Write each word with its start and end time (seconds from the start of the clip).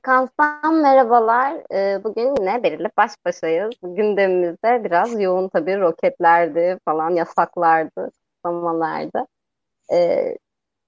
Sekanstan 0.00 0.74
merhabalar. 0.74 1.62
Ee, 1.72 2.04
bugün 2.04 2.34
yine 2.38 2.62
belirli 2.62 2.88
baş 2.96 3.10
başayız. 3.24 3.70
Gündemimizde 3.82 4.84
biraz 4.84 5.20
yoğun 5.20 5.48
tabii 5.48 5.80
roketlerdi 5.80 6.78
falan, 6.84 7.10
yasaklardı, 7.10 8.10
kutlamalardı. 8.34 9.26
Ee, 9.92 10.36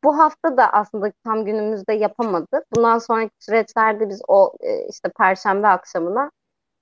bu 0.05 0.19
hafta 0.19 0.57
da 0.57 0.73
aslında 0.73 1.13
tam 1.25 1.45
günümüzde 1.45 1.93
yapamadık. 1.93 2.65
Bundan 2.77 2.99
sonraki 2.99 3.33
süreçlerde 3.39 4.09
biz 4.09 4.23
o 4.29 4.53
e, 4.61 4.89
işte 4.89 5.09
Perşembe 5.19 5.67
akşamına 5.67 6.31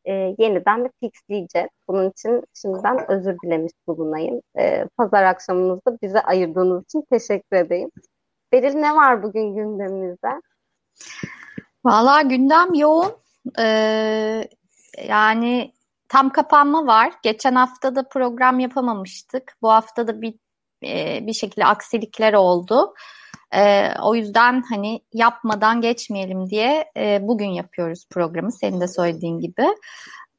e, 0.05 0.13
yeniden 0.39 0.85
bir 0.85 0.91
fixleyeceğiz. 1.01 1.71
Bunun 1.89 2.11
için 2.11 2.45
şimdiden 2.55 3.11
özür 3.11 3.37
dilemiş 3.45 3.73
bulunayım. 3.87 4.41
E, 4.59 4.85
Pazar 4.97 5.23
akşamınızda 5.23 5.99
bize 6.03 6.21
ayırdığınız 6.21 6.85
için 6.85 7.05
teşekkür 7.11 7.57
edeyim. 7.57 7.91
Beril 8.53 8.75
ne 8.75 8.95
var 8.95 9.23
bugün 9.23 9.55
gündemimizde? 9.55 10.41
Valla 11.85 12.23
gündem 12.23 12.75
yoğun. 12.75 13.13
Ee, 13.59 14.49
yani 15.09 15.73
tam 16.09 16.31
kapanma 16.31 16.87
var. 16.87 17.13
Geçen 17.23 17.55
hafta 17.55 17.97
da 17.97 18.09
program 18.09 18.59
yapamamıştık. 18.59 19.57
Bu 19.63 19.71
hafta 19.71 20.07
da 20.07 20.23
bir 20.23 20.35
e, 20.85 21.27
bir 21.27 21.33
şekilde 21.33 21.65
aksilikler 21.65 22.33
oldu. 22.33 22.95
E, 23.55 23.93
o 24.03 24.15
yüzden 24.15 24.63
hani 24.69 25.01
yapmadan 25.13 25.81
geçmeyelim 25.81 26.51
diye 26.51 26.91
e, 26.97 27.19
bugün 27.23 27.49
yapıyoruz 27.49 28.07
programı. 28.11 28.53
Senin 28.53 28.81
de 28.81 28.89
söylediğin 28.89 29.39
gibi. 29.39 29.67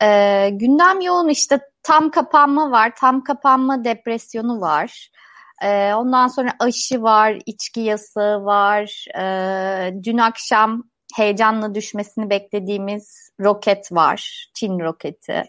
E, 0.03 0.49
gündem 0.51 1.01
yoğun 1.01 1.29
işte 1.29 1.59
tam 1.83 2.11
kapanma 2.11 2.71
var. 2.71 2.91
Tam 2.99 3.23
kapanma 3.23 3.83
depresyonu 3.83 4.61
var. 4.61 5.09
E, 5.61 5.93
ondan 5.93 6.27
sonra 6.27 6.51
aşı 6.59 7.01
var, 7.01 7.37
içki 7.45 7.81
yasağı 7.81 8.45
var. 8.45 9.05
E, 9.19 10.03
dün 10.03 10.17
akşam 10.17 10.90
heyecanla 11.15 11.75
düşmesini 11.75 12.29
beklediğimiz 12.29 13.29
roket 13.39 13.91
var. 13.91 14.47
Çin 14.53 14.79
roketi. 14.79 15.43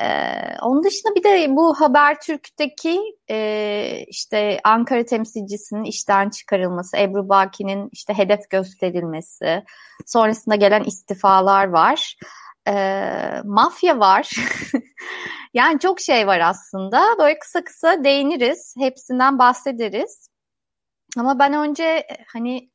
Ee, 0.00 0.56
onun 0.62 0.84
dışında 0.84 1.14
bir 1.14 1.24
de 1.24 1.56
bu 1.56 1.80
Habertürk'teki 1.80 3.00
e, 3.30 4.04
işte 4.08 4.60
Ankara 4.64 5.04
temsilcisinin 5.04 5.84
işten 5.84 6.30
çıkarılması, 6.30 6.96
Ebru 6.96 7.28
Baki'nin 7.28 7.88
işte 7.92 8.14
hedef 8.14 8.50
gösterilmesi, 8.50 9.64
sonrasında 10.06 10.54
gelen 10.54 10.84
istifalar 10.84 11.68
var. 11.68 12.16
Ee, 12.68 13.40
mafya 13.44 13.98
var. 13.98 14.30
yani 15.54 15.78
çok 15.80 16.00
şey 16.00 16.26
var 16.26 16.40
aslında. 16.40 17.06
Böyle 17.18 17.38
kısa 17.38 17.64
kısa 17.64 18.04
değiniriz. 18.04 18.74
Hepsinden 18.78 19.38
bahsederiz. 19.38 20.28
Ama 21.18 21.38
ben 21.38 21.52
önce 21.52 22.06
hani 22.32 22.70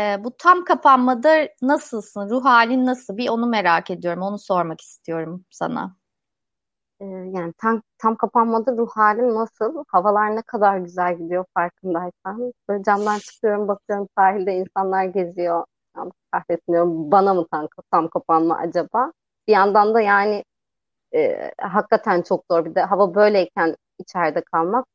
e, 0.00 0.24
bu 0.24 0.36
tam 0.38 0.64
kapanmada 0.64 1.48
nasılsın? 1.62 2.30
Ruh 2.30 2.44
halin 2.44 2.86
nasıl? 2.86 3.16
Bir 3.16 3.28
onu 3.28 3.46
merak 3.46 3.90
ediyorum. 3.90 4.22
Onu 4.22 4.38
sormak 4.38 4.80
istiyorum 4.80 5.44
sana. 5.50 5.96
Ee, 7.00 7.04
yani 7.06 7.52
tam, 7.58 7.82
tam 7.98 8.16
kapanmada 8.16 8.72
ruh 8.76 8.90
halim 8.90 9.34
nasıl? 9.34 9.84
Havalar 9.88 10.36
ne 10.36 10.42
kadar 10.42 10.78
güzel 10.78 11.18
gidiyor 11.18 11.44
farkındaysan. 11.54 12.52
Böyle 12.68 12.82
camdan 12.82 13.18
çıkıyorum 13.18 13.68
bakıyorum 13.68 14.08
sahilde 14.18 14.54
insanlar 14.54 15.04
geziyor. 15.04 15.64
Kahretmiyorum. 16.32 17.10
Bana 17.12 17.34
mı 17.34 17.46
tam, 17.50 17.68
tam 17.90 18.08
kapanma 18.08 18.56
acaba? 18.56 19.12
Bir 19.48 19.52
yandan 19.52 19.94
da 19.94 20.00
yani 20.00 20.44
e, 21.14 21.50
hakikaten 21.60 22.22
çok 22.22 22.44
zor. 22.50 22.64
Bir 22.64 22.74
de 22.74 22.82
hava 22.82 23.14
böyleyken 23.14 23.76
içeride 23.98 24.42
kalmak 24.44 24.86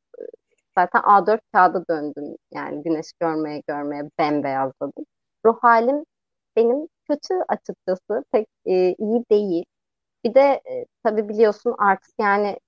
zaten 0.78 1.02
A4 1.06 1.42
kağıda 1.54 1.86
döndüm. 1.90 2.36
Yani 2.52 2.84
güneş 2.84 3.14
görmeye 3.20 3.62
görmeye 3.68 4.04
bembeyazladım. 4.20 5.06
Ruh 5.46 5.58
halim 5.62 6.06
benim 6.56 6.88
kötü 7.10 7.34
açıkçası. 7.50 8.26
Pek 8.32 8.48
e, 8.66 8.94
iyi 9.00 9.26
değil. 9.32 9.66
Bir 10.26 10.36
de 10.36 10.42
e, 10.72 10.86
tabii 11.04 11.30
biliyorsun 11.30 11.76
artık 11.80 12.14
yani 12.20 12.60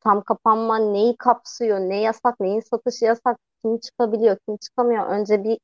tam 0.00 0.22
kapanma 0.22 0.78
neyi 0.78 1.16
kapsıyor, 1.16 1.78
ne 1.80 2.00
yasak, 2.00 2.40
neyin 2.40 2.60
satışı 2.60 3.04
yasak, 3.04 3.38
kim 3.62 3.78
çıkabiliyor, 3.78 4.36
kim 4.48 4.56
çıkamıyor. 4.56 5.06
Önce 5.06 5.44
bir 5.44 5.58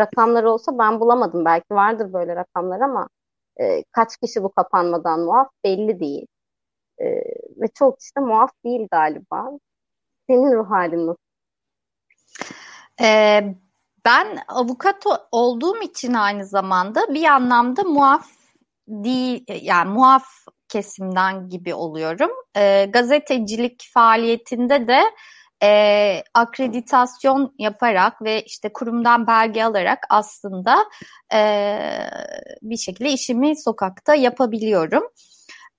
rakamlar 0.00 0.44
olsa 0.44 0.78
ben 0.78 1.00
bulamadım. 1.00 1.44
Belki 1.44 1.74
vardır 1.74 2.12
böyle 2.12 2.36
rakamlar 2.36 2.80
ama 2.80 3.08
e, 3.60 3.84
kaç 3.92 4.16
kişi 4.16 4.42
bu 4.42 4.52
kapanmadan 4.52 5.20
muaf 5.20 5.48
belli 5.64 6.00
değil. 6.00 6.26
E, 7.02 7.06
ve 7.62 7.68
çok 7.74 8.02
işte 8.02 8.20
muaf 8.20 8.50
değil 8.64 8.88
galiba. 8.92 9.50
Senin 10.32 10.52
ruh 10.52 10.70
halin? 10.70 11.16
Ee, 13.00 13.54
ben 14.04 14.38
avukat 14.48 15.04
olduğum 15.32 15.82
için 15.82 16.14
aynı 16.14 16.46
zamanda 16.46 17.14
bir 17.14 17.24
anlamda 17.24 17.82
muaf 17.82 18.26
değil 18.88 19.44
yani 19.62 19.90
muaf 19.90 20.24
kesimden 20.68 21.48
gibi 21.48 21.74
oluyorum. 21.74 22.30
E, 22.56 22.84
gazetecilik 22.84 23.90
faaliyetinde 23.94 24.88
de 24.88 25.02
e, 25.62 26.22
akreditasyon 26.34 27.54
yaparak 27.58 28.22
ve 28.22 28.42
işte 28.42 28.72
kurumdan 28.72 29.26
belge 29.26 29.64
alarak 29.64 29.98
aslında 30.10 30.84
e, 31.34 31.40
bir 32.62 32.76
şekilde 32.76 33.10
işimi 33.10 33.62
sokakta 33.62 34.14
yapabiliyorum. 34.14 35.04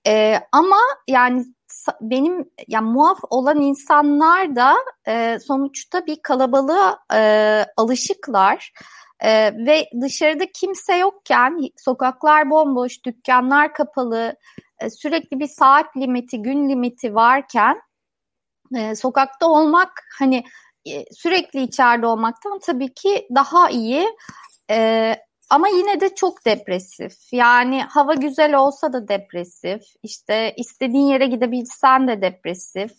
E, 0.08 0.40
ama 0.52 0.78
yani 1.08 1.46
benim 2.02 2.52
yani 2.68 2.92
muaf 2.92 3.20
olan 3.30 3.62
insanlar 3.62 4.56
da 4.56 4.76
e, 5.08 5.40
sonuçta 5.40 6.06
bir 6.06 6.22
kalabalığa 6.22 7.00
e, 7.14 7.66
alışıklar. 7.78 8.72
Ee, 9.24 9.54
ve 9.66 9.90
dışarıda 10.02 10.46
kimse 10.54 10.96
yokken 10.96 11.60
sokaklar 11.78 12.50
bomboş, 12.50 13.06
dükkanlar 13.06 13.74
kapalı, 13.74 14.36
e, 14.80 14.90
sürekli 14.90 15.40
bir 15.40 15.48
saat 15.48 15.98
limiti, 15.98 16.42
gün 16.42 16.70
limiti 16.70 17.16
varken 17.16 17.82
e, 18.76 18.96
sokakta 18.96 19.48
olmak 19.48 19.92
hani 20.20 20.44
e, 20.86 21.06
sürekli 21.14 21.62
içeride 21.62 22.08
olmaktan 22.08 22.60
tabii 22.60 22.94
ki 22.94 23.28
daha 23.36 23.70
iyi. 23.70 24.08
E, 24.70 25.16
ama 25.54 25.68
yine 25.68 26.02
de 26.02 26.16
çok 26.16 26.46
depresif. 26.46 27.14
Yani 27.32 27.84
hava 27.84 28.14
güzel 28.14 28.56
olsa 28.56 28.94
da 28.94 29.08
depresif. 29.08 29.82
İşte 30.04 30.54
istediğin 30.58 31.08
yere 31.08 31.26
gidebilsen 31.26 32.08
de 32.08 32.22
depresif. 32.22 32.92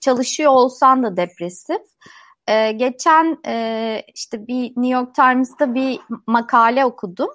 Çalışıyor 0.00 0.52
olsan 0.52 1.02
da 1.02 1.16
depresif. 1.16 1.82
Ee, 2.48 2.72
geçen 2.72 3.38
e, 3.46 4.02
işte 4.14 4.46
bir 4.46 4.62
New 4.62 4.88
York 4.88 5.14
Times'ta 5.14 5.74
bir 5.74 6.00
makale 6.26 6.84
okudum. 6.84 7.30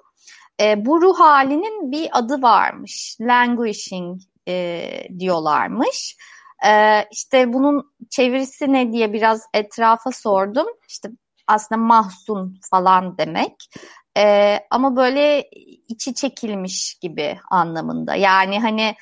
E, 0.60 0.86
bu 0.86 1.02
ruh 1.02 1.20
halinin 1.20 1.92
bir 1.92 2.08
adı 2.12 2.42
varmış. 2.42 3.16
Languishing 3.20 4.20
e, 4.48 4.82
diyorlarmış. 5.18 6.16
E, 6.66 7.02
işte 7.12 7.52
bunun 7.52 7.92
çevirisi 8.10 8.72
ne 8.72 8.92
diye 8.92 9.12
biraz 9.12 9.42
etrafa 9.54 10.10
sordum. 10.10 10.66
İşte 10.88 11.08
aslında 11.46 11.80
mahzun 11.80 12.60
falan 12.70 13.18
demek. 13.18 13.54
E, 14.18 14.58
ama 14.70 14.96
böyle 14.96 15.50
içi 15.88 16.14
çekilmiş 16.14 16.94
gibi 16.94 17.38
anlamında. 17.50 18.14
Yani 18.14 18.60
hani 18.60 18.94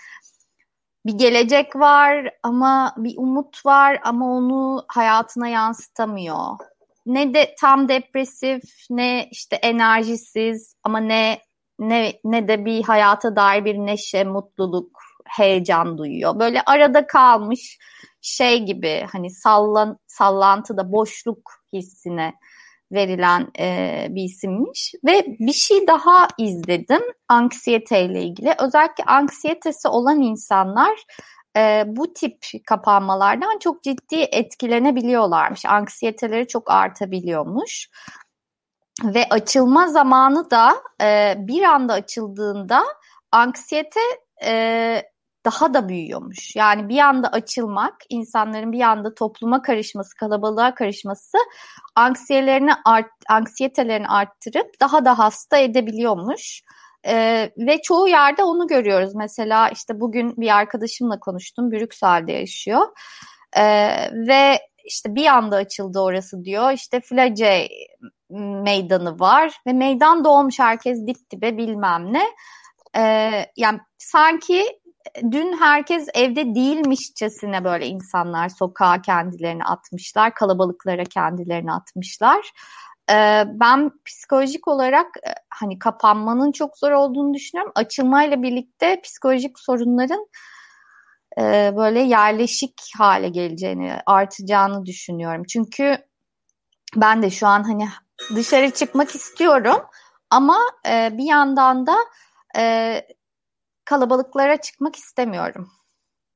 bir 1.07 1.13
gelecek 1.19 1.77
var 1.77 2.31
ama 2.43 2.95
bir 2.97 3.15
umut 3.17 3.67
var 3.67 4.01
ama 4.05 4.27
onu 4.27 4.85
hayatına 4.89 5.49
yansıtamıyor. 5.49 6.59
Ne 7.07 7.35
de 7.35 7.55
tam 7.61 7.89
depresif 7.89 8.63
ne 8.91 9.29
işte 9.31 9.57
enerjisiz 9.57 10.75
ama 10.83 10.99
ne 10.99 11.39
ne 11.79 12.13
ne 12.25 12.49
de 12.49 12.65
bir 12.65 12.83
hayata 12.83 13.37
dair 13.37 13.65
bir 13.65 13.75
neşe, 13.75 14.25
mutluluk, 14.25 15.01
heyecan 15.27 15.99
duyuyor. 15.99 16.39
Böyle 16.41 16.63
arada 16.67 17.07
kalmış 17.07 17.79
şey 18.21 18.65
gibi 18.65 19.07
hani 19.13 19.31
sallan 19.31 19.99
sallantıda 20.07 20.93
boşluk 20.93 21.53
hissine 21.73 22.35
verilen 22.93 23.49
e, 23.59 24.07
bir 24.11 24.23
isimmiş 24.23 24.95
ve 25.05 25.25
bir 25.27 25.53
şey 25.53 25.87
daha 25.87 26.29
izledim 26.39 27.03
anksiyete 27.29 28.05
ile 28.05 28.23
ilgili. 28.23 28.55
Özellikle 28.59 29.05
anksiyetesi 29.05 29.89
olan 29.89 30.21
insanlar 30.21 30.99
e, 31.57 31.85
bu 31.87 32.15
tip 32.15 32.37
kapanmalardan 32.67 33.59
çok 33.59 33.83
ciddi 33.83 34.17
etkilenebiliyorlarmış. 34.17 35.65
Anksiyeteleri 35.65 36.47
çok 36.47 36.71
artabiliyormuş. 36.71 37.89
Ve 39.05 39.27
açılma 39.31 39.89
zamanı 39.89 40.51
da 40.51 40.75
e, 41.03 41.35
bir 41.39 41.63
anda 41.63 41.93
açıldığında 41.93 42.85
anksiyete 43.33 44.01
e, 44.45 45.03
daha 45.47 45.75
da 45.75 45.89
büyüyormuş. 45.89 46.57
Yani 46.57 46.89
bir 46.89 46.99
anda 46.99 47.29
açılmak, 47.29 47.95
insanların 48.09 48.73
bir 48.73 48.81
anda 48.81 49.15
topluma 49.15 49.63
karışması, 49.63 50.17
kalabalığa 50.17 50.75
karışması 50.75 51.39
anksiyetelerini, 51.95 52.73
art, 52.85 53.11
anksiyetelerini 53.29 54.09
arttırıp 54.09 54.81
daha 54.81 55.05
da 55.05 55.19
hasta 55.19 55.57
edebiliyormuş. 55.57 56.63
Ee, 57.09 57.51
ve 57.59 57.83
çoğu 57.83 58.09
yerde 58.09 58.43
onu 58.43 58.67
görüyoruz. 58.67 59.15
Mesela 59.15 59.69
işte 59.69 60.01
bugün 60.01 60.37
bir 60.37 60.57
arkadaşımla 60.57 61.21
konuştum. 61.21 61.73
Brüksel'de 61.73 62.33
yaşıyor. 62.33 62.87
Ee, 63.57 63.89
ve 64.29 64.59
işte 64.85 65.15
bir 65.15 65.27
anda 65.27 65.57
açıldı 65.57 66.01
orası 66.01 66.45
diyor. 66.45 66.73
İşte 66.73 67.01
flage 67.01 67.69
meydanı 68.31 69.19
var 69.21 69.57
ve 69.67 69.73
meydan 69.73 70.25
doğmuş 70.25 70.59
herkes 70.59 71.07
dip 71.07 71.31
dibe 71.31 71.57
bilmem 71.57 72.13
ne. 72.13 72.25
Ee, 72.97 73.47
yani 73.57 73.81
sanki 73.99 74.81
dün 75.31 75.57
herkes 75.57 76.09
evde 76.15 76.55
değilmişçesine 76.55 77.65
böyle 77.65 77.87
insanlar 77.87 78.49
sokağa 78.49 79.03
kendilerini 79.03 79.65
atmışlar, 79.65 80.35
kalabalıklara 80.35 81.05
kendilerini 81.05 81.73
atmışlar. 81.73 82.53
Ee, 83.11 83.45
ben 83.47 83.91
psikolojik 84.05 84.69
olarak 84.69 85.07
e, 85.17 85.31
hani 85.51 85.79
kapanmanın 85.79 86.53
çok 86.53 86.79
zor 86.79 86.91
olduğunu 86.91 87.35
düşünüyorum. 87.35 87.73
Açılmayla 87.75 88.43
birlikte 88.43 89.01
psikolojik 89.01 89.59
sorunların 89.59 90.27
e, 91.39 91.73
böyle 91.77 92.01
yerleşik 92.01 92.83
hale 92.99 93.29
geleceğini, 93.29 93.93
artacağını 94.07 94.87
düşünüyorum. 94.87 95.43
Çünkü 95.49 95.99
ben 96.97 97.23
de 97.23 97.31
şu 97.31 97.47
an 97.47 97.63
hani 97.63 97.89
dışarı 98.37 98.71
çıkmak 98.71 99.15
istiyorum 99.15 99.83
ama 100.31 100.59
e, 100.89 101.11
bir 101.13 101.25
yandan 101.25 101.87
da 101.87 101.97
kalabalıklara 103.87 104.61
çıkmak 104.61 104.97
istemiyorum. 104.97 105.69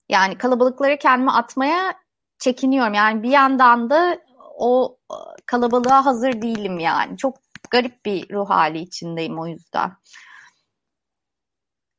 Yani 0.09 0.39
kalabalıklara 0.39 0.99
kendimi 0.99 1.33
atmaya 1.33 1.95
çekiniyorum. 2.39 2.95
Yani 2.95 3.23
bir 3.23 3.31
yandan 3.31 3.91
da 3.91 4.19
o 4.59 4.97
e, 5.13 5.17
kalabalığa 5.47 6.07
hazır 6.07 6.43
değilim 6.43 6.79
yani. 6.79 7.17
Çok 7.17 7.37
garip 7.71 8.05
bir 8.05 8.35
ruh 8.35 8.51
hali 8.51 8.79
içindeyim 8.79 9.39
o 9.39 9.47
yüzden. 9.47 9.93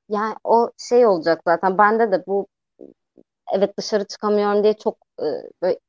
Yani 0.09 0.35
o 0.43 0.71
şey 0.77 1.05
olacak 1.07 1.41
zaten. 1.45 1.77
Bende 1.77 2.11
de 2.11 2.23
bu 2.27 2.47
evet 3.53 3.77
dışarı 3.77 4.05
çıkamıyorum 4.07 4.63
diye 4.63 4.73
çok 4.73 4.97
e, 5.19 5.25
böyle 5.61 5.79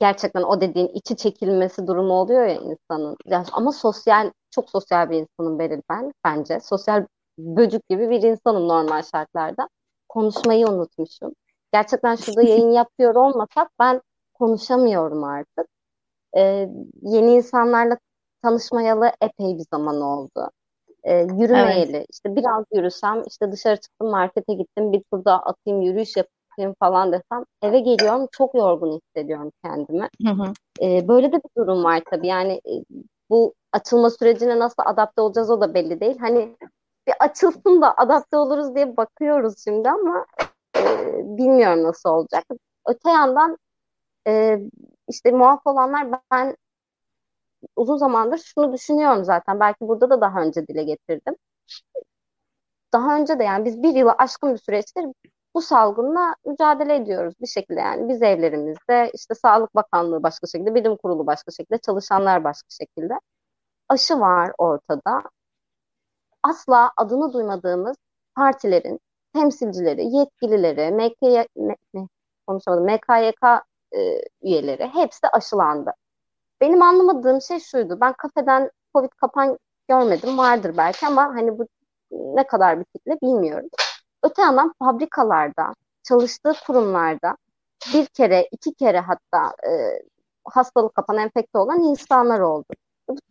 gerçekten 0.00 0.42
o 0.42 0.60
dediğin 0.60 0.88
içi 0.88 1.16
çekilmesi 1.16 1.86
durumu 1.86 2.12
oluyor 2.12 2.46
ya 2.46 2.54
insanın. 2.54 3.16
Ama 3.52 3.72
sosyal 3.72 4.32
çok 4.50 4.70
sosyal 4.70 5.10
bir 5.10 5.16
insanım 5.16 5.58
ben 5.90 6.12
bence. 6.24 6.60
Sosyal 6.60 7.06
böcük 7.38 7.88
gibi 7.88 8.10
bir 8.10 8.22
insanım 8.22 8.68
normal 8.68 9.02
şartlarda. 9.02 9.68
Konuşmayı 10.08 10.66
unutmuşum. 10.66 11.32
Gerçekten 11.72 12.14
şurada 12.16 12.42
yayın 12.42 12.70
yapıyor 12.80 13.14
olmasak 13.14 13.68
ben 13.78 14.00
konuşamıyorum 14.34 15.24
artık. 15.24 15.66
Ee, 16.36 16.68
yeni 17.02 17.34
insanlarla 17.34 17.98
tanışmayalı 18.42 19.12
epey 19.20 19.58
bir 19.58 19.64
zaman 19.70 20.00
oldu. 20.00 20.50
Ee, 21.04 21.14
yürümeyeli. 21.14 21.96
Evet. 21.96 22.06
İşte 22.12 22.36
biraz 22.36 22.64
yürüsem, 22.72 23.22
işte 23.28 23.52
dışarı 23.52 23.76
çıktım, 23.76 24.10
markete 24.10 24.54
gittim, 24.54 24.92
bir 24.92 25.02
turda 25.12 25.42
atayım, 25.42 25.82
yürüyüş 25.82 26.16
yapayım 26.16 26.74
falan 26.80 27.12
desem 27.12 27.44
eve 27.62 27.80
geliyorum 27.80 28.28
çok 28.32 28.54
yorgun 28.54 29.00
hissediyorum 29.00 29.52
kendimi. 29.64 30.08
Hı 30.26 30.32
hı. 30.32 30.52
Ee, 30.82 31.08
böyle 31.08 31.32
de 31.32 31.36
bir 31.36 31.62
durum 31.62 31.84
var 31.84 32.02
tabii. 32.10 32.26
Yani 32.26 32.52
e, 32.52 32.72
bu 33.30 33.54
açılma 33.72 34.10
sürecine 34.10 34.58
nasıl 34.58 34.82
adapte 34.86 35.22
olacağız 35.22 35.50
o 35.50 35.60
da 35.60 35.74
belli 35.74 36.00
değil. 36.00 36.18
Hani 36.18 36.56
bir 37.06 37.14
açılsın 37.20 37.82
da 37.82 37.94
adapte 37.96 38.36
oluruz 38.36 38.74
diye 38.74 38.96
bakıyoruz 38.96 39.54
şimdi 39.64 39.90
ama 39.90 40.26
e, 40.76 40.80
bilmiyorum 41.24 41.82
nasıl 41.82 42.10
olacak. 42.10 42.44
Öte 42.86 43.10
yandan 43.10 43.58
e, 44.26 44.58
işte 45.08 45.30
muaf 45.30 45.60
olanlar 45.66 46.08
ben 46.32 46.56
uzun 47.76 47.96
zamandır 47.96 48.38
şunu 48.38 48.72
düşünüyorum 48.72 49.24
zaten. 49.24 49.60
Belki 49.60 49.80
burada 49.80 50.10
da 50.10 50.20
daha 50.20 50.42
önce 50.42 50.66
dile 50.66 50.82
getirdim. 50.82 51.34
Daha 52.92 53.16
önce 53.16 53.38
de 53.38 53.44
yani 53.44 53.64
biz 53.64 53.82
bir 53.82 53.94
yılı 53.94 54.12
aşkın 54.12 54.52
bir 54.54 54.58
süreçtir 54.58 55.06
bu 55.54 55.62
salgınla 55.62 56.34
mücadele 56.46 56.96
ediyoruz 56.96 57.34
bir 57.40 57.46
şekilde 57.46 57.80
yani 57.80 58.08
biz 58.08 58.22
evlerimizde 58.22 59.10
işte 59.14 59.34
Sağlık 59.34 59.74
Bakanlığı 59.74 60.22
başka 60.22 60.46
şekilde, 60.46 60.74
Bilim 60.74 60.96
Kurulu 60.96 61.26
başka 61.26 61.50
şekilde, 61.52 61.78
çalışanlar 61.78 62.44
başka 62.44 62.68
şekilde. 62.70 63.14
Aşı 63.88 64.20
var 64.20 64.52
ortada 64.58 65.22
asla 66.42 66.92
adını 66.96 67.32
duymadığımız 67.32 67.96
partilerin 68.36 69.00
temsilcileri, 69.34 70.16
yetkilileri, 70.16 70.98
ne, 70.98 72.08
konuşamadım, 72.46 72.84
MKYK 72.84 73.64
e, 73.92 74.22
üyeleri 74.42 74.88
hepsi 74.88 75.28
aşılandı. 75.28 75.92
Benim 76.60 76.82
anlamadığım 76.82 77.40
şey 77.42 77.60
şuydu. 77.60 77.98
Ben 78.00 78.12
kafeden 78.12 78.70
Covid 78.94 79.10
kapan 79.10 79.58
görmedim. 79.88 80.38
Vardır 80.38 80.74
belki 80.76 81.06
ama 81.06 81.22
hani 81.22 81.58
bu 81.58 81.66
ne 82.10 82.46
kadar 82.46 82.80
bir 82.80 82.84
kitle 82.84 83.18
bilmiyorum. 83.22 83.68
Öte 84.22 84.42
yandan 84.42 84.74
fabrikalarda, 84.78 85.74
çalıştığı 86.02 86.52
kurumlarda 86.66 87.36
bir 87.94 88.06
kere, 88.06 88.48
iki 88.52 88.74
kere 88.74 89.00
hatta 89.00 89.54
e, 89.68 90.02
hastalık 90.44 90.94
kapan, 90.94 91.18
enfekte 91.18 91.58
olan 91.58 91.80
insanlar 91.80 92.40
oldu 92.40 92.66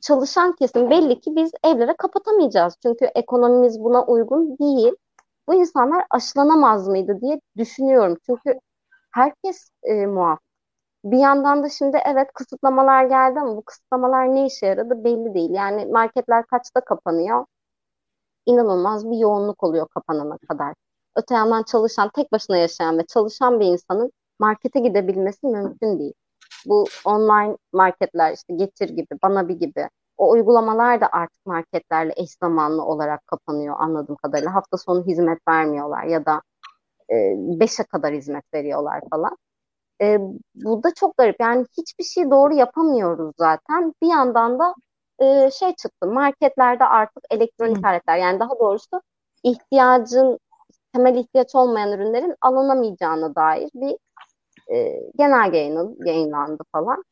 çalışan 0.02 0.56
kesim 0.56 0.90
belli 0.90 1.20
ki 1.20 1.36
biz 1.36 1.52
evlere 1.64 1.96
kapatamayacağız. 1.98 2.76
Çünkü 2.84 3.06
ekonomimiz 3.06 3.80
buna 3.80 4.06
uygun 4.06 4.58
değil. 4.58 4.94
Bu 5.48 5.54
insanlar 5.54 6.06
aşılanamaz 6.10 6.88
mıydı 6.88 7.22
diye 7.22 7.42
düşünüyorum. 7.58 8.18
Çünkü 8.26 8.60
herkes 9.14 9.70
e, 9.84 10.06
muaf. 10.06 10.40
Bir 11.06 11.18
yandan 11.18 11.64
da 11.64 11.70
şimdi 11.70 11.98
evet 12.06 12.34
kısıtlamalar 12.34 13.06
geldi 13.06 13.40
ama 13.40 13.58
bu 13.58 13.62
kısıtlamalar 13.62 14.36
ne 14.36 14.46
işe 14.46 14.66
yaradı 14.66 15.04
belli 15.04 15.34
değil. 15.34 15.50
Yani 15.52 15.86
marketler 15.86 16.46
kaçta 16.46 16.82
kapanıyor? 16.82 17.46
İnanılmaz 18.46 19.12
bir 19.12 19.18
yoğunluk 19.18 19.64
oluyor 19.64 19.88
kapanana 19.88 20.38
kadar. 20.50 20.74
Öte 21.16 21.36
yandan 21.36 21.64
çalışan, 21.64 22.10
tek 22.16 22.32
başına 22.32 22.58
yaşayan 22.58 22.98
ve 22.98 23.06
çalışan 23.06 23.60
bir 23.60 23.66
insanın 23.66 24.12
markete 24.40 24.80
gidebilmesi 24.80 25.48
mümkün 25.48 26.00
değil 26.00 26.14
bu 26.66 26.86
online 27.06 27.58
marketler 27.74 28.34
işte 28.34 28.54
Getir 28.54 28.90
gibi, 28.90 29.08
Bana 29.24 29.48
bir 29.48 29.56
gibi 29.56 29.90
o 30.18 30.32
uygulamalar 30.32 31.02
da 31.02 31.10
artık 31.12 31.46
marketlerle 31.46 32.14
eş 32.16 32.30
zamanlı 32.44 32.86
olarak 32.86 33.28
kapanıyor 33.28 33.76
anladığım 33.80 34.16
kadarıyla. 34.16 34.56
Hafta 34.56 34.78
sonu 34.78 35.06
hizmet 35.06 35.40
vermiyorlar 35.48 36.04
ya 36.04 36.26
da 36.26 36.42
5'e 37.10 37.84
kadar 37.84 38.14
hizmet 38.14 38.54
veriyorlar 38.54 39.02
falan. 39.10 39.38
E, 40.02 40.20
bu 40.56 40.84
da 40.84 40.94
çok 40.94 41.18
garip. 41.18 41.36
Yani 41.40 41.66
hiçbir 41.78 42.04
şey 42.04 42.32
doğru 42.32 42.54
yapamıyoruz 42.54 43.34
zaten. 43.38 43.94
Bir 44.04 44.08
yandan 44.08 44.60
da 44.60 44.76
e, 45.20 45.52
şey 45.52 45.76
çıktı. 45.76 46.08
Marketlerde 46.08 46.86
artık 46.86 47.24
elektronik 47.32 47.84
Hı. 47.84 47.88
aletler 47.88 48.18
yani 48.18 48.40
daha 48.40 48.60
doğrusu 48.60 49.02
ihtiyacın 49.44 50.40
temel 50.94 51.16
ihtiyaç 51.16 51.56
olmayan 51.56 51.92
ürünlerin 51.92 52.36
alınamayacağına 52.42 53.36
dair 53.36 53.70
bir 53.74 53.98
e, 54.74 55.02
genelge 55.18 55.58
yayınlandı 56.06 56.64
falan. 56.72 57.04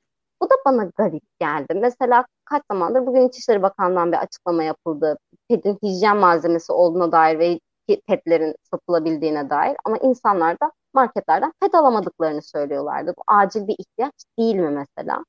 Bu 0.42 0.50
da 0.50 0.54
bana 0.66 0.84
garip 0.98 1.24
geldi. 1.40 1.74
Mesela 1.76 2.26
kaç 2.46 2.64
zamandır 2.72 3.06
bugün 3.06 3.28
İçişleri 3.30 3.62
Bakanlığı'ndan 3.62 4.12
bir 4.12 4.18
açıklama 4.18 4.64
yapıldı. 4.64 5.18
PET'in 5.50 5.78
hijyen 5.84 6.18
malzemesi 6.18 6.72
olduğuna 6.72 7.12
dair 7.12 7.40
ve 7.40 7.60
PET'lerin 8.08 8.56
satılabildiğine 8.72 9.50
dair 9.50 9.78
ama 9.86 9.98
insanlar 9.98 10.60
da 10.60 10.72
marketlerden 10.94 11.54
PET 11.62 11.76
alamadıklarını 11.76 12.42
söylüyorlardı. 12.42 13.14
Bu 13.18 13.24
acil 13.28 13.68
bir 13.68 13.76
ihtiyaç 13.80 14.14
değil 14.40 14.56
mi 14.56 14.70
mesela? 14.70 15.24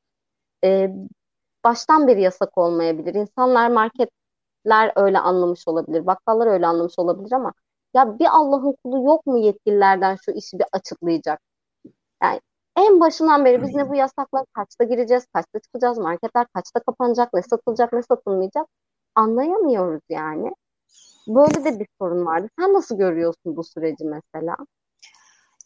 Ee, 0.65 0.91
baştan 1.65 2.09
beri 2.09 2.23
yasak 2.23 2.59
olmayabilir. 2.59 3.15
İnsanlar 3.15 3.71
marketler 3.71 4.93
öyle 4.97 5.19
anlamış 5.19 5.69
olabilir. 5.69 6.07
Bakkallar 6.07 6.47
öyle 6.47 6.67
anlamış 6.67 6.99
olabilir 6.99 7.33
ama 7.33 7.53
ya 7.95 8.19
bir 8.19 8.27
Allah'ın 8.33 8.77
kulu 8.85 9.05
yok 9.07 9.27
mu 9.27 9.39
yetkililerden 9.39 10.17
şu 10.25 10.31
işi 10.33 10.59
bir 10.59 10.67
açıklayacak? 10.73 11.41
Yani 12.23 12.41
en 12.77 13.01
başından 13.01 13.45
beri 13.45 13.63
biz 13.63 13.75
ne 13.75 13.89
bu 13.89 13.95
yasaklar 13.95 14.45
kaçta 14.53 14.85
gireceğiz, 14.85 15.27
kaçta 15.35 15.59
çıkacağız, 15.59 15.99
marketler 15.99 16.47
kaçta 16.55 16.81
kapanacak, 16.81 17.35
ne 17.35 17.43
satılacak, 17.43 17.93
ne 17.93 18.03
satılmayacak 18.03 18.67
anlayamıyoruz 19.15 20.03
yani. 20.09 20.53
Böyle 21.29 21.65
de 21.65 21.81
bir 21.81 21.87
sorun 22.01 22.27
vardı. 22.27 22.49
Sen 22.59 22.73
nasıl 22.73 22.99
görüyorsun 22.99 23.57
bu 23.57 23.65
süreci 23.65 24.05
mesela? 24.05 24.57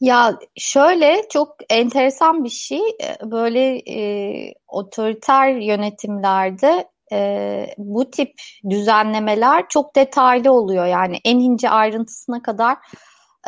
Ya 0.00 0.38
şöyle 0.56 1.28
çok 1.28 1.56
enteresan 1.70 2.44
bir 2.44 2.50
şey 2.50 2.80
e, 2.80 3.30
böyle 3.30 3.76
e, 3.76 4.54
otoriter 4.68 5.49
yönetimlerde 5.49 6.88
e, 7.12 7.66
bu 7.78 8.11
tip 8.11 8.32
düzenlemeler 8.70 9.68
çok 9.68 9.96
detaylı 9.96 10.52
oluyor 10.52 10.87
yani 10.87 11.18
en 11.25 11.38
ince 11.38 11.70
ayrıntısına 11.70 12.42
kadar 12.42 12.78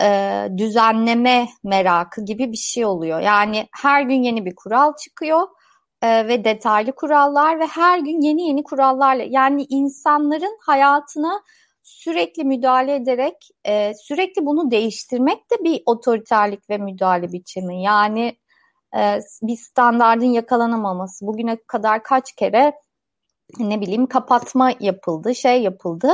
e, 0.02 0.48
düzenleme 0.56 1.48
merakı 1.64 2.24
gibi 2.24 2.52
bir 2.52 2.56
şey 2.56 2.84
oluyor. 2.84 3.20
Yani 3.20 3.68
her 3.82 4.02
gün 4.02 4.22
yeni 4.22 4.44
bir 4.44 4.54
kural 4.56 4.92
çıkıyor 5.04 5.48
e, 6.02 6.28
ve 6.28 6.44
detaylı 6.44 6.92
kurallar 6.92 7.60
ve 7.60 7.66
her 7.66 7.98
gün 7.98 8.20
yeni 8.20 8.48
yeni 8.48 8.64
kurallarla 8.64 9.24
yani 9.28 9.66
insanların 9.68 10.58
hayatına 10.66 11.42
sürekli 11.82 12.44
müdahale 12.44 12.94
ederek 12.94 13.48
e, 13.64 13.92
sürekli 13.94 14.46
bunu 14.46 14.70
değiştirmek 14.70 15.50
de 15.50 15.64
bir 15.64 15.82
otoriterlik 15.86 16.70
ve 16.70 16.78
müdahale 16.78 17.32
biçimi. 17.32 17.82
Yani 17.82 18.36
e, 18.96 19.18
bir 19.42 19.56
standardın 19.56 20.26
yakalanamaması 20.26 21.26
bugüne 21.26 21.56
kadar 21.66 22.02
kaç 22.02 22.32
kere 22.32 22.72
ne 23.58 23.80
bileyim 23.80 24.06
kapatma 24.06 24.72
yapıldı, 24.80 25.34
şey 25.34 25.62
yapıldı. 25.62 26.08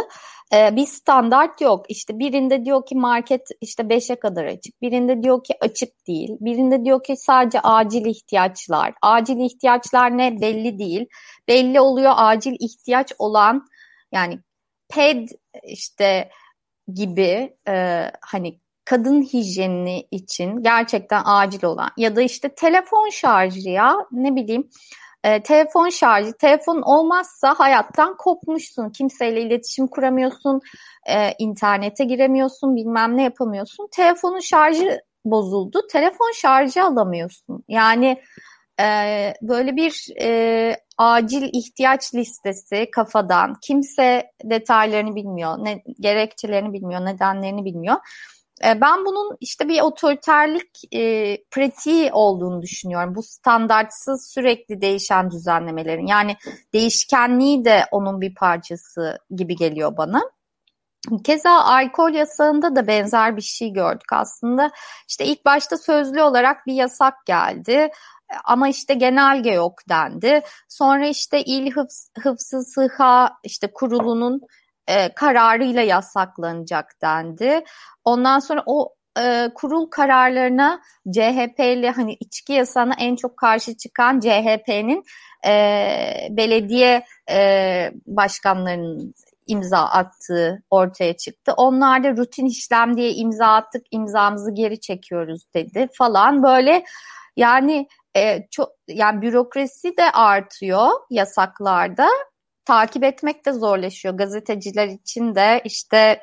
Ee, 0.55 0.77
bir 0.77 0.87
standart 0.87 1.61
yok. 1.61 1.87
İşte 1.89 2.19
birinde 2.19 2.65
diyor 2.65 2.87
ki 2.87 2.97
market 2.97 3.49
işte 3.61 3.83
5'e 3.83 4.17
kadar 4.17 4.45
açık. 4.45 4.83
Birinde 4.83 5.23
diyor 5.23 5.45
ki 5.45 5.55
açık 5.61 6.07
değil. 6.07 6.31
Birinde 6.41 6.85
diyor 6.85 7.03
ki 7.03 7.17
sadece 7.17 7.61
acil 7.61 8.07
ihtiyaçlar. 8.07 8.95
Acil 9.03 9.41
ihtiyaçlar 9.41 10.19
ne 10.19 10.41
belli 10.41 10.79
değil. 10.79 11.07
Belli 11.49 11.81
oluyor 11.81 12.13
acil 12.17 12.57
ihtiyaç 12.61 13.13
olan 13.19 13.67
yani 14.13 14.39
ped 14.89 15.29
işte 15.63 16.31
gibi 16.95 17.57
e, 17.69 18.07
hani 18.21 18.61
kadın 18.85 19.23
hijyeni 19.23 20.07
için 20.11 20.63
gerçekten 20.63 21.23
acil 21.25 21.65
olan 21.65 21.91
ya 21.97 22.17
da 22.17 22.23
işte 22.23 22.55
telefon 22.55 23.11
şarjı 23.11 23.71
ya 23.71 23.97
ne 24.13 24.37
bileyim 24.37 24.69
e, 25.25 25.43
telefon 25.43 25.89
şarjı, 25.89 26.33
telefon 26.33 26.83
olmazsa 26.83 27.55
hayattan 27.59 28.17
kopmuşsun. 28.17 28.91
Kimseyle 28.91 29.43
iletişim 29.43 29.87
kuramıyorsun, 29.87 30.61
e, 31.09 31.33
internete 31.39 32.05
giremiyorsun, 32.05 32.77
bilmem 32.77 33.17
ne 33.17 33.23
yapamıyorsun. 33.23 33.89
Telefonun 33.93 34.41
şarjı 34.41 35.01
bozuldu, 35.25 35.81
telefon 35.93 36.33
şarjı 36.35 36.83
alamıyorsun. 36.85 37.65
Yani 37.69 38.23
e, 38.81 38.87
böyle 39.43 39.77
bir 39.77 40.07
e, 40.21 40.77
acil 40.99 41.49
ihtiyaç 41.53 42.15
listesi 42.15 42.91
kafadan, 42.91 43.57
kimse 43.63 44.31
detaylarını 44.45 45.15
bilmiyor, 45.15 45.59
ne, 45.59 45.83
gerekçelerini 46.01 46.73
bilmiyor, 46.73 47.05
nedenlerini 47.05 47.65
bilmiyor 47.65 47.97
ben 48.63 49.05
bunun 49.05 49.37
işte 49.41 49.69
bir 49.69 49.81
otoriterlik 49.81 50.95
e, 50.95 51.37
pratiği 51.51 52.13
olduğunu 52.13 52.63
düşünüyorum. 52.63 53.15
Bu 53.15 53.23
standartsız 53.23 54.31
sürekli 54.35 54.81
değişen 54.81 55.31
düzenlemelerin. 55.31 56.07
Yani 56.07 56.37
değişkenliği 56.73 57.65
de 57.65 57.85
onun 57.91 58.21
bir 58.21 58.35
parçası 58.35 59.19
gibi 59.31 59.57
geliyor 59.57 59.97
bana. 59.97 60.23
Keza 61.25 61.51
alkol 61.51 62.11
yasağında 62.13 62.77
da 62.77 62.87
benzer 62.87 63.37
bir 63.37 63.43
şey 63.43 63.73
gördük 63.73 64.13
aslında. 64.13 64.71
İşte 65.09 65.25
ilk 65.25 65.45
başta 65.45 65.77
sözlü 65.77 66.23
olarak 66.23 66.67
bir 66.67 66.75
yasak 66.75 67.27
geldi 67.27 67.91
ama 68.45 68.69
işte 68.69 68.95
genelge 68.95 69.51
yok 69.51 69.75
dendi. 69.89 70.43
Sonra 70.69 71.07
işte 71.07 71.43
İl 71.43 71.71
Hıfz, 71.71 72.11
Hıfzı 72.23 72.63
Sıha 72.63 73.33
işte 73.45 73.73
kurulunun 73.73 74.41
e, 74.89 75.15
kararıyla 75.15 75.83
yasaklanacak 75.83 77.03
dendi. 77.03 77.65
Ondan 78.05 78.39
sonra 78.39 78.63
o 78.67 78.95
e, 79.19 79.49
kurul 79.55 79.87
kararlarına 79.87 80.81
CHP'li 81.13 81.91
hani 81.91 82.17
içki 82.21 82.53
yasağına 82.53 82.95
en 82.99 83.17
çok 83.17 83.37
karşı 83.37 83.77
çıkan 83.77 84.21
CHP'nin 84.21 85.05
e, 85.47 86.29
belediye 86.31 87.05
e, 87.31 87.93
başkanlarının 88.07 89.15
imza 89.47 89.79
attığı 89.79 90.63
ortaya 90.71 91.17
çıktı. 91.17 91.53
Onlar 91.57 92.05
da 92.05 92.17
rutin 92.17 92.47
işlem 92.47 92.97
diye 92.97 93.13
imza 93.13 93.47
attık, 93.47 93.83
imzamızı 93.91 94.55
geri 94.55 94.81
çekiyoruz 94.81 95.43
dedi 95.55 95.89
falan 95.99 96.43
böyle 96.43 96.85
yani 97.37 97.87
e, 98.17 98.49
çok 98.51 98.69
yani 98.89 99.23
bürokrasi 99.23 99.97
de 99.97 100.11
artıyor 100.11 100.91
yasaklarda 101.11 102.09
takip 102.65 103.05
etmek 103.05 103.47
de 103.47 103.53
zorlaşıyor. 103.53 104.15
Gazeteciler 104.15 104.89
için 104.89 105.35
de 105.35 105.61
işte 105.65 106.21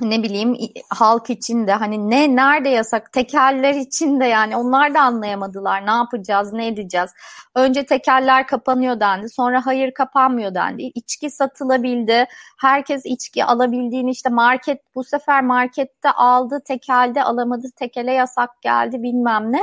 ne 0.00 0.22
bileyim 0.22 0.56
halk 0.90 1.30
için 1.30 1.66
de 1.66 1.72
hani 1.72 2.10
ne 2.10 2.36
nerede 2.36 2.68
yasak 2.68 3.12
tekeller 3.12 3.74
için 3.74 4.20
de 4.20 4.24
yani 4.24 4.56
onlar 4.56 4.94
da 4.94 5.00
anlayamadılar 5.00 5.86
ne 5.86 5.90
yapacağız 5.90 6.52
ne 6.52 6.66
edeceğiz. 6.66 7.10
Önce 7.54 7.86
tekeller 7.86 8.46
kapanıyor 8.46 9.00
dendi 9.00 9.28
sonra 9.28 9.66
hayır 9.66 9.94
kapanmıyor 9.94 10.54
dendi. 10.54 10.82
İçki 10.82 11.30
satılabildi 11.30 12.26
herkes 12.60 13.02
içki 13.04 13.44
alabildiğini 13.44 14.10
işte 14.10 14.28
market 14.28 14.80
bu 14.94 15.04
sefer 15.04 15.42
markette 15.42 16.10
aldı 16.10 16.60
tekelde 16.66 17.24
alamadı 17.24 17.66
tekele 17.76 18.12
yasak 18.12 18.62
geldi 18.62 19.02
bilmem 19.02 19.52
ne. 19.52 19.60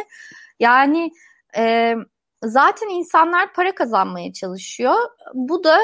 Yani 0.60 1.12
e, 1.58 1.96
zaten 2.44 2.90
insanlar 2.90 3.54
para 3.54 3.76
kazanmaya 3.76 4.34
çalışıyor. 4.34 4.96
Bu 5.34 5.64
da 5.64 5.80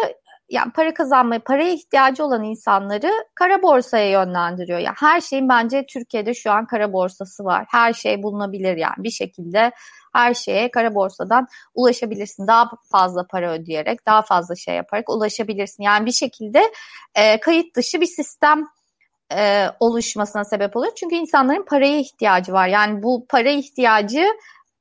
yani 0.49 0.71
para 0.71 0.93
kazanmaya, 0.93 1.39
paraya 1.39 1.73
ihtiyacı 1.73 2.25
olan 2.25 2.43
insanları 2.43 3.11
kara 3.35 3.61
borsaya 3.61 4.09
yönlendiriyor. 4.09 4.79
Yani 4.79 4.95
her 4.99 5.21
şeyin 5.21 5.49
bence 5.49 5.85
Türkiye'de 5.85 6.33
şu 6.33 6.51
an 6.51 6.65
kara 6.65 6.93
borsası 6.93 7.43
var. 7.43 7.65
Her 7.69 7.93
şey 7.93 8.23
bulunabilir 8.23 8.77
yani 8.77 8.95
bir 8.97 9.09
şekilde 9.09 9.71
her 10.13 10.33
şeye 10.33 10.71
kara 10.71 10.95
borsadan 10.95 11.47
ulaşabilirsin. 11.75 12.47
Daha 12.47 12.69
fazla 12.91 13.27
para 13.27 13.53
ödeyerek, 13.53 14.05
daha 14.05 14.21
fazla 14.21 14.55
şey 14.55 14.75
yaparak 14.75 15.09
ulaşabilirsin. 15.09 15.83
Yani 15.83 16.05
bir 16.05 16.11
şekilde 16.11 16.63
e, 17.15 17.39
kayıt 17.39 17.75
dışı 17.75 18.01
bir 18.01 18.05
sistem 18.05 18.67
e, 19.35 19.67
oluşmasına 19.79 20.43
sebep 20.43 20.77
oluyor. 20.77 20.93
Çünkü 20.95 21.15
insanların 21.15 21.65
paraya 21.65 21.99
ihtiyacı 21.99 22.53
var. 22.53 22.67
Yani 22.67 23.03
bu 23.03 23.25
para 23.29 23.49
ihtiyacı 23.49 24.25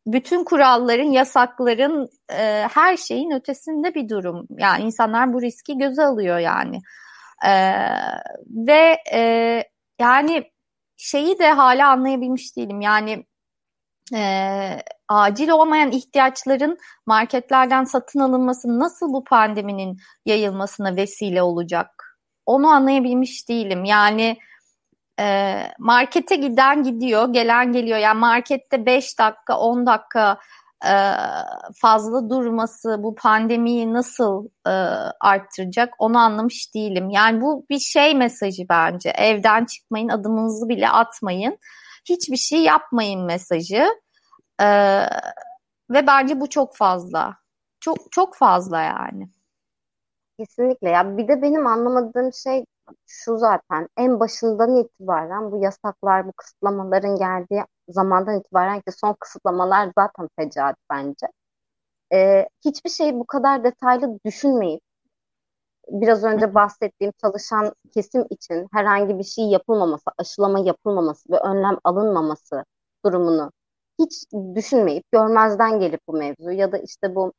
bütün 0.07 0.45
kuralların, 0.45 1.11
yasakların, 1.11 2.09
e, 2.33 2.67
her 2.75 2.97
şeyin 2.97 3.31
ötesinde 3.31 3.95
bir 3.95 4.09
durum. 4.09 4.47
Yani 4.59 4.85
insanlar 4.85 5.33
bu 5.33 5.43
riski 5.43 5.79
göze 5.79 6.05
alıyor 6.05 6.39
yani. 6.39 6.79
E, 7.47 7.53
ve 8.49 8.97
e, 9.13 9.63
yani 10.01 10.45
şeyi 10.97 11.39
de 11.39 11.53
hala 11.53 11.89
anlayabilmiş 11.89 12.57
değilim. 12.57 12.81
Yani 12.81 13.27
e, 14.15 14.23
acil 15.09 15.49
olmayan 15.49 15.91
ihtiyaçların 15.91 16.79
marketlerden 17.07 17.85
satın 17.85 18.21
alınması 18.21 18.79
nasıl 18.79 19.13
bu 19.13 19.25
pandeminin 19.25 19.97
yayılmasına 20.27 20.97
vesile 20.97 21.43
olacak? 21.43 22.19
Onu 22.47 22.69
anlayabilmiş 22.69 23.49
değilim. 23.49 23.85
Yani 23.85 24.37
e, 25.21 25.59
markete 25.79 26.37
giden 26.37 26.83
gidiyor, 26.83 27.33
gelen 27.33 27.73
geliyor. 27.73 27.99
Yani 27.99 28.19
markette 28.19 28.87
5 28.87 29.19
dakika, 29.19 29.59
10 29.59 29.87
dakika 29.87 30.39
e, 30.85 30.95
fazla 31.81 32.31
durması 32.31 32.97
bu 33.03 33.15
pandemiyi 33.15 33.93
nasıl 33.93 34.49
e, 34.67 34.71
arttıracak 35.21 35.95
onu 35.99 36.19
anlamış 36.19 36.75
değilim. 36.75 37.11
Yani 37.11 37.41
bu 37.41 37.67
bir 37.71 37.79
şey 37.79 38.15
mesajı 38.15 38.63
bence. 38.69 39.11
Evden 39.11 39.65
çıkmayın, 39.65 40.09
adımınızı 40.09 40.69
bile 40.69 40.89
atmayın. 40.89 41.59
Hiçbir 42.05 42.37
şey 42.37 42.63
yapmayın 42.63 43.25
mesajı. 43.25 43.85
E, 44.61 44.67
ve 45.91 46.07
bence 46.07 46.41
bu 46.41 46.49
çok 46.49 46.77
fazla. 46.77 47.37
Çok 47.81 47.97
çok 48.13 48.37
fazla 48.37 48.81
yani. 48.81 49.29
Kesinlikle 50.39 50.91
ya. 50.91 51.17
Bir 51.17 51.29
de 51.29 51.43
benim 51.43 51.67
anlamadığım 51.67 52.33
şey 52.33 52.65
şu 53.07 53.37
zaten 53.39 53.89
en 53.97 54.21
başından 54.21 54.77
itibaren 54.77 55.53
bu 55.53 55.63
yasaklar, 55.63 56.27
bu 56.27 56.33
kısıtlamaların 56.33 57.17
geldiği 57.17 57.65
zamandan 57.89 58.41
itibaren 58.41 58.81
ki 58.81 58.93
son 58.93 59.17
kısıtlamalar 59.21 59.93
zaten 59.99 60.29
fecaat 60.39 60.77
bence. 60.91 61.27
Ee, 62.15 62.49
hiçbir 62.65 62.91
şeyi 62.91 63.15
bu 63.15 63.27
kadar 63.27 63.65
detaylı 63.65 64.19
düşünmeyip 64.27 64.81
biraz 65.89 66.25
önce 66.25 66.55
bahsettiğim 66.55 67.13
çalışan 67.21 67.73
kesim 67.95 68.27
için 68.31 68.69
herhangi 68.73 69.19
bir 69.19 69.25
şey 69.25 69.45
yapılmaması, 69.45 70.05
aşılama 70.19 70.59
yapılmaması 70.59 71.33
ve 71.33 71.39
önlem 71.39 71.79
alınmaması 71.85 72.65
durumunu 73.05 73.53
hiç 73.99 74.25
düşünmeyip 74.55 75.05
görmezden 75.13 75.81
gelip 75.81 76.01
bu 76.09 76.13
mevzu 76.13 76.51
ya 76.51 76.73
da 76.73 76.79
işte 76.79 77.15
bu 77.15 77.33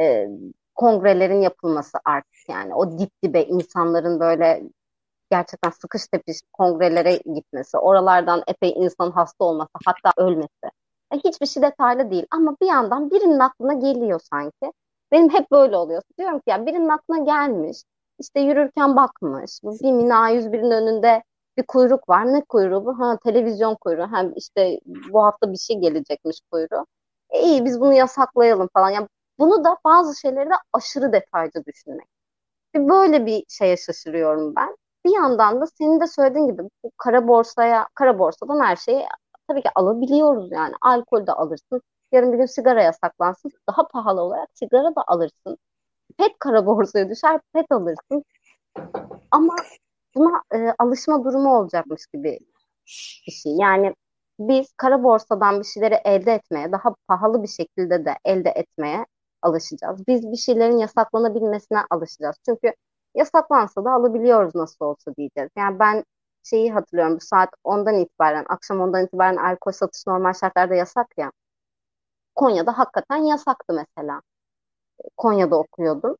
e, 0.00 0.28
kongrelerin 0.74 1.40
yapılması 1.40 1.98
artık 2.04 2.48
yani 2.48 2.74
o 2.74 2.98
dip 2.98 3.10
dibe 3.22 3.42
insanların 3.42 4.20
böyle 4.20 4.62
gerçekten 5.30 5.70
sıkış 5.70 6.06
tepiş 6.06 6.40
kongrelere 6.52 7.16
gitmesi, 7.34 7.78
oralardan 7.78 8.42
epey 8.46 8.72
insan 8.76 9.10
hasta 9.10 9.44
olması, 9.44 9.70
hatta 9.86 10.22
ölmesi. 10.22 10.70
Yani 11.12 11.22
hiçbir 11.24 11.46
şey 11.46 11.62
detaylı 11.62 12.10
değil 12.10 12.26
ama 12.30 12.56
bir 12.62 12.66
yandan 12.66 13.10
birinin 13.10 13.38
aklına 13.38 13.72
geliyor 13.74 14.20
sanki. 14.32 14.72
Benim 15.12 15.30
hep 15.30 15.50
böyle 15.50 15.76
oluyor. 15.76 16.02
Diyorum 16.18 16.38
ki 16.38 16.44
ya 16.50 16.66
birinin 16.66 16.88
aklına 16.88 17.18
gelmiş, 17.24 17.82
işte 18.18 18.40
yürürken 18.40 18.96
bakmış, 18.96 19.60
bir 19.62 19.98
bina 19.98 20.14
A101'in 20.30 20.70
önünde 20.70 21.22
bir 21.58 21.62
kuyruk 21.66 22.08
var. 22.08 22.32
Ne 22.34 22.40
kuyruğu 22.44 22.84
bu? 22.86 22.98
Ha 23.00 23.18
televizyon 23.24 23.74
kuyruğu. 23.80 24.06
Hem 24.12 24.32
işte 24.36 24.80
bu 24.86 25.24
hafta 25.24 25.52
bir 25.52 25.58
şey 25.58 25.76
gelecekmiş 25.80 26.40
kuyruğu. 26.52 26.86
E 27.30 27.40
iyi 27.42 27.64
biz 27.64 27.80
bunu 27.80 27.92
yasaklayalım 27.92 28.68
falan. 28.74 28.90
Yani 28.90 29.08
bunu 29.38 29.64
da 29.64 29.76
bazı 29.84 30.20
şeyleri 30.20 30.50
de 30.50 30.54
aşırı 30.72 31.12
detaylı 31.12 31.64
düşünmek. 31.66 32.06
Böyle 32.76 33.26
bir 33.26 33.44
şeye 33.48 33.76
şaşırıyorum 33.76 34.56
ben 34.56 34.76
bir 35.06 35.14
yandan 35.14 35.60
da 35.60 35.66
senin 35.66 36.00
de 36.00 36.06
söylediğin 36.06 36.46
gibi 36.46 36.62
bu 36.84 36.90
kara 36.98 37.28
borsaya, 37.28 37.88
kara 37.94 38.18
borsadan 38.18 38.60
her 38.64 38.76
şeyi 38.76 39.06
tabii 39.48 39.62
ki 39.62 39.70
alabiliyoruz 39.74 40.52
yani. 40.52 40.74
Alkol 40.82 41.26
de 41.26 41.32
alırsın. 41.32 41.82
Yarın 42.12 42.32
bir 42.32 42.38
gün 42.38 42.46
sigara 42.46 42.82
yasaklansın. 42.82 43.50
Daha 43.68 43.88
pahalı 43.88 44.20
olarak 44.20 44.48
sigara 44.54 44.96
da 44.96 45.04
alırsın. 45.06 45.58
Pet 46.18 46.32
kara 46.38 46.66
borsaya 46.66 47.10
düşer, 47.10 47.40
pet 47.54 47.72
alırsın. 47.72 48.24
Ama 49.30 49.54
buna 50.16 50.42
e, 50.54 50.74
alışma 50.78 51.24
durumu 51.24 51.58
olacakmış 51.58 52.06
gibi 52.14 52.38
bir 53.26 53.32
şey. 53.32 53.52
Yani 53.52 53.94
biz 54.38 54.72
kara 54.76 55.02
borsadan 55.04 55.60
bir 55.60 55.64
şeyleri 55.64 55.94
elde 56.04 56.32
etmeye, 56.32 56.72
daha 56.72 56.94
pahalı 57.08 57.42
bir 57.42 57.48
şekilde 57.48 58.04
de 58.04 58.18
elde 58.24 58.50
etmeye 58.50 59.06
alışacağız. 59.42 60.06
Biz 60.08 60.32
bir 60.32 60.36
şeylerin 60.36 60.78
yasaklanabilmesine 60.78 61.78
alışacağız. 61.90 62.36
Çünkü 62.46 62.72
yasaklansa 63.16 63.84
da 63.84 63.92
alabiliyoruz 63.92 64.54
nasıl 64.54 64.84
olsa 64.84 65.16
diyeceğiz. 65.16 65.50
Yani 65.58 65.78
ben 65.78 66.04
şeyi 66.44 66.72
hatırlıyorum 66.72 67.16
bu 67.16 67.20
saat 67.20 67.50
10'dan 67.64 67.94
itibaren, 67.94 68.46
akşam 68.48 68.80
10'dan 68.80 69.04
itibaren 69.04 69.36
alkol 69.36 69.72
satış 69.72 70.06
normal 70.06 70.32
şartlarda 70.32 70.74
yasak 70.74 71.06
ya. 71.18 71.32
Konya'da 72.34 72.78
hakikaten 72.78 73.16
yasaktı 73.16 73.72
mesela. 73.74 74.20
Konya'da 75.16 75.56
okuyordum. 75.58 76.16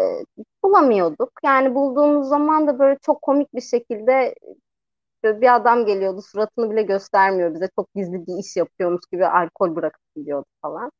E, 0.00 0.02
bulamıyorduk. 0.64 1.32
Yani 1.44 1.74
bulduğumuz 1.74 2.28
zaman 2.28 2.66
da 2.66 2.78
böyle 2.78 2.98
çok 3.02 3.22
komik 3.22 3.54
bir 3.54 3.60
şekilde 3.60 4.34
bir 5.24 5.56
adam 5.56 5.86
geliyordu 5.86 6.22
suratını 6.22 6.70
bile 6.70 6.82
göstermiyor 6.82 7.54
bize 7.54 7.68
çok 7.76 7.94
gizli 7.94 8.26
bir 8.26 8.38
iş 8.38 8.56
yapıyormuş 8.56 9.00
gibi 9.12 9.26
alkol 9.26 9.76
bırakıp 9.76 10.02
gidiyordu 10.16 10.46
falan. 10.62 10.90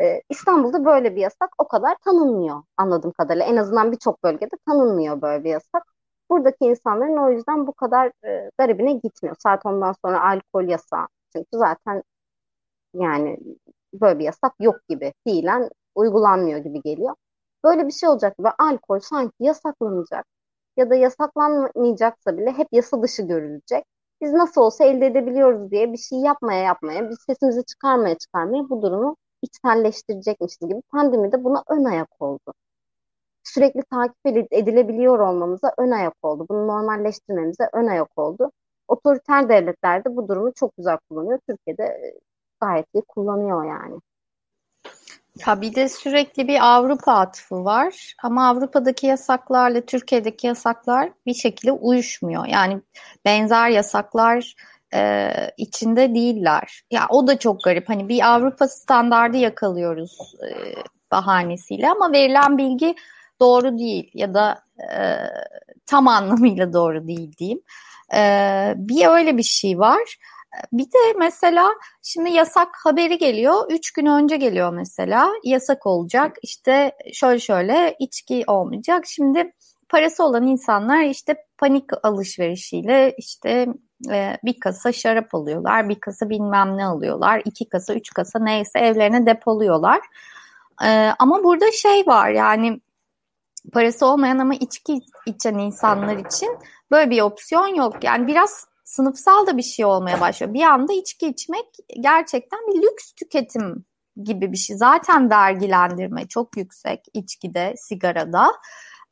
Ee, 0.00 0.22
İstanbul'da 0.30 0.84
böyle 0.84 1.16
bir 1.16 1.20
yasak 1.20 1.50
o 1.58 1.68
kadar 1.68 1.96
tanınmıyor 2.04 2.62
anladığım 2.76 3.12
kadarıyla. 3.12 3.46
En 3.46 3.56
azından 3.56 3.92
birçok 3.92 4.24
bölgede 4.24 4.56
tanınmıyor 4.66 5.22
böyle 5.22 5.44
bir 5.44 5.50
yasak. 5.50 5.82
Buradaki 6.30 6.64
insanların 6.64 7.16
o 7.16 7.30
yüzden 7.30 7.66
bu 7.66 7.72
kadar 7.72 8.12
e, 8.26 8.50
garibine 8.58 8.92
gitmiyor. 8.92 9.36
Saat 9.38 9.66
ondan 9.66 9.94
sonra 10.04 10.22
alkol 10.30 10.64
yasağı. 10.68 11.06
Çünkü 11.32 11.48
zaten 11.52 12.02
yani 12.94 13.38
böyle 13.94 14.18
bir 14.18 14.24
yasak 14.24 14.52
yok 14.60 14.76
gibi 14.88 15.12
fiilen 15.24 15.70
uygulanmıyor 15.94 16.58
gibi 16.58 16.82
geliyor. 16.82 17.14
Böyle 17.64 17.86
bir 17.86 17.92
şey 17.92 18.08
olacak 18.08 18.34
ve 18.40 18.48
alkol 18.58 19.00
sanki 19.00 19.34
yasaklanacak 19.40 20.26
ya 20.76 20.90
da 20.90 20.94
yasaklanmayacaksa 20.94 22.38
bile 22.38 22.52
hep 22.52 22.68
yasa 22.72 23.02
dışı 23.02 23.22
görülecek. 23.22 23.84
Biz 24.22 24.32
nasıl 24.32 24.60
olsa 24.60 24.84
elde 24.84 25.06
edebiliyoruz 25.06 25.70
diye 25.70 25.92
bir 25.92 25.98
şey 25.98 26.18
yapmaya 26.18 26.62
yapmaya, 26.64 27.10
biz 27.10 27.18
sesimizi 27.26 27.64
çıkarmaya 27.64 28.18
çıkarmaya 28.18 28.68
bu 28.70 28.82
durumu 28.82 29.16
içselleştirecekmişiz 29.46 30.68
gibi 30.68 30.82
pandemi 30.90 31.32
de 31.32 31.44
buna 31.44 31.64
ön 31.68 31.84
ayak 31.84 32.22
oldu. 32.22 32.54
Sürekli 33.44 33.82
takip 33.82 34.26
edilebiliyor 34.52 35.18
olmamıza 35.18 35.72
ön 35.78 35.90
ayak 35.90 36.14
oldu. 36.22 36.46
Bunu 36.48 36.68
normalleştirmemize 36.68 37.68
ön 37.72 37.86
ayak 37.86 38.18
oldu. 38.18 38.50
Otoriter 38.88 39.48
devletler 39.48 40.04
de 40.04 40.16
bu 40.16 40.28
durumu 40.28 40.52
çok 40.52 40.76
güzel 40.76 40.98
kullanıyor. 41.10 41.38
Türkiye'de 41.48 41.84
e, 41.84 42.18
gayet 42.60 42.86
iyi 42.94 43.02
kullanıyor 43.08 43.64
yani. 43.64 44.00
Ya 45.46 45.60
bir 45.60 45.74
de 45.74 45.88
sürekli 45.88 46.48
bir 46.48 46.76
Avrupa 46.76 47.12
atıfı 47.12 47.64
var 47.64 48.14
ama 48.22 48.48
Avrupa'daki 48.48 49.06
yasaklarla 49.06 49.80
Türkiye'deki 49.80 50.46
yasaklar 50.46 51.12
bir 51.26 51.34
şekilde 51.34 51.72
uyuşmuyor. 51.72 52.46
Yani 52.46 52.80
benzer 53.24 53.68
yasaklar 53.68 54.54
e, 54.94 55.30
içinde 55.56 56.14
değiller. 56.14 56.82
Ya 56.90 57.06
o 57.10 57.26
da 57.26 57.38
çok 57.38 57.64
garip. 57.64 57.88
Hani 57.88 58.08
bir 58.08 58.34
Avrupa 58.34 58.68
standardı 58.68 59.36
yakalıyoruz 59.36 60.34
e, 60.42 60.74
bahanesiyle 61.10 61.90
ama 61.90 62.12
verilen 62.12 62.58
bilgi 62.58 62.94
doğru 63.40 63.78
değil 63.78 64.10
ya 64.14 64.34
da 64.34 64.62
e, 64.80 64.98
tam 65.86 66.08
anlamıyla 66.08 66.72
doğru 66.72 67.08
değil 67.08 67.36
diyeyim. 67.36 67.60
E, 68.14 68.20
bir 68.76 69.06
öyle 69.06 69.36
bir 69.36 69.42
şey 69.42 69.78
var. 69.78 70.16
Bir 70.72 70.84
de 70.84 71.18
mesela 71.18 71.68
şimdi 72.02 72.30
yasak 72.30 72.68
haberi 72.84 73.18
geliyor. 73.18 73.70
Üç 73.70 73.92
gün 73.92 74.06
önce 74.06 74.36
geliyor 74.36 74.72
mesela. 74.72 75.32
Yasak 75.44 75.86
olacak. 75.86 76.36
İşte 76.42 76.92
şöyle 77.12 77.38
şöyle 77.38 77.96
içki 77.98 78.44
olmayacak. 78.46 79.06
Şimdi 79.06 79.52
parası 79.88 80.24
olan 80.24 80.46
insanlar 80.46 81.02
işte 81.02 81.36
panik 81.58 81.84
alışverişiyle 82.02 83.14
işte 83.18 83.66
e, 84.10 84.38
bir 84.44 84.60
kasa 84.60 84.92
şarap 84.92 85.34
alıyorlar. 85.34 85.88
Bir 85.88 86.00
kasa 86.00 86.30
bilmem 86.30 86.76
ne 86.76 86.86
alıyorlar. 86.86 87.42
iki 87.44 87.68
kasa, 87.68 87.94
üç 87.94 88.10
kasa 88.10 88.38
neyse 88.38 88.78
evlerine 88.78 89.26
depoluyorlar. 89.26 90.00
E, 90.84 91.12
ama 91.18 91.44
burada 91.44 91.72
şey 91.72 92.06
var 92.06 92.30
yani 92.30 92.80
parası 93.72 94.06
olmayan 94.06 94.38
ama 94.38 94.54
içki 94.54 95.00
içen 95.26 95.58
insanlar 95.58 96.16
için 96.16 96.58
böyle 96.90 97.10
bir 97.10 97.20
opsiyon 97.20 97.74
yok. 97.74 98.04
Yani 98.04 98.26
biraz 98.26 98.66
sınıfsal 98.84 99.46
da 99.46 99.56
bir 99.56 99.62
şey 99.62 99.84
olmaya 99.84 100.20
başlıyor. 100.20 100.54
Bir 100.54 100.62
anda 100.62 100.92
içki 100.92 101.28
içmek 101.28 101.66
gerçekten 102.00 102.58
bir 102.68 102.82
lüks 102.82 103.12
tüketim 103.12 103.84
gibi 104.24 104.52
bir 104.52 104.56
şey. 104.56 104.76
Zaten 104.76 105.30
vergilendirme 105.30 106.28
çok 106.28 106.56
yüksek 106.56 107.00
içkide, 107.14 107.74
sigarada. 107.76 108.52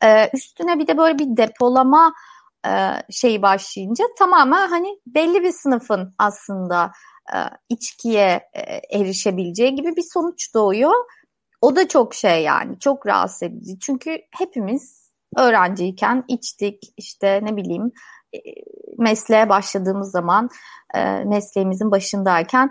Ee, 0.03 0.31
üstüne 0.33 0.79
bir 0.79 0.87
de 0.87 0.99
böyle 0.99 1.18
bir 1.18 1.37
depolama 1.37 2.14
e, 2.66 2.72
şeyi 3.11 3.42
başlayınca 3.42 4.05
tamamen 4.18 4.68
hani 4.68 4.98
belli 5.07 5.42
bir 5.42 5.53
sınıfın 5.53 6.14
aslında 6.18 6.92
e, 7.35 7.38
içkiye 7.68 8.50
e, 8.55 8.98
erişebileceği 8.98 9.74
gibi 9.74 9.96
bir 9.96 10.05
sonuç 10.12 10.55
doğuyor. 10.55 10.94
O 11.61 11.77
da 11.77 11.88
çok 11.88 12.14
şey 12.14 12.42
yani 12.42 12.79
çok 12.79 13.07
rahatsız 13.07 13.42
edici. 13.42 13.79
Çünkü 13.79 14.18
hepimiz 14.38 15.11
öğrenciyken 15.37 16.24
içtik 16.29 16.83
işte 16.96 17.40
ne 17.42 17.57
bileyim 17.57 17.92
mesleğe 18.98 19.48
başladığımız 19.48 20.11
zaman 20.11 20.48
e, 20.94 21.24
mesleğimizin 21.24 21.90
başındayken 21.90 22.70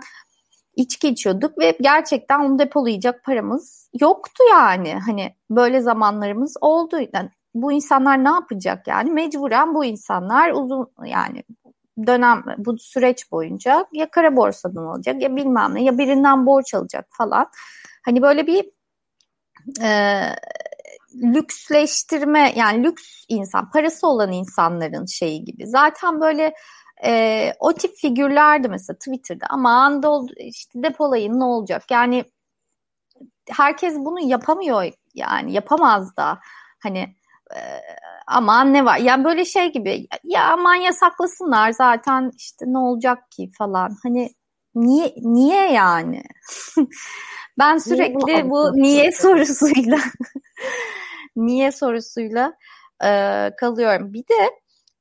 içki 0.76 1.08
içiyorduk 1.08 1.58
ve 1.58 1.76
gerçekten 1.80 2.40
onu 2.40 2.58
depolayacak 2.58 3.24
paramız 3.24 3.90
yoktu 4.00 4.44
yani. 4.50 4.94
Hani 5.06 5.34
böyle 5.50 5.80
zamanlarımız 5.80 6.56
oldu. 6.60 6.96
Yani 7.14 7.30
bu 7.54 7.72
insanlar 7.72 8.24
ne 8.24 8.28
yapacak 8.28 8.86
yani? 8.86 9.10
Mecburen 9.10 9.74
bu 9.74 9.84
insanlar 9.84 10.50
uzun 10.50 10.90
yani 11.04 11.42
dönem 12.06 12.44
bu 12.58 12.78
süreç 12.78 13.32
boyunca 13.32 13.86
ya 13.92 14.10
kara 14.10 14.36
borsadan 14.36 14.84
alacak 14.86 15.22
ya 15.22 15.36
bilmem 15.36 15.74
ne 15.74 15.84
ya 15.84 15.98
birinden 15.98 16.46
borç 16.46 16.74
alacak 16.74 17.06
falan. 17.10 17.46
Hani 18.04 18.22
böyle 18.22 18.46
bir 18.46 18.70
e, 19.82 20.20
lüksleştirme 21.14 22.52
yani 22.56 22.84
lüks 22.84 23.24
insan, 23.28 23.70
parası 23.70 24.06
olan 24.06 24.32
insanların 24.32 25.06
şeyi 25.06 25.44
gibi. 25.44 25.66
Zaten 25.66 26.20
böyle 26.20 26.54
e, 27.04 27.52
o 27.58 27.72
tip 27.72 27.96
figürlerdi 27.96 28.68
mesela 28.68 28.96
Twitter'da 28.98 29.46
aman 29.50 30.02
da 30.02 30.20
işte 30.38 30.82
depolayın 30.82 31.40
ne 31.40 31.44
olacak? 31.44 31.82
Yani 31.90 32.24
herkes 33.50 33.94
bunu 33.96 34.20
yapamıyor 34.20 34.92
yani 35.14 35.52
yapamaz 35.52 36.16
da 36.16 36.38
hani 36.82 37.14
e, 37.56 37.60
aman 38.26 38.72
ne 38.72 38.84
var 38.84 38.98
yani 38.98 39.24
böyle 39.24 39.44
şey 39.44 39.72
gibi 39.72 40.06
ya 40.24 40.52
aman 40.52 40.74
yasaklasınlar 40.74 41.72
zaten 41.72 42.30
işte 42.36 42.64
ne 42.68 42.78
olacak 42.78 43.30
ki 43.30 43.50
falan 43.58 43.96
hani 44.02 44.30
niye 44.74 45.14
niye 45.16 45.72
yani 45.72 46.22
ben 47.58 47.78
sürekli 47.78 48.26
niye 48.26 48.50
bu 48.50 48.70
niye 48.74 49.12
sorusuyla 49.12 49.98
niye 51.36 51.72
sorusuyla 51.72 52.52
e, 53.04 53.50
kalıyorum. 53.60 54.12
Bir 54.12 54.22
de 54.22 54.50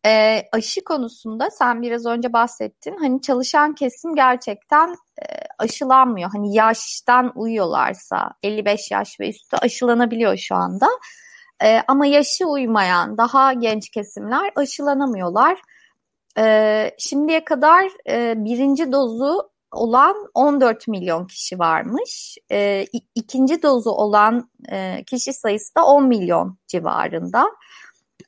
e, 0.06 0.44
aşı 0.52 0.84
konusunda 0.84 1.50
sen 1.52 1.82
biraz 1.82 2.06
önce 2.06 2.34
bahsettin. 2.34 2.98
Hani 2.98 3.22
çalışan 3.22 3.76
kesim 3.76 4.16
gerçekten 4.16 4.90
e, 5.22 5.26
aşılanmıyor. 5.60 6.30
Hani 6.32 6.56
yaştan 6.56 7.32
uyuyorlarsa 7.36 8.32
55 8.44 8.92
yaş 8.92 9.20
ve 9.20 9.30
üstü 9.30 9.58
aşılanabiliyor 9.58 10.38
şu 10.38 10.56
anda. 10.56 10.88
E, 11.64 11.84
ama 11.88 12.06
yaşı 12.06 12.46
uymayan 12.46 13.18
daha 13.18 13.54
genç 13.54 13.90
kesimler 13.90 14.52
aşılanamıyorlar. 14.56 15.62
E, 16.38 16.96
şimdiye 17.00 17.46
kadar 17.46 17.86
e, 18.10 18.34
birinci 18.38 18.92
dozu 18.92 19.50
olan 19.72 20.16
14 20.34 20.88
milyon 20.88 21.28
kişi 21.28 21.60
varmış. 21.60 22.38
E, 22.52 22.86
ikinci 23.16 23.64
dozu 23.64 23.90
olan 23.90 24.50
e, 24.72 25.04
kişi 25.04 25.34
sayısı 25.34 25.76
da 25.76 25.86
10 25.86 26.08
milyon 26.08 26.58
civarında. 26.68 27.46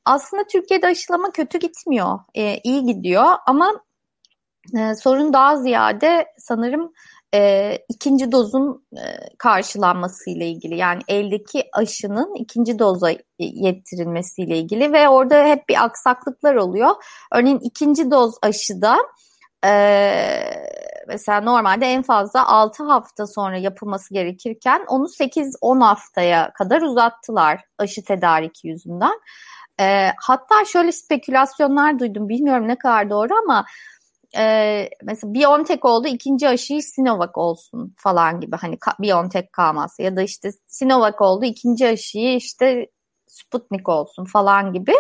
Aslında 0.05 0.43
Türkiye'de 0.43 0.87
aşılama 0.87 1.31
kötü 1.31 1.59
gitmiyor, 1.59 2.19
e, 2.35 2.59
iyi 2.63 2.85
gidiyor 2.85 3.25
ama 3.47 3.81
e, 4.77 4.95
sorun 4.95 5.33
daha 5.33 5.57
ziyade 5.57 6.27
sanırım 6.37 6.93
e, 7.35 7.77
ikinci 7.89 8.31
dozun 8.31 8.85
e, 8.93 9.03
karşılanmasıyla 9.37 10.45
ilgili. 10.45 10.77
Yani 10.77 11.01
eldeki 11.07 11.63
aşının 11.73 12.35
ikinci 12.35 12.79
doza 12.79 13.09
yettirilmesiyle 13.39 14.57
ilgili 14.57 14.93
ve 14.93 15.09
orada 15.09 15.45
hep 15.45 15.69
bir 15.69 15.83
aksaklıklar 15.83 16.55
oluyor. 16.55 16.89
Örneğin 17.33 17.59
ikinci 17.59 18.11
doz 18.11 18.35
aşıda 18.41 18.97
ee, 19.65 20.67
mesela 21.07 21.41
normalde 21.41 21.85
en 21.85 22.01
fazla 22.01 22.47
6 22.47 22.83
hafta 22.83 23.27
sonra 23.27 23.57
yapılması 23.57 24.13
gerekirken 24.13 24.85
onu 24.87 25.05
8-10 25.05 25.83
haftaya 25.83 26.53
kadar 26.53 26.81
uzattılar 26.81 27.61
aşı 27.77 28.03
tedariki 28.03 28.67
yüzünden. 28.67 29.19
Ee, 29.79 30.11
hatta 30.17 30.65
şöyle 30.65 30.91
spekülasyonlar 30.91 31.99
duydum 31.99 32.29
bilmiyorum 32.29 32.67
ne 32.67 32.77
kadar 32.77 33.09
doğru 33.09 33.33
ama 33.43 33.65
e, 34.37 34.89
mesela 35.03 35.33
BioNTech 35.33 35.85
oldu 35.85 36.07
ikinci 36.07 36.49
aşıyı 36.49 36.83
Sinovac 36.83 37.31
olsun 37.33 37.95
falan 37.97 38.39
gibi 38.39 38.55
hani 38.55 38.77
BioNTech 38.99 39.47
kalmaz 39.51 39.95
ya 39.99 40.15
da 40.15 40.21
işte 40.21 40.51
Sinovac 40.67 41.21
oldu 41.21 41.45
ikinci 41.45 41.87
aşıyı 41.87 42.35
işte 42.35 42.87
Sputnik 43.27 43.89
olsun 43.89 44.25
falan 44.25 44.73
gibi. 44.73 44.93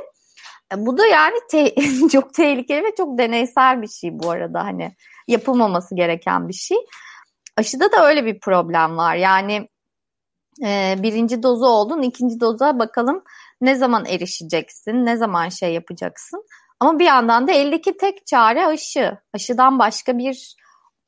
E, 0.73 0.85
bu 0.85 0.97
da 0.97 1.05
yani 1.05 1.35
te 1.51 1.75
çok 2.11 2.33
tehlikeli 2.33 2.83
ve 2.83 2.95
çok 2.97 3.17
deneysel 3.17 3.81
bir 3.81 3.87
şey 3.87 4.19
bu 4.19 4.29
arada 4.29 4.63
hani 4.63 4.95
yapılmaması 5.27 5.95
gereken 5.95 6.47
bir 6.47 6.53
şey. 6.53 6.77
Aşıda 7.57 7.91
da 7.91 8.07
öyle 8.07 8.25
bir 8.25 8.39
problem 8.39 8.97
var. 8.97 9.15
Yani 9.15 9.69
e, 10.65 10.95
birinci 11.03 11.43
dozu 11.43 11.65
oldun, 11.65 12.01
ikinci 12.01 12.39
doza 12.39 12.79
bakalım 12.79 13.23
ne 13.61 13.75
zaman 13.75 14.05
erişeceksin, 14.05 15.05
ne 15.05 15.17
zaman 15.17 15.49
şey 15.49 15.73
yapacaksın. 15.73 16.45
Ama 16.79 16.99
bir 16.99 17.05
yandan 17.05 17.47
da 17.47 17.51
eldeki 17.51 17.97
tek 17.97 18.27
çare 18.27 18.65
aşı. 18.65 19.17
Aşıdan 19.33 19.79
başka 19.79 20.17
bir 20.17 20.55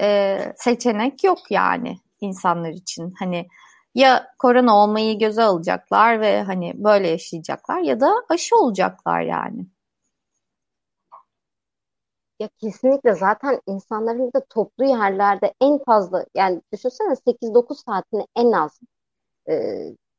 e, 0.02 0.38
seçenek 0.58 1.24
yok 1.24 1.40
yani 1.50 1.98
insanlar 2.22 2.70
için. 2.70 3.14
Hani 3.20 3.48
ya 3.96 4.28
korona 4.40 4.78
olmayı 4.84 5.20
göze 5.20 5.44
alacaklar 5.44 6.22
ve 6.22 6.44
hani 6.44 6.74
böyle 6.76 7.08
yaşayacaklar 7.08 7.80
ya 7.82 8.00
da 8.00 8.14
aşı 8.30 8.56
olacaklar 8.56 9.22
yani. 9.22 9.68
Ya 12.40 12.50
kesinlikle 12.62 13.16
zaten 13.16 13.62
insanların 13.68 14.32
da 14.34 14.46
toplu 14.50 14.86
yerlerde 14.86 15.54
en 15.62 15.80
fazla 15.86 16.26
yani 16.36 16.62
düşünsene 16.74 17.16
8-9 17.16 17.84
saatini 17.86 18.28
en 18.36 18.52
az 18.52 18.80
e, 19.50 19.54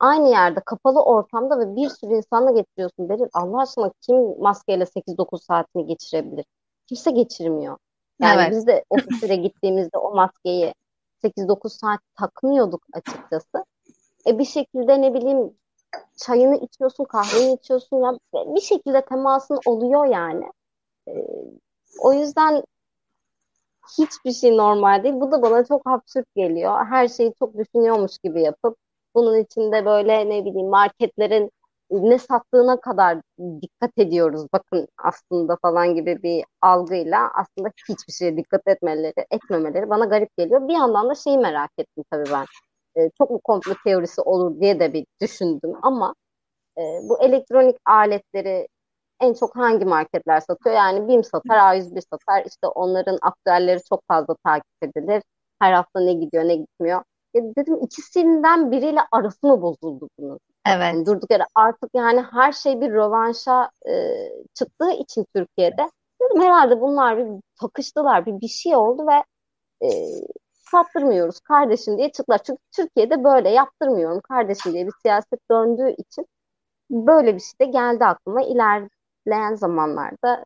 aynı 0.00 0.28
yerde 0.28 0.60
kapalı 0.60 1.02
ortamda 1.02 1.58
ve 1.58 1.76
bir 1.76 1.88
sürü 1.88 2.14
insanla 2.14 2.50
geçiriyorsun. 2.50 3.08
Beril 3.08 3.28
Allah 3.32 3.62
aşkına 3.62 3.90
kim 4.00 4.40
maskeyle 4.40 4.84
8-9 4.84 5.44
saatini 5.44 5.86
geçirebilir? 5.86 6.44
Kimse 6.86 7.10
geçirmiyor. 7.10 7.78
Yani 8.20 8.40
evet. 8.40 8.50
biz 8.50 8.66
de 8.66 8.84
ofise 8.90 9.36
gittiğimizde 9.36 9.98
o 9.98 10.14
maskeyi 10.14 10.74
8-9 11.24 11.68
saat 11.68 12.00
takmıyorduk 12.18 12.82
açıkçası. 12.92 13.64
E 14.26 14.38
bir 14.38 14.44
şekilde 14.44 15.02
ne 15.02 15.14
bileyim 15.14 15.52
çayını 16.16 16.56
içiyorsun, 16.56 17.04
kahveni 17.04 17.52
içiyorsun 17.52 17.96
ya 17.96 18.18
bir 18.34 18.60
şekilde 18.60 19.04
temasın 19.04 19.58
oluyor 19.66 20.04
yani. 20.04 20.52
E, 21.08 21.12
o 22.00 22.12
yüzden 22.12 22.62
hiçbir 23.98 24.32
şey 24.32 24.56
normal 24.56 25.04
değil. 25.04 25.14
Bu 25.14 25.32
da 25.32 25.42
bana 25.42 25.64
çok 25.64 25.86
absürt 25.86 26.34
geliyor. 26.34 26.86
Her 26.86 27.08
şeyi 27.08 27.34
çok 27.38 27.58
düşünüyormuş 27.58 28.18
gibi 28.18 28.42
yapıp 28.42 28.76
bunun 29.14 29.36
içinde 29.38 29.84
böyle 29.84 30.28
ne 30.28 30.44
bileyim 30.44 30.68
marketlerin 30.68 31.50
ne 31.90 32.18
sattığına 32.18 32.80
kadar 32.80 33.18
dikkat 33.62 33.90
ediyoruz. 33.98 34.46
Bakın 34.52 34.88
aslında 35.04 35.56
falan 35.62 35.94
gibi 35.94 36.22
bir 36.22 36.44
algıyla 36.62 37.30
aslında 37.34 37.70
hiçbir 37.88 38.12
şeye 38.12 38.36
dikkat 38.36 38.62
etmeleri, 38.68 39.14
etmemeleri 39.30 39.90
bana 39.90 40.04
garip 40.04 40.36
geliyor. 40.38 40.68
Bir 40.68 40.74
yandan 40.74 41.08
da 41.10 41.14
şeyi 41.14 41.38
merak 41.38 41.70
ettim 41.78 42.04
tabii 42.10 42.30
ben. 42.32 42.44
E, 43.02 43.10
çok 43.18 43.30
mu 43.30 43.40
komplo 43.44 43.74
teorisi 43.84 44.20
olur 44.20 44.60
diye 44.60 44.80
de 44.80 44.92
bir 44.92 45.06
düşündüm 45.22 45.72
ama 45.82 46.14
e, 46.78 46.82
bu 47.08 47.22
elektronik 47.22 47.76
aletleri 47.86 48.68
en 49.20 49.34
çok 49.34 49.56
hangi 49.56 49.84
marketler 49.84 50.40
satıyor? 50.40 50.76
Yani 50.76 51.08
BİM 51.08 51.24
satar, 51.24 51.58
A101 51.58 52.00
satar. 52.00 52.44
İşte 52.46 52.66
onların 52.68 53.18
aktüelleri 53.22 53.80
çok 53.88 54.02
fazla 54.08 54.34
takip 54.44 54.66
edilir. 54.82 55.22
Her 55.60 55.72
hafta 55.72 56.00
ne 56.00 56.12
gidiyor, 56.12 56.44
ne 56.44 56.56
gitmiyor. 56.56 57.02
Ya 57.34 57.42
dedim 57.56 57.78
ikisinden 57.84 58.70
biriyle 58.72 59.00
arası 59.12 59.46
mı 59.46 59.62
bozuldu 59.62 60.08
bunun? 60.18 60.38
Evet. 60.66 60.80
Yani 60.80 61.06
durduk 61.06 61.30
yere 61.30 61.44
artık 61.54 61.90
yani 61.94 62.22
her 62.32 62.52
şey 62.52 62.80
bir 62.80 62.90
rövanşa 62.92 63.70
e, 63.88 63.92
çıktığı 64.54 64.90
için 64.90 65.26
Türkiye'de 65.34 65.90
dedim 66.22 66.42
herhalde 66.42 66.80
bunlar 66.80 67.18
bir 67.18 67.40
takıştılar, 67.60 68.26
bir 68.26 68.40
bir 68.40 68.48
şey 68.48 68.76
oldu 68.76 69.06
ve 69.06 69.24
e, 69.88 69.88
sattırmıyoruz 70.52 71.40
kardeşim 71.40 71.98
diye 71.98 72.12
çıktılar. 72.12 72.40
Çünkü 72.44 72.60
Türkiye'de 72.76 73.24
böyle 73.24 73.48
yaptırmıyorum 73.50 74.20
kardeşim 74.20 74.72
diye 74.72 74.86
bir 74.86 74.92
siyaset 75.02 75.40
döndüğü 75.50 75.90
için 75.98 76.26
böyle 76.90 77.34
bir 77.36 77.40
şey 77.40 77.68
de 77.68 77.72
geldi 77.72 78.04
aklıma. 78.04 78.42
İlerleyen 78.42 79.54
zamanlarda 79.54 80.44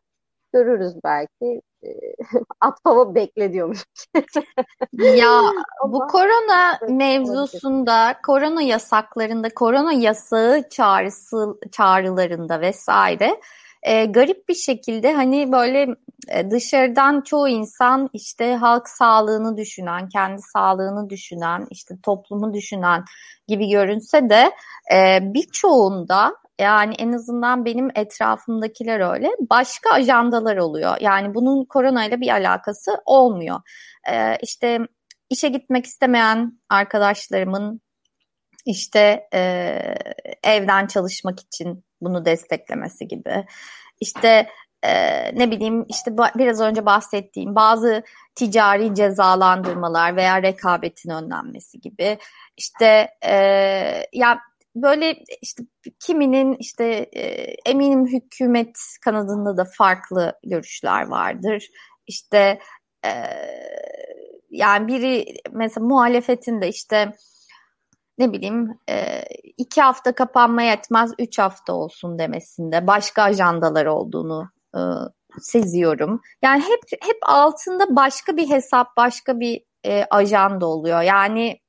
görürüz 0.53 0.93
belki. 1.05 1.61
At 2.61 2.77
hava 2.83 3.15
bekle 3.15 3.53
diyormuş. 3.53 3.79
ya 4.93 5.41
bu 5.87 5.99
korona 5.99 6.79
mevzusunda, 6.89 8.15
korona 8.25 8.61
yasaklarında, 8.61 9.49
korona 9.49 9.93
yasağı 9.93 10.69
çağrısı 10.69 11.59
çağrılarında 11.71 12.61
vesaire 12.61 13.39
e, 13.83 14.05
garip 14.05 14.49
bir 14.49 14.55
şekilde 14.55 15.13
hani 15.13 15.51
böyle 15.51 15.87
e, 16.27 16.51
dışarıdan 16.51 17.21
çoğu 17.21 17.47
insan 17.47 18.09
işte 18.13 18.55
halk 18.55 18.89
sağlığını 18.89 19.57
düşünen, 19.57 20.09
kendi 20.09 20.41
sağlığını 20.41 21.09
düşünen, 21.09 21.67
işte 21.69 21.95
toplumu 22.03 22.53
düşünen 22.53 23.03
gibi 23.47 23.69
görünse 23.69 24.29
de 24.29 24.51
e, 24.93 25.19
birçoğunda 25.21 26.35
yani 26.61 26.95
en 26.97 27.11
azından 27.11 27.65
benim 27.65 27.89
etrafımdakiler 27.95 29.13
öyle. 29.13 29.29
Başka 29.49 29.89
ajandalar 29.89 30.57
oluyor. 30.57 30.97
Yani 31.01 31.35
bunun 31.35 31.65
koronayla 31.65 32.21
bir 32.21 32.29
alakası 32.29 32.91
olmuyor. 33.05 33.61
Ee, 34.11 34.37
işte 34.41 34.79
işe 35.29 35.47
gitmek 35.49 35.85
istemeyen 35.85 36.59
arkadaşlarımın 36.69 37.81
işte 38.65 39.27
e, 39.33 39.41
evden 40.43 40.87
çalışmak 40.87 41.39
için 41.39 41.85
bunu 42.01 42.25
desteklemesi 42.25 43.07
gibi. 43.07 43.45
İşte 43.99 44.47
e, 44.83 44.91
ne 45.39 45.51
bileyim 45.51 45.85
işte 45.89 46.11
biraz 46.35 46.61
önce 46.61 46.85
bahsettiğim 46.85 47.55
bazı 47.55 48.03
ticari 48.35 48.95
cezalandırmalar 48.95 50.15
veya 50.15 50.41
rekabetin 50.41 51.09
önlenmesi 51.09 51.81
gibi. 51.81 52.17
İşte 52.57 53.09
e, 53.25 53.35
ya 54.13 54.39
böyle 54.75 55.23
işte 55.41 55.63
kiminin 55.99 56.55
işte 56.59 56.85
e, 57.13 57.21
eminim 57.65 58.05
hükümet 58.07 58.77
kanadında 59.01 59.57
da 59.57 59.65
farklı 59.77 60.33
görüşler 60.43 61.07
vardır. 61.07 61.67
İşte 62.07 62.59
e, 63.05 63.11
yani 64.49 64.87
biri 64.87 65.25
mesela 65.51 65.87
muhalefetin 65.87 66.61
de 66.61 66.67
işte 66.67 67.13
ne 68.17 68.33
bileyim 68.33 68.79
e, 68.89 69.23
iki 69.57 69.81
hafta 69.81 70.15
kapanma 70.15 70.61
yetmez 70.61 71.11
üç 71.19 71.39
hafta 71.39 71.73
olsun 71.73 72.19
demesinde 72.19 72.87
başka 72.87 73.23
ajandalar 73.23 73.85
olduğunu 73.85 74.49
e, 74.75 74.79
seziyorum. 75.41 76.21
Yani 76.43 76.61
hep 76.61 77.01
hep 77.01 77.17
altında 77.21 77.95
başka 77.95 78.37
bir 78.37 78.49
hesap 78.49 78.97
başka 78.97 79.39
bir 79.39 79.61
e, 79.85 80.05
ajanda 80.09 80.65
oluyor. 80.65 81.01
Yani 81.01 81.59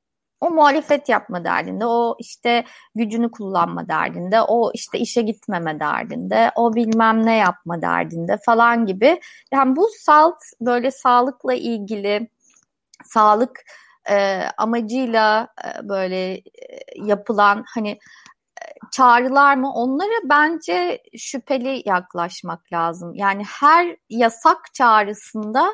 o 0.45 0.51
muhalefet 0.51 1.09
yapma 1.09 1.43
derdinde, 1.43 1.85
o 1.85 2.15
işte 2.19 2.63
gücünü 2.95 3.31
kullanma 3.31 3.87
derdinde, 3.87 4.41
o 4.41 4.71
işte 4.73 4.99
işe 4.99 5.21
gitmeme 5.21 5.79
derdinde, 5.79 6.51
o 6.55 6.73
bilmem 6.73 7.25
ne 7.25 7.35
yapma 7.35 7.81
derdinde 7.81 8.37
falan 8.45 8.85
gibi. 8.85 9.19
Yani 9.51 9.75
bu 9.75 9.87
salt 9.99 10.37
böyle 10.61 10.91
sağlıkla 10.91 11.53
ilgili, 11.53 12.29
sağlık 13.03 13.63
e, 14.09 14.41
amacıyla 14.57 15.47
e, 15.65 15.89
böyle 15.89 16.33
e, 16.33 16.41
yapılan 16.95 17.63
hani 17.67 17.89
e, 17.89 18.65
çağrılar 18.91 19.55
mı 19.55 19.73
onlara 19.73 20.19
bence 20.23 21.03
şüpheli 21.17 21.81
yaklaşmak 21.85 22.73
lazım. 22.73 23.13
Yani 23.15 23.43
her 23.59 23.97
yasak 24.09 24.73
çağrısında 24.73 25.73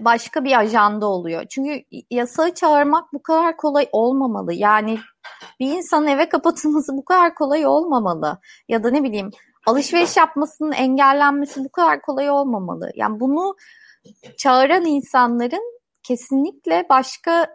başka 0.00 0.44
bir 0.44 0.58
ajanda 0.58 1.06
oluyor. 1.06 1.44
Çünkü 1.50 1.84
yasağı 2.10 2.54
çağırmak 2.54 3.12
bu 3.12 3.22
kadar 3.22 3.56
kolay 3.56 3.88
olmamalı. 3.92 4.54
Yani 4.54 4.98
bir 5.60 5.76
insanın 5.76 6.06
eve 6.06 6.28
kapatılması 6.28 6.96
bu 6.96 7.04
kadar 7.04 7.34
kolay 7.34 7.66
olmamalı. 7.66 8.38
Ya 8.68 8.84
da 8.84 8.90
ne 8.90 9.02
bileyim 9.02 9.30
alışveriş 9.66 10.16
yapmasının 10.16 10.72
engellenmesi 10.72 11.64
bu 11.64 11.72
kadar 11.72 12.02
kolay 12.02 12.30
olmamalı. 12.30 12.90
Yani 12.94 13.20
bunu 13.20 13.56
çağıran 14.38 14.84
insanların 14.84 15.80
kesinlikle 16.02 16.86
başka 16.90 17.46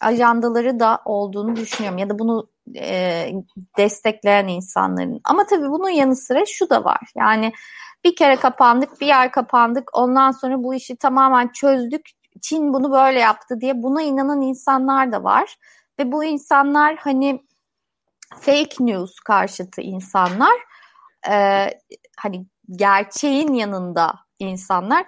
ajandaları 0.00 0.80
da 0.80 1.00
olduğunu 1.04 1.56
düşünüyorum. 1.56 1.98
Ya 1.98 2.10
da 2.10 2.18
bunu 2.18 2.48
e, 2.76 3.30
destekleyen 3.78 4.48
insanların. 4.48 5.20
Ama 5.24 5.46
tabii 5.46 5.70
bunun 5.70 5.88
yanı 5.88 6.16
sıra 6.16 6.44
şu 6.46 6.70
da 6.70 6.84
var. 6.84 7.00
Yani 7.16 7.52
bir 8.04 8.16
kere 8.16 8.36
kapandık, 8.36 9.00
bir 9.00 9.06
yer 9.06 9.32
kapandık. 9.32 9.90
Ondan 9.92 10.30
sonra 10.30 10.62
bu 10.62 10.74
işi 10.74 10.96
tamamen 10.96 11.48
çözdük. 11.48 12.10
Çin 12.40 12.72
bunu 12.72 12.92
böyle 12.92 13.20
yaptı 13.20 13.60
diye 13.60 13.82
buna 13.82 14.02
inanan 14.02 14.40
insanlar 14.40 15.12
da 15.12 15.24
var. 15.24 15.56
Ve 15.98 16.12
bu 16.12 16.24
insanlar 16.24 16.96
hani 16.96 17.44
fake 18.40 18.76
news 18.80 19.20
karşıtı 19.20 19.80
insanlar. 19.80 20.54
Ee, 21.30 21.70
hani 22.18 22.46
gerçeğin 22.70 23.52
yanında 23.52 24.14
insanlar. 24.38 25.06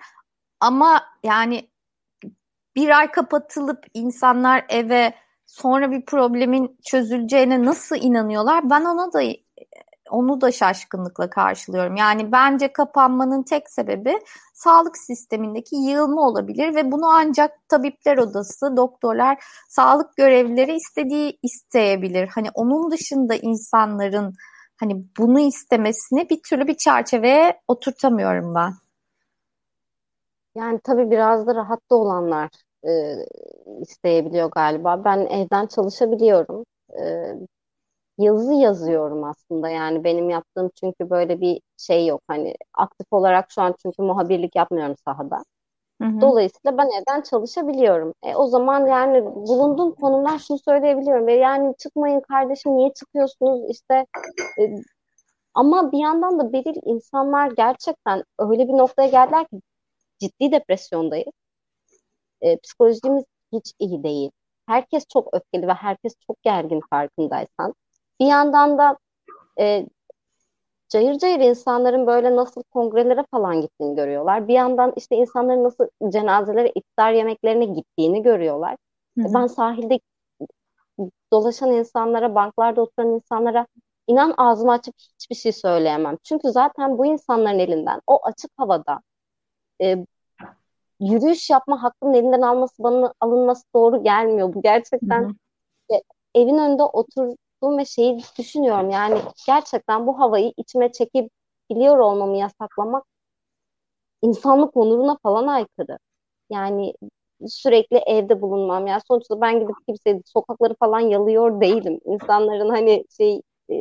Ama 0.60 1.02
yani 1.22 1.70
bir 2.76 2.98
ay 2.98 3.10
kapatılıp 3.10 3.86
insanlar 3.94 4.64
eve 4.68 5.14
sonra 5.46 5.90
bir 5.90 6.04
problemin 6.04 6.78
çözüleceğine 6.84 7.64
nasıl 7.64 7.96
inanıyorlar? 7.96 8.70
Ben 8.70 8.84
ona 8.84 9.12
da 9.12 9.22
onu 10.10 10.40
da 10.40 10.52
şaşkınlıkla 10.52 11.30
karşılıyorum. 11.30 11.96
Yani 11.96 12.32
bence 12.32 12.72
kapanmanın 12.72 13.42
tek 13.42 13.70
sebebi 13.70 14.18
sağlık 14.54 14.98
sistemindeki 14.98 15.76
yığılma 15.76 16.20
olabilir 16.28 16.74
ve 16.74 16.92
bunu 16.92 17.06
ancak 17.06 17.68
tabipler 17.68 18.18
odası, 18.18 18.76
doktorlar, 18.76 19.44
sağlık 19.68 20.16
görevlileri 20.16 20.74
istediği 20.74 21.38
isteyebilir. 21.42 22.28
Hani 22.34 22.48
onun 22.54 22.90
dışında 22.90 23.34
insanların 23.34 24.34
hani 24.80 25.04
bunu 25.18 25.40
istemesini 25.40 26.30
bir 26.30 26.40
türlü 26.42 26.66
bir 26.66 26.76
çerçeveye 26.76 27.60
oturtamıyorum 27.68 28.54
ben. 28.54 28.72
Yani 30.54 30.80
tabii 30.84 31.10
biraz 31.10 31.46
da 31.46 31.54
rahatta 31.54 31.94
olanlar 31.96 32.50
e, 32.88 32.90
isteyebiliyor 33.80 34.50
galiba. 34.50 35.04
Ben 35.04 35.18
evden 35.18 35.66
çalışabiliyorum. 35.66 36.64
E, 37.00 37.34
yazı 38.20 38.54
yazıyorum 38.54 39.24
aslında 39.24 39.68
yani 39.68 40.04
benim 40.04 40.30
yaptığım 40.30 40.70
çünkü 40.80 41.10
böyle 41.10 41.40
bir 41.40 41.60
şey 41.76 42.06
yok 42.06 42.22
hani 42.28 42.54
aktif 42.74 43.06
olarak 43.12 43.50
şu 43.50 43.62
an 43.62 43.74
çünkü 43.82 44.02
muhabirlik 44.02 44.56
yapmıyorum 44.56 44.96
sahada. 45.04 45.44
Hı 46.02 46.08
hı. 46.08 46.20
Dolayısıyla 46.20 46.78
ben 46.78 46.88
evden 47.02 47.22
çalışabiliyorum. 47.22 48.14
E, 48.22 48.34
o 48.36 48.46
zaman 48.46 48.86
yani 48.86 49.24
bulunduğum 49.24 49.94
konumdan 49.94 50.36
şunu 50.36 50.58
söyleyebiliyorum. 50.58 51.26
Ve 51.26 51.34
yani 51.34 51.74
çıkmayın 51.78 52.20
kardeşim 52.20 52.76
niye 52.76 52.92
çıkıyorsunuz 52.92 53.70
işte 53.70 54.06
e, 54.60 54.62
ama 55.54 55.92
bir 55.92 55.98
yandan 55.98 56.38
da 56.38 56.52
belirli 56.52 56.80
insanlar 56.84 57.50
gerçekten 57.50 58.24
öyle 58.38 58.68
bir 58.68 58.72
noktaya 58.72 59.08
geldiler 59.08 59.46
ki 59.46 59.60
ciddi 60.20 60.52
depresyondayız. 60.52 61.32
E, 62.40 62.56
psikolojimiz 62.58 63.24
hiç 63.52 63.72
iyi 63.78 64.02
değil. 64.02 64.30
Herkes 64.66 65.06
çok 65.08 65.34
öfkeli 65.34 65.68
ve 65.68 65.72
herkes 65.72 66.14
çok 66.26 66.42
gergin 66.42 66.80
farkındaysan. 66.90 67.74
Bir 68.20 68.26
yandan 68.26 68.78
da 68.78 68.98
e, 69.60 69.86
cayır 70.88 71.18
cayır 71.18 71.40
insanların 71.40 72.06
böyle 72.06 72.36
nasıl 72.36 72.62
kongrelere 72.62 73.24
falan 73.30 73.60
gittiğini 73.60 73.96
görüyorlar. 73.96 74.48
Bir 74.48 74.54
yandan 74.54 74.92
işte 74.96 75.16
insanların 75.16 75.64
nasıl 75.64 75.88
cenazelere, 76.08 76.72
iftar 76.74 77.12
yemeklerine 77.12 77.64
gittiğini 77.64 78.22
görüyorlar. 78.22 78.76
Hı 79.18 79.24
hı. 79.24 79.34
Ben 79.34 79.46
sahilde 79.46 80.00
dolaşan 81.32 81.70
insanlara, 81.72 82.34
banklarda 82.34 82.82
oturan 82.82 83.08
insanlara 83.08 83.66
inan 84.06 84.34
ağzımı 84.36 84.72
açıp 84.72 84.94
hiçbir 84.98 85.34
şey 85.34 85.52
söyleyemem. 85.52 86.16
Çünkü 86.24 86.48
zaten 86.48 86.98
bu 86.98 87.06
insanların 87.06 87.58
elinden 87.58 88.00
o 88.06 88.20
açık 88.26 88.50
havada 88.56 89.00
e, 89.82 90.06
yürüyüş 91.00 91.50
yapma 91.50 91.82
hakkının 91.82 92.14
elinden 92.14 92.40
alması 92.40 92.82
bana 92.82 93.14
alınması 93.20 93.64
doğru 93.74 94.04
gelmiyor. 94.04 94.54
Bu 94.54 94.62
gerçekten 94.62 95.22
hı 95.22 95.28
hı. 95.90 95.94
E, 95.94 96.02
evin 96.34 96.58
önünde 96.58 96.82
otur 96.82 97.34
ve 97.62 97.84
şeyi 97.84 98.18
düşünüyorum 98.38 98.90
yani 98.90 99.18
gerçekten 99.46 100.06
bu 100.06 100.20
havayı 100.20 100.52
içime 100.56 100.92
çekip 100.92 101.30
biliyor 101.70 101.98
olmamı 101.98 102.36
yasaklamak 102.36 103.04
insanlık 104.22 104.76
onuruna 104.76 105.16
falan 105.22 105.46
aykırı. 105.46 105.98
Yani 106.50 106.94
sürekli 107.48 107.96
evde 107.96 108.40
bulunmam. 108.42 108.86
Yani 108.86 109.00
sonuçta 109.08 109.40
ben 109.40 109.60
gidip 109.60 109.76
kimse 109.86 110.22
sokakları 110.26 110.74
falan 110.80 111.00
yalıyor 111.00 111.60
değilim. 111.60 112.00
İnsanların 112.04 112.70
hani 112.70 113.04
şey 113.16 113.42
e, 113.70 113.74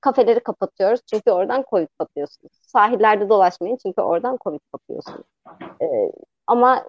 kafeleri 0.00 0.40
kapatıyoruz 0.40 1.00
çünkü 1.06 1.30
oradan 1.30 1.64
Covid 1.70 1.88
kapıyorsunuz. 1.98 2.52
Sahillerde 2.62 3.28
dolaşmayın 3.28 3.78
çünkü 3.82 4.00
oradan 4.00 4.38
Covid 4.44 4.60
kapıyorsunuz. 4.72 5.26
E, 5.82 5.86
ama 6.46 6.84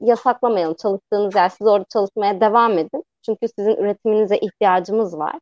yasaklamayalım. 0.00 0.74
Çalıştığınız 0.76 1.34
yer 1.34 1.48
siz 1.48 1.66
orada 1.66 1.86
çalışmaya 1.92 2.40
devam 2.40 2.78
edin. 2.78 3.04
Çünkü 3.26 3.48
sizin 3.58 3.76
üretiminize 3.76 4.38
ihtiyacımız 4.38 5.18
var. 5.18 5.38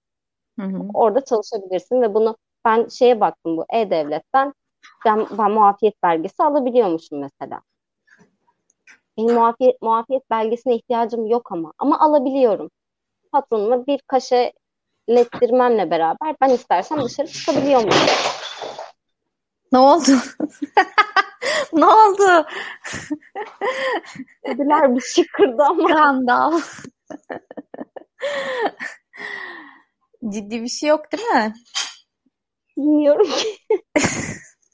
Hı 0.61 0.66
hı. 0.66 0.83
Orada 0.95 1.25
çalışabilirsin 1.25 2.03
ve 2.03 2.14
bunu 2.14 2.37
ben 2.64 2.88
şeye 2.88 3.21
baktım 3.21 3.57
bu 3.57 3.64
E-Devlet'ten 3.73 4.53
ben, 5.05 5.27
ben 5.38 5.51
muafiyet 5.51 6.03
belgesi 6.03 6.42
alabiliyormuşum 6.42 7.21
mesela. 7.21 7.61
Benim 9.18 9.35
muafiyet, 9.35 9.83
muafiyet 9.83 10.31
belgesine 10.31 10.75
ihtiyacım 10.75 11.27
yok 11.27 11.53
ama. 11.53 11.73
Ama 11.79 12.01
alabiliyorum. 12.01 12.71
Patronuma 13.33 13.87
bir 13.87 14.01
kaşe 14.07 14.53
lettirmemle 15.11 15.90
beraber 15.90 16.37
ben 16.40 16.49
istersem 16.49 17.05
dışarı 17.05 17.27
çıkabiliyor 17.27 17.81
muyum? 17.81 18.07
Ne 19.73 19.79
oldu? 19.79 20.11
ne 21.73 21.87
oldu? 21.87 22.47
Dediler 24.47 24.97
bir 24.97 25.01
şey 25.01 25.27
kırdı 25.27 25.62
ama. 25.62 25.88
Skandal. 25.88 26.61
Ciddi 30.33 30.62
bir 30.62 30.68
şey 30.68 30.88
yok 30.88 31.12
değil 31.12 31.25
mi? 31.29 31.55
Bilmiyorum 32.77 33.27
ki. 33.31 33.59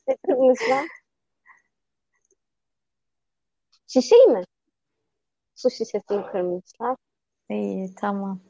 kırmışlar? 0.27 0.87
Şişeyi 3.87 4.27
mi? 4.29 4.45
Su 5.55 5.71
şişesini 5.71 6.27
kırmışlar. 6.27 6.97
İyi 7.51 7.95
tamam. 7.95 8.41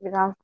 Biraz 0.00 0.34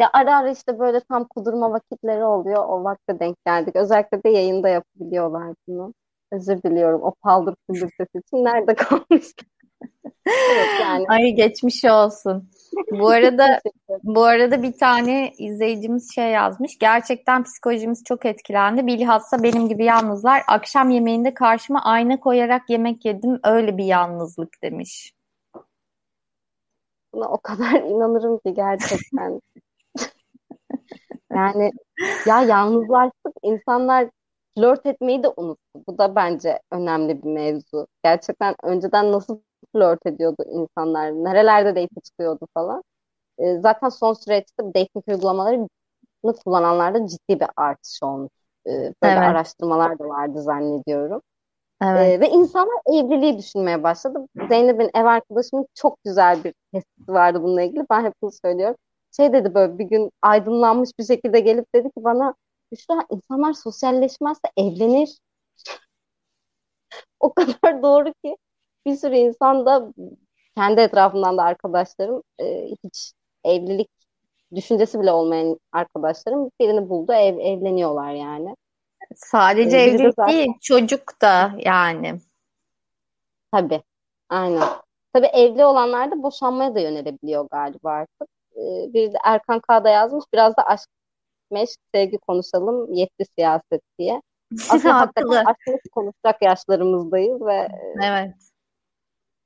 ya 0.00 0.10
ara 0.12 0.36
ara 0.36 0.50
işte 0.50 0.78
böyle 0.78 1.00
tam 1.00 1.24
kudurma 1.28 1.70
vakitleri 1.72 2.24
oluyor. 2.24 2.64
O 2.68 2.84
vakte 2.84 3.20
denk 3.20 3.44
geldik. 3.46 3.76
Özellikle 3.76 4.22
de 4.22 4.28
yayında 4.28 4.68
yapabiliyorlar 4.68 5.54
bunu. 5.68 5.94
Özür 6.36 6.62
diliyorum 6.62 7.02
o 7.02 7.14
paldır 7.22 7.54
küldür 7.68 7.90
sesi 7.96 8.18
için. 8.18 8.44
Nerede 8.44 8.74
kalmış? 8.74 9.34
evet 10.26 10.80
yani. 10.80 11.04
Ay 11.08 11.30
geçmiş 11.30 11.84
olsun. 11.84 12.50
Bu 12.90 13.08
arada 13.10 13.60
bu 14.02 14.24
arada 14.24 14.62
bir 14.62 14.72
tane 14.72 15.32
izleyicimiz 15.38 16.14
şey 16.14 16.30
yazmış. 16.30 16.78
Gerçekten 16.78 17.44
psikolojimiz 17.44 18.04
çok 18.04 18.26
etkilendi. 18.26 18.86
Bilhassa 18.86 19.42
benim 19.42 19.68
gibi 19.68 19.84
yalnızlar 19.84 20.42
akşam 20.48 20.90
yemeğinde 20.90 21.34
karşıma 21.34 21.84
ayna 21.84 22.20
koyarak 22.20 22.70
yemek 22.70 23.04
yedim. 23.04 23.40
Öyle 23.44 23.76
bir 23.76 23.84
yalnızlık 23.84 24.62
demiş. 24.62 25.12
Buna 27.14 27.28
o 27.28 27.38
kadar 27.38 27.72
inanırım 27.90 28.38
ki 28.38 28.54
gerçekten. 28.54 29.40
yani 31.32 31.72
ya 32.26 32.42
yalnızlaştık. 32.42 33.32
insanlar 33.42 34.08
flört 34.56 34.86
etmeyi 34.86 35.22
de 35.22 35.28
unuttu. 35.36 35.65
Bu 35.88 35.98
da 35.98 36.14
bence 36.16 36.60
önemli 36.72 37.22
bir 37.22 37.28
mevzu. 37.28 37.86
Gerçekten 38.04 38.54
önceden 38.62 39.12
nasıl 39.12 39.40
flört 39.72 40.06
ediyordu 40.06 40.44
insanlar? 40.48 41.12
Nerelerde 41.12 41.70
date 41.70 42.00
çıkıyordu 42.04 42.48
falan. 42.54 42.82
E, 43.38 43.58
zaten 43.58 43.88
son 43.88 44.12
süreçte 44.12 44.64
dating 44.64 45.04
uygulamaları 45.08 45.68
kullananlarda 46.44 47.06
ciddi 47.06 47.40
bir 47.40 47.48
artış 47.56 48.02
olmuş. 48.02 48.32
E, 48.66 48.70
böyle 48.70 48.94
evet. 49.14 49.18
araştırmalar 49.18 49.98
da 49.98 50.04
vardı 50.04 50.42
zannediyorum. 50.42 51.22
Evet. 51.82 52.00
E, 52.00 52.20
ve 52.20 52.28
insanlar 52.28 52.78
evliliği 52.86 53.38
düşünmeye 53.38 53.82
başladı. 53.82 54.26
Zeynep'in 54.48 54.90
ev 54.94 55.04
arkadaşımın 55.04 55.66
çok 55.74 56.04
güzel 56.04 56.44
bir 56.44 56.54
tespiti 56.72 57.12
vardı 57.12 57.42
bununla 57.42 57.62
ilgili. 57.62 57.86
Ben 57.90 58.04
hep 58.04 58.12
bunu 58.22 58.30
söylüyorum. 58.44 58.76
Şey 59.16 59.32
dedi 59.32 59.54
böyle 59.54 59.78
bir 59.78 59.84
gün 59.84 60.10
aydınlanmış 60.22 60.90
bir 60.98 61.04
şekilde 61.04 61.40
gelip 61.40 61.74
dedi 61.74 61.88
ki 61.88 62.04
bana 62.04 62.34
Büşra 62.72 63.06
insanlar 63.10 63.52
sosyalleşmezse 63.52 64.48
evlenir. 64.56 65.18
o 67.20 67.32
kadar 67.32 67.82
doğru 67.82 68.12
ki 68.24 68.36
bir 68.86 68.96
sürü 68.96 69.16
insan 69.16 69.66
da 69.66 69.92
kendi 70.56 70.80
etrafımdan 70.80 71.36
da 71.36 71.42
arkadaşlarım 71.42 72.22
e, 72.40 72.68
hiç 72.84 73.12
evlilik 73.44 73.88
düşüncesi 74.54 75.00
bile 75.00 75.12
olmayan 75.12 75.60
arkadaşlarım 75.72 76.50
birini 76.60 76.88
buldu 76.88 77.12
ev 77.12 77.38
evleniyorlar 77.38 78.12
yani. 78.12 78.56
Sadece 79.14 79.76
ee, 79.76 79.82
evlilik 79.82 80.14
zaten... 80.16 80.34
değil 80.34 80.52
çocuk 80.60 81.22
da 81.22 81.52
yani. 81.58 82.20
Tabii 83.52 83.82
aynen. 84.28 84.62
Tabii 85.12 85.26
evli 85.26 85.64
olanlar 85.64 86.10
da 86.10 86.22
boşanmaya 86.22 86.74
da 86.74 86.80
yönelebiliyor 86.80 87.48
galiba 87.50 87.90
artık. 87.90 88.28
Ee, 88.56 88.92
bir 88.94 89.12
de 89.12 89.16
Erkan 89.24 89.60
Kağda 89.60 89.88
yazmış 89.88 90.24
biraz 90.32 90.56
da 90.56 90.62
aşk 90.62 90.88
meşk 91.50 91.80
sevgi 91.94 92.18
konuşalım 92.18 92.92
yetti 92.92 93.24
siyaset 93.38 93.82
diye. 93.98 94.22
Aslında 94.70 95.00
hakikaten 95.00 95.44
aşk 95.44 95.92
konuşacak 95.92 96.42
yaşlarımızdayız 96.42 97.40
ve 97.46 97.68
Evet. 98.02 98.34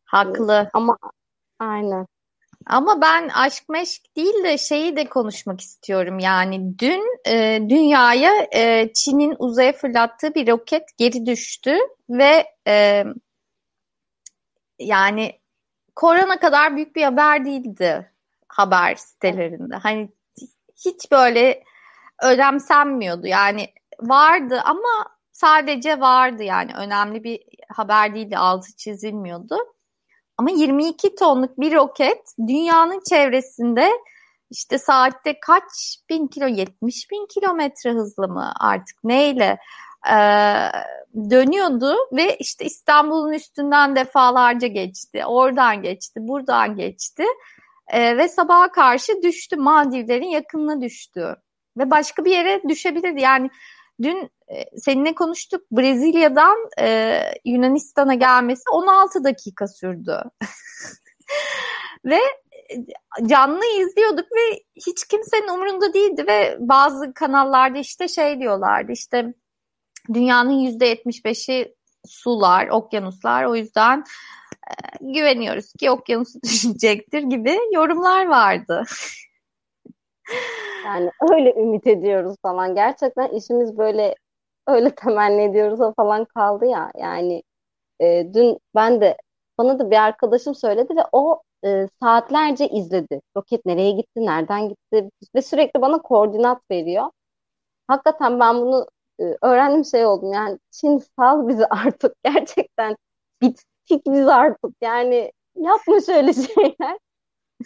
Haklı. 0.04 0.70
Ama 0.72 0.98
aynen. 1.58 2.06
Ama 2.66 3.00
ben 3.00 3.28
aşk 3.28 3.68
meşk 3.68 4.16
değil 4.16 4.44
de 4.44 4.58
şeyi 4.58 4.96
de 4.96 5.04
konuşmak 5.08 5.60
istiyorum. 5.60 6.18
Yani 6.18 6.78
dün 6.78 7.18
e, 7.26 7.60
dünyaya 7.68 8.32
e, 8.54 8.92
Çin'in 8.92 9.36
uzaya 9.38 9.72
fırlattığı 9.72 10.34
bir 10.34 10.48
roket 10.48 10.98
geri 10.98 11.26
düştü 11.26 11.76
ve 12.10 12.44
e, 12.66 13.04
yani 14.78 15.40
korona 15.96 16.40
kadar 16.40 16.76
büyük 16.76 16.96
bir 16.96 17.02
haber 17.02 17.44
değildi 17.44 18.12
haber 18.48 18.94
sitelerinde. 18.94 19.76
Hani 19.76 20.08
hiç 20.84 21.10
böyle 21.12 21.64
önemsenmiyordu. 22.22 23.26
Yani 23.26 23.68
vardı 24.02 24.62
ama 24.64 25.06
sadece 25.32 26.00
vardı 26.00 26.42
yani 26.42 26.72
önemli 26.76 27.24
bir 27.24 27.40
haber 27.68 28.14
değildi 28.14 28.38
altı 28.38 28.76
çizilmiyordu. 28.76 29.56
Ama 30.38 30.50
22 30.50 31.14
tonluk 31.14 31.60
bir 31.60 31.74
roket 31.74 32.34
dünyanın 32.48 33.00
çevresinde 33.08 33.90
işte 34.50 34.78
saatte 34.78 35.40
kaç 35.40 35.98
bin 36.10 36.26
kilo 36.26 36.46
70 36.46 37.10
bin 37.10 37.26
kilometre 37.26 37.92
hızlı 37.92 38.28
mı 38.28 38.52
artık 38.60 39.04
neyle 39.04 39.58
e, 40.06 40.16
dönüyordu 41.30 41.94
ve 42.12 42.36
işte 42.36 42.64
İstanbul'un 42.64 43.32
üstünden 43.32 43.96
defalarca 43.96 44.68
geçti. 44.68 45.26
Oradan 45.26 45.82
geçti, 45.82 46.20
buradan 46.22 46.76
geçti 46.76 47.24
e, 47.88 48.16
ve 48.16 48.28
sabaha 48.28 48.72
karşı 48.72 49.22
düştü. 49.22 49.56
Maldivlerin 49.56 50.28
yakınına 50.28 50.80
düştü 50.80 51.36
ve 51.78 51.90
başka 51.90 52.24
bir 52.24 52.30
yere 52.30 52.62
düşebilirdi. 52.68 53.20
Yani 53.20 53.50
dün 54.02 54.30
e, 54.48 54.78
seninle 54.78 55.14
konuştuk 55.14 55.62
Brezilya'dan 55.72 56.56
e, 56.80 57.20
Yunanistan'a 57.44 58.14
gelmesi 58.14 58.62
16 58.72 59.24
dakika 59.24 59.68
sürdü. 59.68 60.22
Ve 62.04 62.20
canlı 63.26 63.64
izliyorduk 63.64 64.26
ve 64.32 64.60
hiç 64.86 65.08
kimsenin 65.08 65.48
umurunda 65.48 65.94
değildi 65.94 66.24
ve 66.26 66.56
bazı 66.60 67.14
kanallarda 67.14 67.78
işte 67.78 68.08
şey 68.08 68.40
diyorlardı 68.40 68.92
işte 68.92 69.34
dünyanın 70.14 70.50
yüzde 70.50 70.86
yetmiş 70.86 71.24
beşi 71.24 71.74
sular, 72.06 72.68
okyanuslar 72.68 73.44
o 73.44 73.56
yüzden 73.56 74.04
e, 74.70 74.74
güveniyoruz 75.00 75.72
ki 75.72 75.90
okyanusu 75.90 76.42
düşecektir 76.44 77.22
gibi 77.22 77.58
yorumlar 77.72 78.26
vardı. 78.26 78.84
Yani 80.84 81.10
öyle 81.32 81.54
ümit 81.54 81.86
ediyoruz 81.86 82.36
falan. 82.42 82.74
Gerçekten 82.74 83.28
işimiz 83.28 83.78
böyle 83.78 84.14
öyle 84.66 84.94
temenni 84.94 85.42
ediyoruz 85.42 85.94
falan 85.96 86.24
kaldı 86.24 86.66
ya. 86.66 86.90
Yani 86.98 87.42
e, 88.00 88.34
dün 88.34 88.58
ben 88.74 89.00
de 89.00 89.16
bana 89.58 89.78
da 89.78 89.90
bir 89.90 89.96
arkadaşım 89.96 90.54
söyledi 90.54 90.96
ve 90.96 91.02
o 91.12 91.42
e, 91.64 91.88
saatlerce 92.02 92.68
izledi. 92.68 93.20
Roket 93.36 93.66
nereye 93.66 93.90
gitti, 93.90 94.26
nereden 94.26 94.68
gitti 94.68 95.10
ve 95.34 95.42
sürekli 95.42 95.80
bana 95.82 95.98
koordinat 96.02 96.62
veriyor. 96.70 97.10
Hakikaten 97.88 98.40
ben 98.40 98.56
bunu 98.60 98.86
e, 99.20 99.24
öğrendim 99.42 99.84
şey 99.84 100.06
oldum 100.06 100.32
yani 100.32 100.58
Çin 100.70 100.98
sal 101.18 101.48
bizi 101.48 101.66
artık 101.70 102.14
gerçekten 102.24 102.96
bittik 103.42 104.06
biz 104.06 104.28
artık 104.28 104.72
yani 104.82 105.32
yapma 105.56 106.00
şöyle 106.00 106.32
şeyler. 106.32 106.98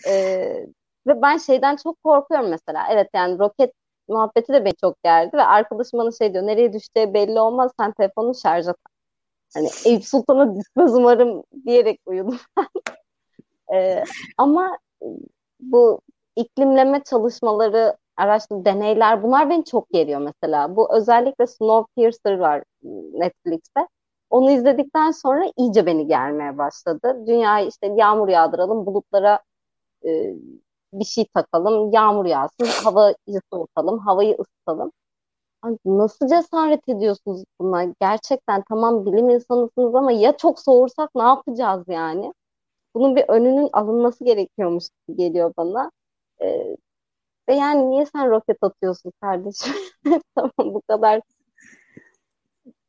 E, 0.08 0.66
ve 1.06 1.22
ben 1.22 1.36
şeyden 1.36 1.76
çok 1.76 2.04
korkuyorum 2.04 2.50
mesela. 2.50 2.86
Evet 2.90 3.08
yani 3.14 3.38
roket 3.38 3.72
muhabbeti 4.08 4.52
de 4.52 4.64
beni 4.64 4.74
çok 4.80 5.02
geldi 5.02 5.36
ve 5.36 5.42
arkadaşım 5.42 6.00
bana 6.00 6.10
şey 6.12 6.34
diyor 6.34 6.46
nereye 6.46 6.72
düştüğü 6.72 7.14
belli 7.14 7.40
olmaz 7.40 7.72
sen 7.80 7.92
telefonunu 7.92 8.34
şarja 8.34 8.72
tak. 8.72 8.92
Hani 9.54 9.68
Eyüp 9.86 10.04
Sultan'a 10.06 10.56
düşmez 10.56 10.94
umarım 10.94 11.42
diyerek 11.66 12.00
uyudum. 12.06 12.38
ee, 13.74 14.04
ama 14.38 14.78
bu 15.60 16.00
iklimleme 16.36 17.02
çalışmaları, 17.04 17.96
araştırma, 18.16 18.64
deneyler 18.64 19.22
bunlar 19.22 19.50
beni 19.50 19.64
çok 19.64 19.90
geriyor 19.90 20.20
mesela. 20.20 20.76
Bu 20.76 20.96
özellikle 20.96 21.46
Snowpiercer 21.46 22.38
var 22.38 22.62
Netflix'te. 23.12 23.88
Onu 24.30 24.50
izledikten 24.50 25.10
sonra 25.10 25.44
iyice 25.56 25.86
beni 25.86 26.06
germeye 26.06 26.58
başladı. 26.58 27.24
Dünyayı 27.26 27.68
işte 27.68 27.86
yağmur 27.96 28.28
yağdıralım, 28.28 28.86
bulutlara 28.86 29.40
e, 30.06 30.34
bir 31.00 31.04
şey 31.04 31.26
takalım, 31.34 31.92
yağmur 31.92 32.26
yağsın, 32.26 32.66
havayı 32.84 33.14
soğutalım, 33.52 33.98
havayı 33.98 34.36
ısıtalım. 34.40 34.92
Nasıl 35.84 36.28
cesaret 36.28 36.88
ediyorsunuz 36.88 37.44
buna? 37.60 37.84
Gerçekten 38.00 38.62
tamam 38.68 39.06
bilim 39.06 39.30
insanısınız 39.30 39.94
ama 39.94 40.12
ya 40.12 40.36
çok 40.36 40.60
soğursak 40.60 41.10
ne 41.14 41.22
yapacağız 41.22 41.84
yani? 41.88 42.32
Bunun 42.94 43.16
bir 43.16 43.24
önünün 43.28 43.70
alınması 43.72 44.24
gerekiyormuş 44.24 44.84
geliyor 45.16 45.54
bana. 45.58 45.90
Ee, 46.42 46.76
ve 47.48 47.54
yani 47.54 47.90
niye 47.90 48.06
sen 48.06 48.30
roket 48.30 48.58
atıyorsun 48.62 49.12
kardeşim? 49.20 49.74
tamam 50.36 50.52
bu 50.74 50.82
kadar 50.88 51.20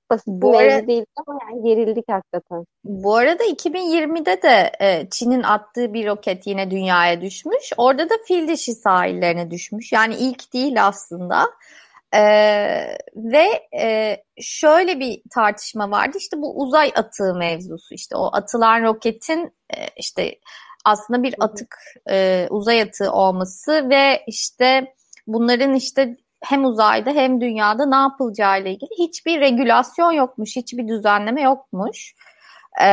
basit 0.09 0.27
bir 0.27 0.41
bu 0.41 0.57
ara, 0.57 0.87
değil 0.87 1.05
ama 1.15 1.39
yani 1.41 1.63
gerildik 1.63 2.05
hakikaten. 2.09 2.65
Bu 2.83 3.15
arada 3.15 3.43
2020'de 3.43 4.41
de 4.41 4.71
e, 4.79 5.09
Çin'in 5.09 5.43
attığı 5.43 5.93
bir 5.93 6.07
roket 6.07 6.47
yine 6.47 6.71
dünyaya 6.71 7.21
düşmüş. 7.21 7.71
Orada 7.77 8.09
da 8.09 8.13
fil 8.27 8.47
dişi 8.47 8.73
sahillerine 8.73 9.51
düşmüş. 9.51 9.91
Yani 9.91 10.15
ilk 10.15 10.53
değil 10.53 10.85
aslında. 10.85 11.45
Ee, 12.13 12.97
ve 13.15 13.67
e, 13.81 14.17
şöyle 14.41 14.99
bir 14.99 15.21
tartışma 15.33 15.91
vardı 15.91 16.17
işte 16.17 16.37
bu 16.37 16.61
uzay 16.61 16.91
atığı 16.95 17.33
mevzusu 17.35 17.95
işte 17.95 18.15
o 18.15 18.29
atılan 18.33 18.83
roketin 18.83 19.53
e, 19.69 19.77
işte 19.97 20.39
aslında 20.85 21.23
bir 21.23 21.35
atık 21.39 21.77
e, 22.09 22.47
uzay 22.49 22.81
atığı 22.81 23.11
olması 23.11 23.89
ve 23.89 24.23
işte 24.27 24.95
bunların 25.27 25.73
işte 25.73 26.17
hem 26.45 26.65
uzayda 26.65 27.11
hem 27.11 27.41
dünyada 27.41 27.85
ne 27.85 27.95
yapılacağı 27.95 28.61
ile 28.61 28.71
ilgili 28.71 28.89
hiçbir 28.99 29.39
regülasyon 29.39 30.11
yokmuş, 30.11 30.55
hiçbir 30.55 30.87
düzenleme 30.87 31.41
yokmuş. 31.41 32.13
Ee, 32.81 32.87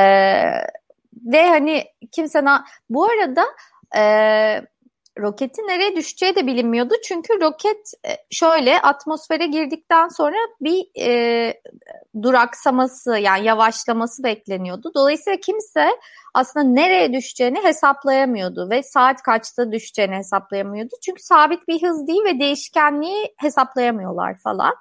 ve 1.25 1.49
hani 1.49 1.85
kimse 2.13 2.45
na 2.45 2.65
bu 2.91 3.05
arada 3.05 3.45
e, 3.97 4.03
roketin 5.19 5.63
nereye 5.63 5.97
düşeceği 5.97 6.35
de 6.35 6.47
bilinmiyordu. 6.47 6.95
Çünkü 7.09 7.41
roket 7.41 7.93
e, 8.07 8.11
şöyle 8.31 8.81
atmosfere 8.81 9.47
girdikten 9.47 10.09
sonra 10.09 10.37
bir 10.61 10.87
e, 11.01 11.61
duraksaması 12.23 13.19
yani 13.19 13.47
yavaşlaması 13.47 14.23
bekleniyordu. 14.23 14.93
Dolayısıyla 14.95 15.41
kimse 15.41 15.89
aslında 16.35 16.67
nereye 16.67 17.13
düşeceğini 17.13 17.65
hesaplayamıyordu 17.65 18.71
ve 18.71 18.83
saat 18.83 19.23
kaçta 19.23 19.73
düşeceğini 19.73 20.17
hesaplayamıyordu. 20.17 20.95
Çünkü 21.05 21.23
sabit 21.23 21.69
bir 21.69 21.83
hız 21.83 22.07
değil 22.07 22.25
ve 22.25 22.41
değişkenliği 22.41 23.35
hesaplayamıyorlar 23.37 24.39
falan. 24.39 24.75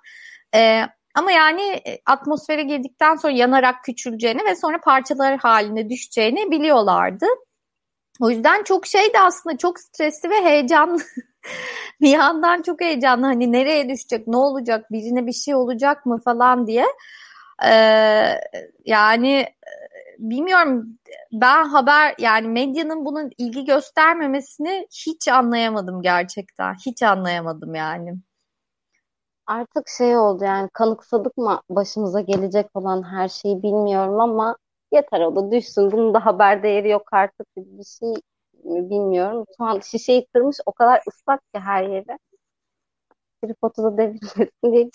E, 0.55 0.81
ama 1.15 1.31
yani 1.31 1.61
e, 1.61 2.01
atmosfere 2.05 2.63
girdikten 2.63 3.15
sonra 3.15 3.33
yanarak 3.33 3.83
küçüleceğini 3.83 4.45
ve 4.45 4.55
sonra 4.55 4.81
parçalar 4.81 5.37
halinde 5.37 5.89
düşeceğini 5.89 6.51
biliyorlardı. 6.51 7.25
O 8.19 8.29
yüzden 8.29 8.63
çok 8.63 8.85
şeydi 8.85 9.19
aslında 9.19 9.57
çok 9.57 9.79
stresli 9.79 10.29
ve 10.29 10.41
heyecanlı. 10.41 11.01
bir 12.01 12.09
yandan 12.09 12.61
çok 12.61 12.81
heyecanlı 12.81 13.25
hani 13.25 13.51
nereye 13.51 13.89
düşecek, 13.89 14.27
ne 14.27 14.37
olacak, 14.37 14.91
birine 14.91 15.27
bir 15.27 15.33
şey 15.33 15.55
olacak 15.55 16.05
mı 16.05 16.21
falan 16.25 16.67
diye. 16.67 16.85
Ee, 17.65 18.39
yani 18.85 19.31
e, 19.39 19.71
bilmiyorum 20.19 20.99
ben 21.31 21.65
haber 21.65 22.15
yani 22.19 22.47
medyanın 22.47 23.05
bunun 23.05 23.31
ilgi 23.37 23.65
göstermemesini 23.65 24.87
hiç 24.91 25.27
anlayamadım 25.27 26.01
gerçekten. 26.01 26.73
Hiç 26.85 27.03
anlayamadım 27.03 27.75
yani. 27.75 28.15
Artık 29.47 29.89
şey 29.97 30.17
oldu 30.17 30.43
yani 30.43 30.69
kanıksadık 30.73 31.37
mı 31.37 31.61
başımıza 31.69 32.21
gelecek 32.21 32.67
olan 32.73 33.03
her 33.03 33.29
şeyi 33.29 33.63
bilmiyorum 33.63 34.19
ama 34.19 34.57
yeter 34.91 35.21
o 35.21 35.35
da 35.35 35.51
düşsün. 35.51 35.91
Bunun 35.91 36.13
da 36.13 36.25
haber 36.25 36.63
değeri 36.63 36.89
yok 36.89 37.13
artık 37.13 37.47
bir 37.57 37.83
şey 37.83 38.13
bilmiyorum. 38.63 39.45
Şu 39.57 39.63
an 39.63 39.79
şişeyi 39.79 40.27
kırmış 40.33 40.57
o 40.65 40.71
kadar 40.71 41.01
ıslak 41.07 41.53
ki 41.53 41.59
her 41.59 41.83
yere. 41.83 42.17
Tripodu 43.43 43.83
da 43.83 43.97
devrilmesin 43.97 44.73
diye. 44.73 44.89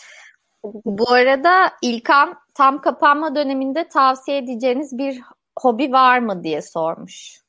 Bu 0.85 1.11
arada 1.13 1.73
İlkan 1.83 2.39
tam 2.55 2.81
kapanma 2.81 3.35
döneminde 3.35 3.89
tavsiye 3.89 4.39
edeceğiniz 4.39 4.99
bir 4.99 5.23
hobi 5.59 5.93
var 5.93 6.19
mı 6.19 6.43
diye 6.43 6.63
sormuş. 6.63 7.41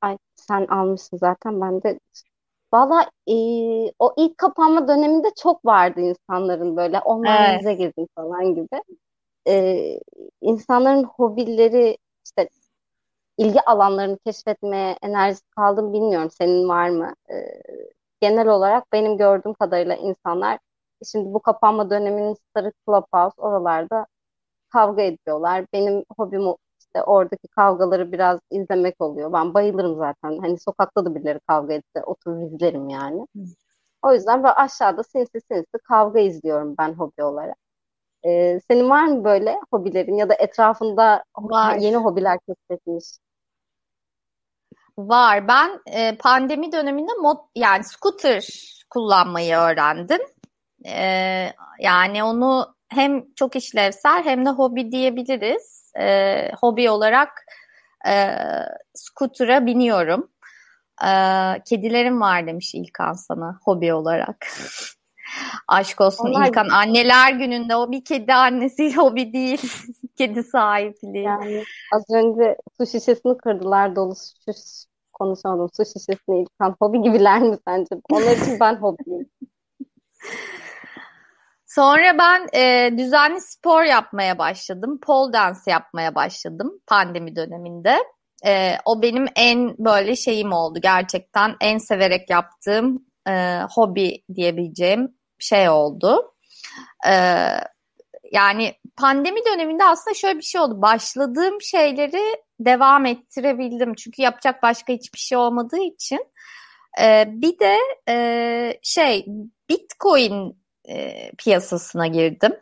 Ay 0.00 0.18
sen 0.34 0.66
almışsın 0.66 1.16
zaten 1.16 1.60
ben 1.60 1.82
de 1.82 1.98
Valla 2.72 3.10
e, 3.26 3.34
o 3.98 4.14
ilk 4.16 4.38
kapanma 4.38 4.88
döneminde 4.88 5.28
çok 5.42 5.64
vardı 5.64 6.00
insanların 6.00 6.76
böyle 6.76 7.00
online 7.00 7.60
evet. 7.64 7.78
gezin 7.78 8.08
falan 8.14 8.54
gibi 8.54 8.68
e, 9.48 10.00
insanların 10.40 11.04
hobileri 11.04 11.98
işte 12.26 12.48
ilgi 13.38 13.60
alanlarını 13.62 14.18
keşfetmeye 14.26 14.96
enerjisi 15.02 15.44
kaldı 15.56 15.82
mı 15.82 15.92
bilmiyorum. 15.92 16.30
Senin 16.30 16.68
var 16.68 16.90
mı? 16.90 17.14
E, 17.30 17.34
genel 18.20 18.48
olarak 18.48 18.92
benim 18.92 19.18
gördüğüm 19.18 19.54
kadarıyla 19.54 19.96
insanlar 19.96 20.58
şimdi 21.12 21.34
bu 21.34 21.42
kapanma 21.42 21.90
döneminin 21.90 22.34
starı 22.34 22.72
Clubhouse 22.86 23.42
oralarda 23.42 24.06
kavga 24.70 25.02
ediyorlar. 25.02 25.66
Benim 25.72 26.04
hobim 26.18 26.54
işte 26.80 27.02
oradaki 27.04 27.48
kavgaları 27.48 28.12
biraz 28.12 28.40
izlemek 28.50 29.00
oluyor. 29.00 29.32
Ben 29.32 29.54
bayılırım 29.54 29.96
zaten. 29.98 30.38
Hani 30.38 30.58
sokakta 30.58 31.04
da 31.04 31.14
birileri 31.14 31.40
kavga 31.40 31.74
etse 31.74 32.04
oturur 32.04 32.42
izlerim 32.42 32.88
yani. 32.88 33.26
O 34.02 34.12
yüzden 34.14 34.42
böyle 34.42 34.54
aşağıda 34.54 35.02
sinsi 35.04 35.40
sinsi 35.40 35.78
kavga 35.88 36.20
izliyorum 36.20 36.74
ben 36.78 36.94
hobi 36.94 37.24
olarak. 37.24 37.56
Ee, 38.26 38.60
senin 38.68 38.90
var 38.90 39.04
mı 39.04 39.24
böyle 39.24 39.56
hobilerin 39.72 40.14
ya 40.14 40.28
da 40.28 40.34
etrafında 40.34 41.24
var. 41.36 41.76
yeni 41.76 41.96
hobiler 41.96 42.38
keşfetmiş? 42.48 43.04
Var. 44.98 45.48
Ben 45.48 45.80
e, 45.86 46.16
pandemi 46.16 46.72
döneminde 46.72 47.12
mod 47.22 47.38
yani 47.54 47.84
scooter 47.84 48.48
kullanmayı 48.90 49.56
öğrendim. 49.56 50.20
E, 50.86 51.52
yani 51.80 52.24
onu 52.24 52.74
hem 52.88 53.34
çok 53.34 53.56
işlevsel 53.56 54.24
hem 54.24 54.46
de 54.46 54.50
hobi 54.50 54.92
diyebiliriz. 54.92 55.92
E, 56.00 56.50
hobi 56.60 56.90
olarak 56.90 57.44
e, 58.08 58.36
scooter'a 58.94 59.66
biniyorum. 59.66 60.30
E, 61.04 61.10
kedilerim 61.64 62.20
var 62.20 62.46
demiş 62.46 62.74
İlkan 62.74 63.12
sana 63.12 63.58
hobi 63.64 63.92
olarak. 63.92 64.46
Aşk 65.68 66.00
olsun 66.00 66.28
Onlar... 66.28 66.48
İlkan. 66.48 66.68
Anneler 66.68 67.32
gününde 67.32 67.76
o 67.76 67.90
bir 67.90 68.04
kedi 68.04 68.34
annesi 68.34 68.94
o 69.00 69.16
bir 69.16 69.32
değil. 69.32 69.72
kedi 70.18 70.42
sahipliği. 70.42 71.22
Yani 71.24 71.64
az 71.94 72.04
önce 72.14 72.56
su 72.78 72.86
şişesini 72.86 73.38
kırdılar 73.38 73.96
dolu 73.96 74.14
su 74.16 74.52
konuşamadım. 75.12 75.68
Su 75.76 75.84
şişesini 75.84 76.40
İlkan. 76.40 76.76
Hobi 76.80 77.02
gibiler 77.02 77.40
mi 77.40 77.58
sence? 77.68 77.88
Onlar 78.10 78.36
için 78.36 78.60
ben 78.60 78.74
hobiyim. 78.76 79.30
Sonra 81.66 82.18
ben 82.18 82.48
e, 82.54 82.90
düzenli 82.98 83.40
spor 83.40 83.82
yapmaya 83.82 84.38
başladım. 84.38 84.98
Pole 85.02 85.32
dance 85.32 85.60
yapmaya 85.66 86.14
başladım 86.14 86.80
pandemi 86.86 87.36
döneminde. 87.36 87.98
e, 88.46 88.76
o 88.84 89.02
benim 89.02 89.26
en 89.36 89.74
böyle 89.78 90.16
şeyim 90.16 90.52
oldu 90.52 90.78
gerçekten 90.82 91.56
en 91.60 91.78
severek 91.78 92.30
yaptığım 92.30 93.06
e, 93.28 93.60
hobi 93.74 94.22
diyebileceğim 94.34 95.17
şey 95.44 95.68
oldu. 95.68 96.34
E, 97.06 97.12
yani 98.32 98.74
pandemi 98.96 99.40
döneminde 99.44 99.84
aslında 99.84 100.14
şöyle 100.14 100.38
bir 100.38 100.44
şey 100.44 100.60
oldu. 100.60 100.82
Başladığım 100.82 101.62
şeyleri 101.62 102.36
devam 102.60 103.06
ettirebildim. 103.06 103.94
Çünkü 103.94 104.22
yapacak 104.22 104.62
başka 104.62 104.92
hiçbir 104.92 105.18
şey 105.18 105.38
olmadığı 105.38 105.82
için. 105.82 106.26
E, 107.00 107.24
bir 107.28 107.58
de 107.58 107.78
e, 108.08 108.78
şey 108.82 109.26
Bitcoin 109.70 110.56
e, 110.88 111.30
piyasasına 111.38 112.06
girdim. 112.06 112.56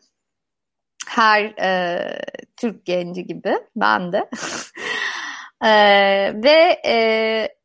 Her 1.08 1.44
e, 1.44 2.20
Türk 2.56 2.86
genci 2.86 3.26
gibi 3.26 3.58
ben 3.76 4.12
de. 4.12 4.30
e, 5.64 5.72
ve 6.42 6.80
e, 6.86 6.94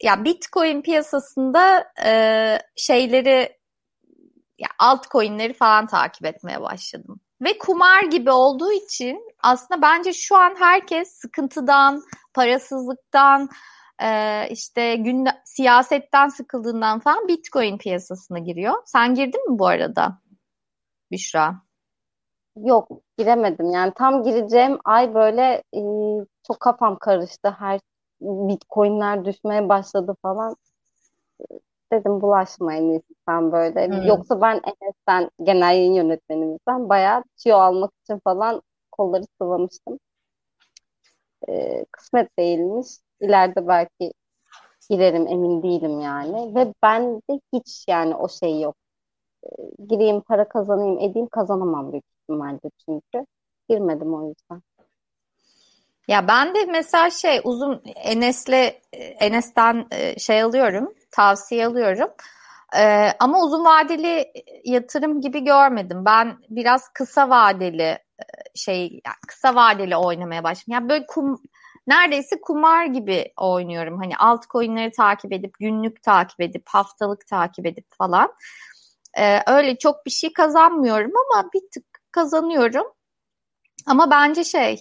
ya 0.04 0.26
Bitcoin 0.26 0.82
piyasasında 0.82 1.94
e, 2.06 2.14
şeyleri 2.76 3.61
ya 4.62 4.68
altcoin'leri 4.80 5.54
falan 5.54 5.88
takip 5.88 6.26
etmeye 6.26 6.62
başladım. 6.62 7.20
Ve 7.42 7.58
kumar 7.58 8.04
gibi 8.04 8.32
olduğu 8.32 8.72
için 8.72 9.28
aslında 9.44 9.82
bence 9.82 10.14
şu 10.14 10.36
an 10.36 10.56
herkes 10.60 11.12
sıkıntıdan, 11.12 12.04
parasızlıktan, 12.34 13.50
e, 14.04 14.48
işte 14.50 14.96
günde, 14.96 15.30
siyasetten 15.46 16.28
sıkıldığından 16.28 17.00
falan 17.00 17.28
Bitcoin 17.28 17.78
piyasasına 17.78 18.40
giriyor. 18.40 18.74
Sen 18.86 19.16
girdin 19.16 19.52
mi 19.52 19.60
bu 19.60 19.68
arada 19.68 20.20
Büşra? 21.12 21.56
Yok 22.56 22.88
giremedim 23.18 23.72
yani 23.72 23.94
tam 23.96 24.24
gireceğim 24.24 24.80
ay 24.86 25.14
böyle 25.14 25.64
e, 25.76 25.82
çok 26.48 26.60
kafam 26.60 26.98
karıştı 27.00 27.56
her 27.60 27.80
bitcoinler 28.22 29.26
düşmeye 29.26 29.70
başladı 29.70 30.16
falan 30.22 30.56
dedim 31.92 32.22
bulaşmayın 32.22 33.04
sen 33.28 33.52
böyle 33.52 33.88
hmm. 33.88 34.08
yoksa 34.08 34.42
ben 34.42 34.62
Enes'ten 34.64 35.30
genel 35.44 35.76
yayın 35.76 35.94
yönetmenimizden 35.94 36.90
bayağı 36.90 37.24
tüyo 37.44 37.58
almak 37.58 37.92
için 38.04 38.20
falan 38.24 38.62
kolları 38.92 39.24
sıvamıştım 39.42 40.00
e, 41.50 41.86
kısmet 41.92 42.38
değilmiş 42.38 42.88
ileride 43.20 43.68
belki 43.68 44.14
girerim 44.90 45.28
emin 45.28 45.64
değilim 45.64 46.00
yani 46.00 46.56
ve 46.56 46.74
bende 46.84 47.40
hiç 47.54 47.86
yani 47.88 48.16
o 48.16 48.30
şey 48.30 48.62
yok 48.62 48.76
e, 49.44 49.50
gireyim 49.88 50.22
para 50.22 50.50
kazanayım 50.50 51.00
edeyim 51.00 51.28
kazanamam 51.28 51.92
büyük 51.92 52.06
ihtimalle 52.06 52.60
çünkü. 52.86 53.26
Girmedim 53.70 54.14
o 54.14 54.28
yüzden. 54.28 54.62
Ya 56.08 56.28
ben 56.28 56.56
de 56.56 56.66
mesela 56.66 57.10
şey 57.10 57.42
uzun 57.44 57.82
Enes'le 57.96 58.82
Enes'ten 59.20 59.86
şey 60.18 60.42
alıyorum, 60.42 60.94
tavsiye 61.12 61.66
alıyorum. 61.66 62.10
Ee, 62.78 63.12
ama 63.20 63.44
uzun 63.44 63.66
vadeli 63.66 64.34
yatırım 64.64 65.22
gibi 65.22 65.44
görmedim. 65.44 66.06
Ben 66.06 66.38
biraz 66.50 66.90
kısa 66.94 67.30
vadeli 67.30 67.98
şey 68.56 68.82
yani 68.82 69.16
kısa 69.28 69.56
vadeli 69.56 69.96
oynamaya 69.96 70.44
başladım. 70.44 70.74
Yani 70.74 70.90
böyle 70.90 71.06
kum, 71.06 71.42
neredeyse 71.88 72.42
kumar 72.42 72.86
gibi 72.86 73.34
oynuyorum. 73.38 73.98
Hani 73.98 74.18
altcoin'leri 74.18 74.92
takip 74.92 75.34
edip, 75.34 75.54
günlük 75.60 76.04
takip 76.04 76.42
edip, 76.42 76.64
haftalık 76.68 77.28
takip 77.28 77.66
edip 77.66 77.86
falan. 77.98 78.34
Ee, 79.18 79.40
öyle 79.48 79.78
çok 79.78 80.06
bir 80.06 80.12
şey 80.12 80.34
kazanmıyorum 80.34 81.12
ama 81.16 81.50
bir 81.54 81.62
tık 81.74 81.86
kazanıyorum. 82.12 82.86
Ama 83.86 84.12
bence 84.12 84.44
şey 84.44 84.78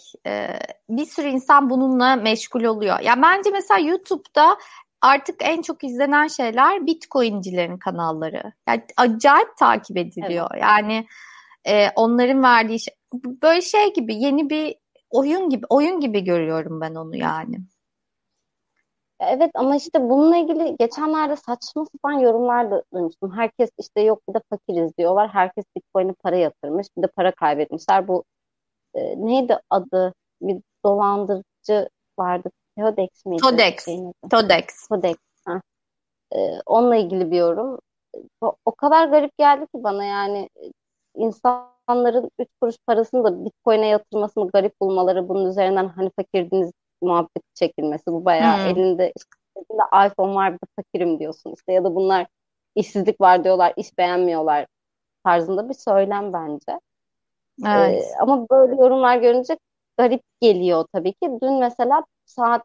bir 0.88 1.04
sürü 1.04 1.26
insan 1.26 1.70
bununla 1.70 2.16
meşgul 2.16 2.64
oluyor. 2.64 3.00
Ya 3.00 3.22
bence 3.22 3.50
mesela 3.50 3.80
YouTube'da 3.80 4.56
artık 5.02 5.36
en 5.40 5.62
çok 5.62 5.84
izlenen 5.84 6.26
şeyler 6.26 6.86
Bitcoin'cilerin 6.86 7.78
kanalları. 7.78 8.52
Yani 8.68 8.82
acayip 8.96 9.56
takip 9.58 9.96
ediliyor. 9.96 10.48
Evet. 10.52 10.62
Yani 10.62 11.06
e, 11.64 11.90
onların 11.96 12.42
verdiği 12.42 12.80
şey, 12.80 12.94
böyle 13.14 13.62
şey 13.62 13.92
gibi 13.92 14.14
yeni 14.14 14.50
bir 14.50 14.76
oyun 15.10 15.50
gibi 15.50 15.66
oyun 15.68 16.00
gibi 16.00 16.24
görüyorum 16.24 16.80
ben 16.80 16.94
onu 16.94 17.16
yani. 17.16 17.56
Evet 19.20 19.50
ama 19.54 19.76
işte 19.76 20.00
bununla 20.00 20.36
ilgili 20.36 20.76
geçenlerde 20.78 21.36
saçma 21.36 21.84
sapan 21.92 22.12
yorumlar 22.12 22.70
da 22.70 22.82
duymuştum. 22.94 23.36
Herkes 23.36 23.70
işte 23.78 24.00
yok 24.00 24.22
bir 24.28 24.34
de 24.34 24.40
fakiriz 24.50 24.96
diyorlar. 24.98 25.28
Herkes 25.28 25.64
Bitcoin'e 25.76 26.12
para 26.12 26.36
yatırmış. 26.36 26.86
Bir 26.96 27.02
de 27.02 27.06
para 27.06 27.34
kaybetmişler. 27.34 28.08
Bu 28.08 28.24
e, 28.94 29.26
neydi 29.26 29.58
adı? 29.70 30.14
Bir 30.42 30.56
dolandırıcı 30.84 31.88
vardı. 32.18 32.50
Todex 32.80 33.26
miydi? 33.26 33.42
Todex. 33.42 33.86
Todex. 34.30 34.88
Todex. 34.88 35.16
Ha. 35.46 35.60
E, 36.32 36.38
onunla 36.66 36.96
ilgili 36.96 37.30
bir 37.30 37.36
yorum. 37.38 37.78
O, 38.40 38.56
o 38.64 38.74
kadar 38.74 39.08
garip 39.08 39.38
geldi 39.38 39.60
ki 39.60 39.84
bana 39.84 40.04
yani 40.04 40.48
insanların 41.14 42.30
3 42.38 42.48
kuruş 42.60 42.76
parasını 42.86 43.24
da 43.24 43.44
Bitcoin'e 43.44 43.86
yatırmasını 43.86 44.48
garip 44.48 44.80
bulmaları, 44.80 45.28
bunun 45.28 45.50
üzerinden 45.50 45.88
hani 45.88 46.10
fakirdiniz 46.16 46.72
muhabbet 47.02 47.54
çekilmesi. 47.54 48.06
Bu 48.06 48.24
bayağı 48.24 48.58
hmm. 48.58 48.66
elinde 48.66 49.12
işte, 49.16 49.30
elinde 49.56 50.06
iPhone 50.06 50.34
var 50.34 50.52
bir 50.52 50.58
de 50.58 50.66
fakirim 50.76 51.18
diyorsun 51.18 51.52
işte 51.56 51.72
ya 51.72 51.84
da 51.84 51.94
bunlar 51.94 52.26
işsizlik 52.74 53.20
var 53.20 53.44
diyorlar, 53.44 53.72
iş 53.76 53.98
beğenmiyorlar 53.98 54.66
tarzında 55.24 55.68
bir 55.68 55.74
söylem 55.74 56.32
bence. 56.32 56.80
Evet. 57.66 58.02
Ee, 58.02 58.16
ama 58.20 58.46
böyle 58.50 58.74
yorumlar 58.74 59.16
görünce 59.16 59.58
garip 59.98 60.22
geliyor 60.40 60.86
tabii 60.92 61.12
ki. 61.12 61.30
Dün 61.42 61.52
mesela 61.52 62.04
saat 62.26 62.62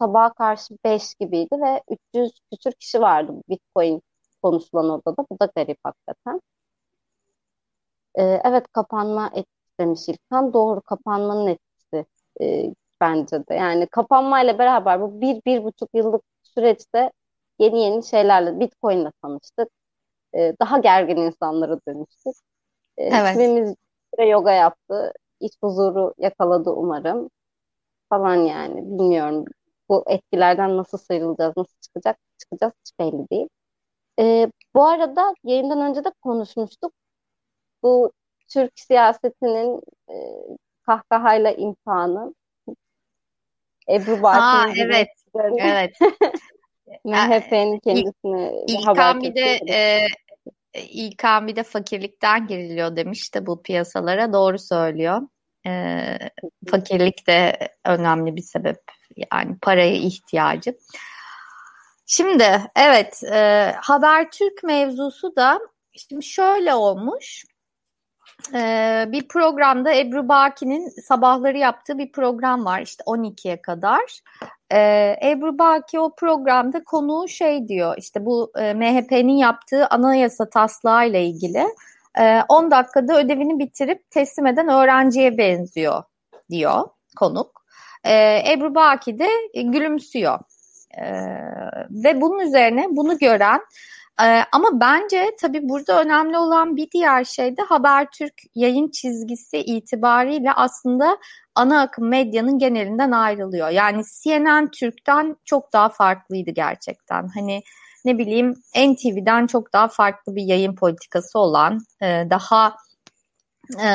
sabaha 0.00 0.32
karşı 0.34 0.74
5 0.84 1.14
gibiydi 1.14 1.50
ve 1.62 1.82
300 1.90 2.32
küsür 2.52 2.72
kişi 2.72 3.00
vardı 3.00 3.32
Bitcoin 3.48 4.02
konuşulan 4.42 4.90
odada. 4.90 5.26
Bu 5.30 5.40
da 5.40 5.50
garip 5.56 5.78
hakikaten. 5.84 6.40
Ee, 8.18 8.40
evet 8.44 8.66
kapanma 8.72 9.26
etkisi 9.34 9.78
demiş 9.80 10.08
İlkan. 10.08 10.52
Doğru 10.52 10.80
kapanmanın 10.80 11.46
etkisi 11.46 12.06
e, 12.40 12.74
bence 13.00 13.36
de. 13.48 13.54
Yani 13.54 13.86
kapanmayla 13.86 14.58
beraber 14.58 15.00
bu 15.00 15.20
bir, 15.20 15.42
bir 15.46 15.64
buçuk 15.64 15.88
yıllık 15.94 16.22
süreçte 16.42 17.12
yeni 17.58 17.80
yeni 17.80 18.04
şeylerle 18.04 18.60
Bitcoin'le 18.60 19.10
tanıştık. 19.22 19.68
Ee, 20.36 20.54
daha 20.62 20.78
gergin 20.78 21.16
insanlara 21.16 21.80
dönüştük. 21.88 22.34
Ee, 22.98 23.04
evet. 23.10 23.32
Kimimiz 23.32 23.76
yoga 24.28 24.52
yaptı. 24.52 25.12
İç 25.40 25.54
huzuru 25.62 26.14
yakaladı 26.18 26.70
umarım. 26.70 27.30
Falan 28.10 28.36
yani 28.36 28.76
bilmiyorum. 28.98 29.44
Bu 29.90 30.04
etkilerden 30.06 30.76
nasıl 30.76 30.98
sıyrılacağız, 30.98 31.56
nasıl 31.56 31.74
çıkacak, 31.80 32.18
çıkacağız 32.38 32.72
hiç 32.80 32.98
belli 32.98 33.30
değil. 33.30 33.48
Ee, 34.20 34.50
bu 34.74 34.84
arada 34.86 35.34
yayından 35.44 35.80
önce 35.80 36.04
de 36.04 36.12
konuşmuştuk. 36.22 36.92
Bu 37.82 38.12
Türk 38.48 38.72
siyasetinin 38.74 39.82
e, 40.10 40.14
kahkahayla 40.86 41.52
imtihanı 41.52 42.34
Ebru 43.88 44.22
Bartın'ın 44.22 44.74
evet, 44.76 45.08
evet. 45.58 45.96
MHP'nin 47.04 47.78
kendisine 47.78 48.52
İlkan 48.68 49.22
bir 49.22 49.34
de 49.34 49.60
e, 49.70 50.06
İlkan 50.74 51.46
bir 51.46 51.56
de 51.56 51.62
fakirlikten 51.62 52.46
giriliyor 52.46 52.96
demiş 52.96 53.34
de 53.34 53.46
bu 53.46 53.62
piyasalara 53.62 54.32
doğru 54.32 54.58
söylüyor. 54.58 55.22
E, 55.66 56.02
fakirlik 56.70 57.26
de 57.26 57.58
önemli 57.84 58.36
bir 58.36 58.42
sebep 58.42 58.76
yani 59.32 59.58
paraya 59.62 59.94
ihtiyacı. 59.94 60.78
Şimdi 62.06 62.62
evet 62.76 63.22
e, 63.32 63.72
Habertürk 63.80 64.62
mevzusu 64.64 65.36
da 65.36 65.60
şimdi 65.92 66.24
şöyle 66.24 66.74
olmuş 66.74 67.44
e, 68.54 69.04
bir 69.08 69.28
programda 69.28 69.94
Ebru 69.94 70.28
Baki'nin 70.28 70.88
sabahları 70.88 71.58
yaptığı 71.58 71.98
bir 71.98 72.12
program 72.12 72.64
var 72.64 72.80
işte 72.80 73.04
12'ye 73.06 73.62
kadar. 73.62 74.20
E, 74.70 74.80
Ebru 75.24 75.58
Baki 75.58 76.00
o 76.00 76.14
programda 76.14 76.84
konuğu 76.84 77.28
şey 77.28 77.68
diyor 77.68 77.94
işte 77.98 78.26
bu 78.26 78.52
e, 78.56 78.74
MHP'nin 78.74 79.36
yaptığı 79.36 79.86
anayasa 79.86 80.50
taslağı 80.50 81.08
ile 81.08 81.26
ilgili 81.26 81.66
e, 82.18 82.40
10 82.48 82.70
dakikada 82.70 83.18
ödevini 83.18 83.58
bitirip 83.58 84.10
teslim 84.10 84.46
eden 84.46 84.68
öğrenciye 84.68 85.38
benziyor 85.38 86.02
diyor 86.50 86.88
konuk. 87.16 87.59
E, 88.04 88.42
Ebru 88.52 88.74
Baki 88.74 89.18
de 89.18 89.28
gülümsüyor. 89.54 90.38
E, 90.98 91.04
ve 91.90 92.20
bunun 92.20 92.38
üzerine 92.38 92.86
bunu 92.90 93.18
gören 93.18 93.60
ee, 94.22 94.44
ama 94.52 94.80
bence 94.80 95.36
tabii 95.40 95.68
burada 95.68 96.02
önemli 96.02 96.38
olan 96.38 96.76
bir 96.76 96.90
diğer 96.90 97.24
şey 97.24 97.56
de 97.56 97.62
Habertürk 97.62 98.34
yayın 98.54 98.90
çizgisi 98.90 99.58
itibariyle 99.58 100.52
aslında 100.52 101.18
ana 101.54 101.80
akım 101.80 102.08
medyanın 102.08 102.58
genelinden 102.58 103.10
ayrılıyor. 103.10 103.68
Yani 103.68 104.02
CNN 104.22 104.70
Türk'ten 104.70 105.36
çok 105.44 105.72
daha 105.72 105.88
farklıydı 105.88 106.50
gerçekten. 106.50 107.28
Hani 107.34 107.62
ne 108.04 108.18
bileyim 108.18 108.54
NTV'den 108.76 109.46
çok 109.46 109.72
daha 109.72 109.88
farklı 109.88 110.36
bir 110.36 110.42
yayın 110.42 110.74
politikası 110.74 111.38
olan, 111.38 111.78
e, 112.02 112.06
daha 112.30 112.76
e, 113.84 113.90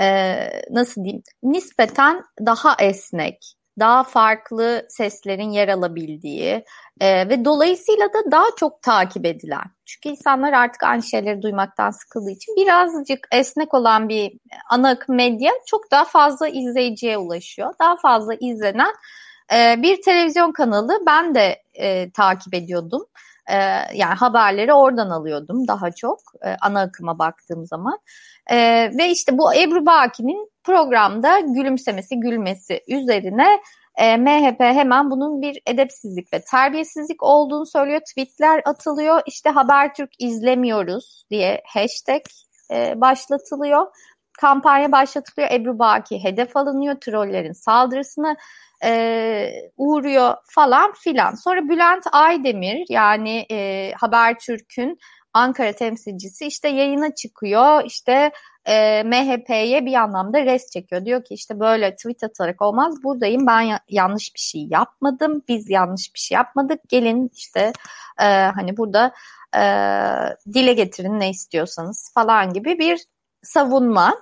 e, 0.00 0.48
nasıl 0.70 1.04
diyeyim 1.04 1.22
nispeten 1.42 2.24
daha 2.46 2.76
esnek 2.80 3.54
daha 3.78 4.02
farklı 4.02 4.86
seslerin 4.88 5.50
yer 5.50 5.68
alabildiği 5.68 6.64
e, 7.00 7.28
ve 7.28 7.44
dolayısıyla 7.44 8.08
da 8.08 8.30
daha 8.30 8.44
çok 8.58 8.82
takip 8.82 9.26
edilen. 9.26 9.64
Çünkü 9.84 10.08
insanlar 10.08 10.52
artık 10.52 10.82
aynı 10.82 11.02
şeyleri 11.02 11.42
duymaktan 11.42 11.90
sıkıldığı 11.90 12.30
için 12.30 12.56
birazcık 12.56 13.28
esnek 13.32 13.74
olan 13.74 14.08
bir 14.08 14.32
ana 14.70 14.88
akım 14.88 15.16
medya 15.16 15.52
çok 15.66 15.90
daha 15.90 16.04
fazla 16.04 16.48
izleyiciye 16.48 17.18
ulaşıyor. 17.18 17.74
Daha 17.80 17.96
fazla 17.96 18.34
izlenen 18.34 18.94
e, 19.54 19.82
bir 19.82 20.02
televizyon 20.02 20.52
kanalı 20.52 21.02
ben 21.06 21.34
de 21.34 21.62
e, 21.74 22.10
takip 22.10 22.54
ediyordum. 22.54 23.06
E, 23.50 23.56
yani 23.94 24.14
haberleri 24.14 24.72
oradan 24.72 25.10
alıyordum 25.10 25.68
daha 25.68 25.90
çok 25.90 26.18
e, 26.44 26.56
ana 26.60 26.80
akıma 26.80 27.18
baktığım 27.18 27.66
zaman. 27.66 27.98
E, 28.50 28.56
ve 28.98 29.10
işte 29.10 29.38
bu 29.38 29.54
Ebru 29.54 29.86
Baki'nin 29.86 30.50
programda 30.64 31.40
gülümsemesi 31.40 32.20
gülmesi 32.20 32.80
üzerine 32.88 33.60
e, 33.96 34.16
MHP 34.16 34.60
hemen 34.60 35.10
bunun 35.10 35.42
bir 35.42 35.62
edepsizlik 35.66 36.32
ve 36.32 36.40
terbiyesizlik 36.40 37.22
olduğunu 37.22 37.66
söylüyor. 37.66 38.00
Tweetler 38.00 38.62
atılıyor. 38.64 39.20
İşte 39.26 39.50
Habertürk 39.50 40.10
izlemiyoruz 40.18 41.24
diye 41.30 41.62
hashtag 41.66 42.22
e, 42.70 43.00
başlatılıyor. 43.00 43.86
Kampanya 44.40 44.92
başlatılıyor. 44.92 45.52
Ebru 45.52 45.78
Baki 45.78 46.24
hedef 46.24 46.56
alınıyor. 46.56 46.94
Trollerin 47.00 47.52
saldırısını 47.52 48.36
e, 48.84 49.70
uğruyor 49.76 50.34
falan 50.48 50.92
filan. 50.92 51.34
Sonra 51.34 51.68
Bülent 51.68 52.04
Aydemir 52.12 52.86
yani 52.88 53.46
e, 53.50 53.92
Habertürk'ün 54.00 54.98
Ankara 55.34 55.72
temsilcisi 55.72 56.46
işte 56.46 56.68
yayına 56.68 57.14
çıkıyor. 57.14 57.84
İşte 57.84 58.32
e, 58.66 59.02
MHP'ye 59.02 59.86
bir 59.86 59.94
anlamda 59.94 60.44
res 60.44 60.70
çekiyor. 60.70 61.04
Diyor 61.04 61.24
ki 61.24 61.34
işte 61.34 61.60
böyle 61.60 61.96
tweet 61.96 62.22
atarak 62.24 62.62
olmaz. 62.62 62.94
Buradayım 63.04 63.46
ben 63.46 63.60
ya- 63.60 63.80
yanlış 63.88 64.34
bir 64.34 64.40
şey 64.40 64.66
yapmadım. 64.70 65.42
Biz 65.48 65.70
yanlış 65.70 66.14
bir 66.14 66.18
şey 66.20 66.36
yapmadık. 66.36 66.80
Gelin 66.88 67.30
işte 67.34 67.72
e, 68.20 68.24
hani 68.24 68.76
burada 68.76 69.12
e, 69.56 69.62
dile 70.54 70.72
getirin 70.72 71.20
ne 71.20 71.30
istiyorsanız 71.30 72.10
falan 72.14 72.52
gibi 72.52 72.78
bir 72.78 73.00
savunma 73.42 74.14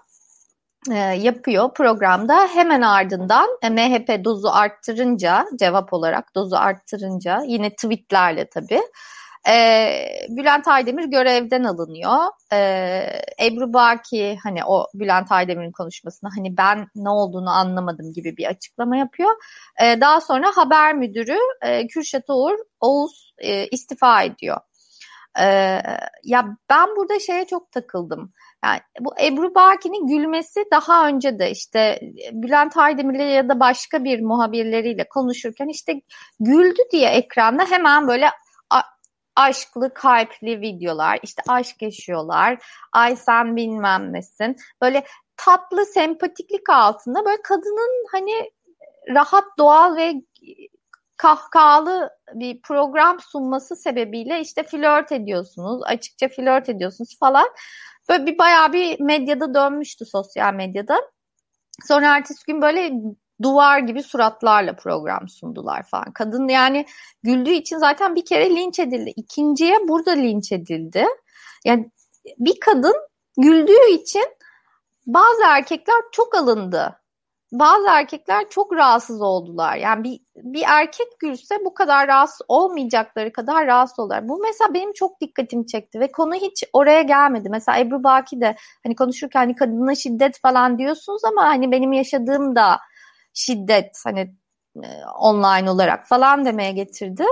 yapıyor 1.19 1.75
programda. 1.75 2.47
Hemen 2.47 2.83
ardından 2.83 3.49
e, 3.63 3.71
MHP 3.71 4.25
dozu 4.25 4.49
arttırınca 4.49 5.47
cevap 5.59 5.93
olarak 5.93 6.35
dozu 6.35 6.57
arttırınca 6.57 7.43
yine 7.47 7.71
tweetlerle 7.71 8.49
tabii 8.49 8.81
e, 9.49 9.55
Bülent 10.29 10.69
Aydemir 10.69 11.05
görevden 11.05 11.65
alınıyor. 11.65 12.19
E, 12.53 12.59
Ebru 13.43 13.73
Baki 13.73 14.39
hani 14.43 14.65
o 14.65 14.87
Bülent 14.95 15.33
Aydemir'in 15.33 15.73
konuşmasında 15.73 16.31
hani 16.37 16.57
ben 16.57 16.87
ne 16.95 17.11
olduğunu 17.11 17.51
anlamadım 17.51 18.13
gibi 18.13 18.37
bir 18.37 18.47
açıklama 18.47 18.97
yapıyor. 18.97 19.31
E, 19.83 20.01
daha 20.01 20.21
sonra 20.21 20.53
haber 20.55 20.95
müdürü 20.95 21.39
e, 21.63 21.87
Kürşat 21.87 22.31
Oğur, 22.31 22.59
Oğuz 22.81 23.35
e, 23.39 23.67
istifa 23.67 24.23
ediyor. 24.23 24.57
E, 25.41 25.45
ya 26.25 26.47
ben 26.71 26.97
burada 26.97 27.19
şeye 27.19 27.47
çok 27.47 27.73
takıldım. 27.73 28.33
Yani 28.65 28.81
bu 29.01 29.15
Ebru 29.21 29.55
Baki'nin 29.55 30.07
gülmesi 30.07 30.65
daha 30.73 31.09
önce 31.09 31.39
de 31.39 31.51
işte 31.51 32.01
Bülent 32.33 32.77
Aydemir'le 32.77 33.35
ya 33.35 33.49
da 33.49 33.61
başka 33.61 34.05
bir 34.05 34.21
muhabirleriyle 34.21 35.09
konuşurken 35.09 35.69
işte 35.69 36.01
güldü 36.41 36.81
diye 36.93 37.09
ekranda 37.09 37.65
hemen 37.65 38.09
böyle 38.09 38.31
aşklı, 39.37 39.95
kalpli 39.95 40.61
videolar, 40.61 41.19
işte 41.23 41.43
aşk 41.49 41.83
yaşıyorlar, 41.83 42.65
ay 42.93 43.17
sen 43.17 43.57
bilmem 43.57 44.13
nesin. 44.13 44.57
Böyle 44.83 45.05
tatlı, 45.37 45.87
sempatiklik 45.87 46.71
altında 46.71 47.25
böyle 47.25 47.43
kadının 47.43 48.07
hani 48.13 48.51
rahat, 49.15 49.45
doğal 49.59 49.97
ve 49.97 50.15
kahkahalı 51.23 52.11
bir 52.35 52.63
program 52.63 53.21
sunması 53.21 53.77
sebebiyle 53.77 54.41
işte 54.41 54.63
flört 54.63 55.13
ediyorsunuz, 55.13 55.83
açıkça 55.85 56.29
flört 56.29 56.69
ediyorsunuz 56.69 57.19
falan. 57.21 57.47
Böyle 58.09 58.27
bir 58.27 58.39
bayağı 58.39 58.73
bir 58.73 59.01
medyada 59.01 59.55
dönmüştü 59.55 60.05
sosyal 60.07 60.55
medyada. 60.55 60.97
Sonra 61.89 62.17
ertesi 62.17 62.47
gün 62.47 62.63
böyle 62.63 62.93
duvar 63.43 63.79
gibi 63.79 64.03
suratlarla 64.03 64.77
program 64.77 65.29
sundular 65.29 65.83
falan. 65.83 66.13
Kadın 66.13 66.49
yani 66.49 66.87
güldüğü 67.23 67.53
için 67.53 67.79
zaten 67.79 68.15
bir 68.15 68.25
kere 68.25 68.51
linç 68.51 68.79
edildi. 68.79 69.13
İkinciye 69.17 69.89
burada 69.89 70.11
linç 70.11 70.53
edildi. 70.53 71.07
Yani 71.65 71.91
bir 72.39 72.61
kadın 72.61 72.95
güldüğü 73.39 73.91
için 73.91 74.25
bazı 75.07 75.43
erkekler 75.47 75.97
çok 76.13 76.35
alındı. 76.35 77.02
Bazı 77.53 77.89
erkekler 77.89 78.51
çok 78.51 78.73
rahatsız 78.73 79.23
oldular. 79.23 79.77
Yani 79.77 80.05
bir, 80.05 80.21
bir 80.37 80.65
erkek 80.69 81.07
gülse 81.19 81.65
bu 81.65 81.75
kadar 81.75 82.09
rahatsız 82.09 82.41
olmayacakları 82.49 83.33
kadar 83.33 83.67
rahatsız 83.67 83.99
oldular. 83.99 84.29
Bu 84.29 84.39
mesela 84.39 84.75
benim 84.75 84.93
çok 84.93 85.21
dikkatimi 85.21 85.67
çekti 85.67 86.01
ve 86.01 86.13
konu 86.13 86.35
hiç 86.35 86.65
oraya 86.73 87.03
gelmedi. 87.03 87.49
Mesela 87.51 87.79
Ebru 87.79 88.05
Baki 88.05 88.41
de 88.41 88.57
hani 88.83 88.97
konuşurken 88.97 89.41
hani 89.41 89.57
kadına 89.57 89.95
şiddet 89.95 90.41
falan 90.41 90.79
diyorsunuz 90.79 91.25
ama 91.25 91.45
hani 91.45 91.73
benim 91.73 91.93
yaşadığım 91.93 92.57
da 92.57 92.79
şiddet 93.35 94.01
hani 94.05 94.35
e, 94.77 94.89
online 95.19 95.71
olarak 95.71 96.09
falan 96.09 96.45
demeye 96.45 96.73
getirdi. 96.73 97.25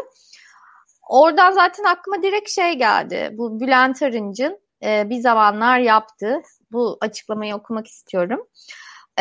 Oradan 1.08 1.52
zaten 1.52 1.84
aklıma 1.84 2.22
direkt 2.22 2.50
şey 2.50 2.72
geldi. 2.72 3.30
Bu 3.32 3.60
Bülent 3.60 4.02
Arınç'ın 4.02 4.60
e, 4.84 5.10
bir 5.10 5.20
zamanlar 5.20 5.78
yaptı. 5.78 6.42
Bu 6.72 6.98
açıklamayı 7.00 7.56
okumak 7.56 7.86
istiyorum. 7.86 8.46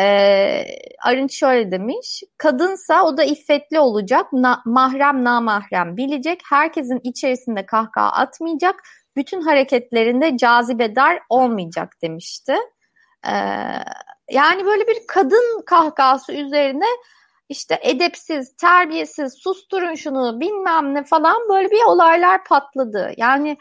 E, 0.00 0.64
Arınç 1.04 1.38
şöyle 1.38 1.72
demiş. 1.72 2.22
Kadınsa 2.38 3.04
o 3.04 3.16
da 3.16 3.24
iffetli 3.24 3.80
olacak. 3.80 4.32
Na, 4.32 4.62
mahrem 4.66 5.24
namahrem 5.24 5.96
bilecek. 5.96 6.40
Herkesin 6.50 7.00
içerisinde 7.04 7.66
kahkaha 7.66 8.12
atmayacak. 8.12 8.82
Bütün 9.16 9.40
hareketlerinde 9.40 10.36
cazibedar 10.36 11.20
olmayacak 11.28 11.92
demişti. 12.02 12.56
E, 13.26 13.32
yani 14.30 14.66
böyle 14.66 14.86
bir 14.86 14.98
kadın 15.08 15.62
kahkahası 15.66 16.32
üzerine 16.32 16.86
işte 17.48 17.78
edepsiz, 17.82 18.56
terbiyesiz, 18.56 19.34
susturun 19.42 19.94
şunu 19.94 20.40
bilmem 20.40 20.94
ne 20.94 21.04
falan 21.04 21.36
böyle 21.48 21.70
bir 21.70 21.84
olaylar 21.86 22.44
patladı. 22.44 23.12
Yani 23.16 23.56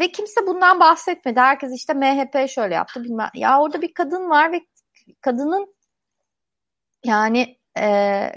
ve 0.00 0.12
kimse 0.12 0.46
bundan 0.46 0.80
bahsetmedi. 0.80 1.40
Herkes 1.40 1.72
işte 1.74 1.94
MHP 1.94 2.50
şöyle 2.50 2.74
yaptı 2.74 3.04
bilmem. 3.04 3.30
Ya 3.34 3.60
orada 3.60 3.82
bir 3.82 3.94
kadın 3.94 4.30
var 4.30 4.52
ve 4.52 4.60
kadının 5.20 5.74
yani 7.04 7.58
e, 7.76 7.86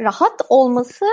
rahat 0.04 0.42
olması, 0.50 1.06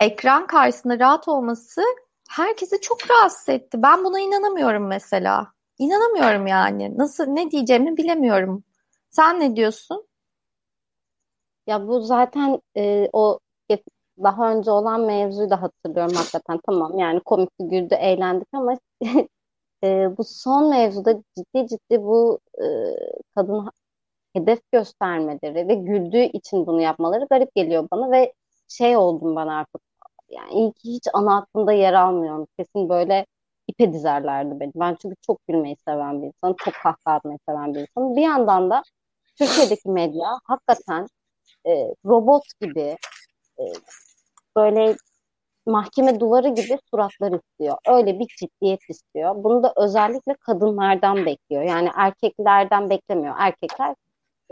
ekran 0.00 0.46
karşısında 0.46 0.98
rahat 0.98 1.28
olması 1.28 1.82
herkesi 2.30 2.80
çok 2.80 3.10
rahatsız 3.10 3.48
etti. 3.48 3.82
Ben 3.82 4.04
buna 4.04 4.20
inanamıyorum 4.20 4.86
mesela. 4.86 5.52
İnanamıyorum 5.78 6.46
yani. 6.46 6.98
Nasıl 6.98 7.26
ne 7.26 7.50
diyeceğimi 7.50 7.96
bilemiyorum. 7.96 8.64
Sen 9.10 9.40
ne 9.40 9.56
diyorsun? 9.56 10.06
Ya 11.66 11.86
bu 11.88 12.00
zaten 12.00 12.60
e, 12.76 13.08
o 13.12 13.38
daha 14.22 14.52
önce 14.52 14.70
olan 14.70 15.00
mevzuyu 15.00 15.50
da 15.50 15.62
hatırlıyorum 15.62 16.16
hakikaten. 16.16 16.60
Tamam 16.66 16.98
yani 16.98 17.20
komikti, 17.20 17.68
güldü, 17.68 17.94
eğlendik 17.94 18.48
ama 18.52 18.78
e, 19.84 20.16
bu 20.18 20.24
son 20.24 20.70
mevzuda 20.70 21.22
ciddi 21.36 21.66
ciddi 21.68 22.02
bu 22.02 22.40
e, 22.58 22.66
kadın 23.34 23.70
hedef 24.32 24.72
göstermeleri 24.72 25.68
ve 25.68 25.74
güldüğü 25.74 26.22
için 26.22 26.66
bunu 26.66 26.80
yapmaları 26.80 27.26
garip 27.30 27.54
geliyor 27.54 27.88
bana 27.92 28.10
ve 28.10 28.32
şey 28.68 28.96
oldum 28.96 29.36
ben 29.36 29.46
artık. 29.46 29.82
Yani 30.28 30.52
iyi 30.52 30.72
ki 30.72 30.92
hiç 30.94 31.08
ana 31.12 31.38
aklımda 31.38 31.72
yer 31.72 31.92
almıyorum. 31.92 32.46
Kesin 32.58 32.88
böyle 32.88 33.26
ipe 33.68 33.92
dizerlerdi 33.92 34.60
beni. 34.60 34.72
Ben 34.74 34.96
çünkü 35.02 35.16
çok 35.26 35.46
gülmeyi 35.48 35.76
seven 35.88 36.22
bir 36.22 36.26
insanım. 36.26 36.56
Çok 36.64 36.74
kahkaha 36.74 37.16
atmayı 37.16 37.38
seven 37.48 37.74
bir 37.74 37.80
insanım. 37.80 38.16
Bir 38.16 38.22
yandan 38.22 38.70
da 38.70 38.82
Türkiye'deki 39.38 39.88
medya 39.88 40.28
hakikaten 40.44 41.06
e, 41.66 41.94
robot 42.06 42.42
gibi 42.60 42.96
e, 43.58 43.64
böyle 44.56 44.96
mahkeme 45.66 46.20
duvarı 46.20 46.48
gibi 46.48 46.78
suratlar 46.90 47.32
istiyor. 47.32 47.76
Öyle 47.88 48.18
bir 48.18 48.26
ciddiyet 48.38 48.80
istiyor. 48.88 49.44
Bunu 49.44 49.62
da 49.62 49.72
özellikle 49.76 50.34
kadınlardan 50.34 51.26
bekliyor. 51.26 51.62
Yani 51.62 51.90
erkeklerden 51.96 52.90
beklemiyor. 52.90 53.34
Erkekler 53.38 53.94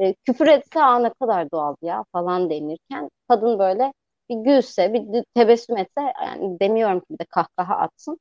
e, 0.00 0.14
küfür 0.14 0.46
etse 0.46 0.82
aa 0.84 0.98
ne 0.98 1.10
kadar 1.20 1.50
doğal 1.50 1.76
ya 1.82 2.04
falan 2.12 2.50
denirken 2.50 3.10
kadın 3.28 3.58
böyle 3.58 3.92
bir 4.30 4.36
gülse, 4.36 4.92
bir 4.94 5.24
tebessüm 5.34 5.76
etse 5.76 6.00
yani 6.24 6.60
demiyorum 6.60 7.00
ki 7.00 7.06
bir 7.10 7.18
de 7.18 7.24
kahkaha 7.24 7.74
atsın. 7.76 8.18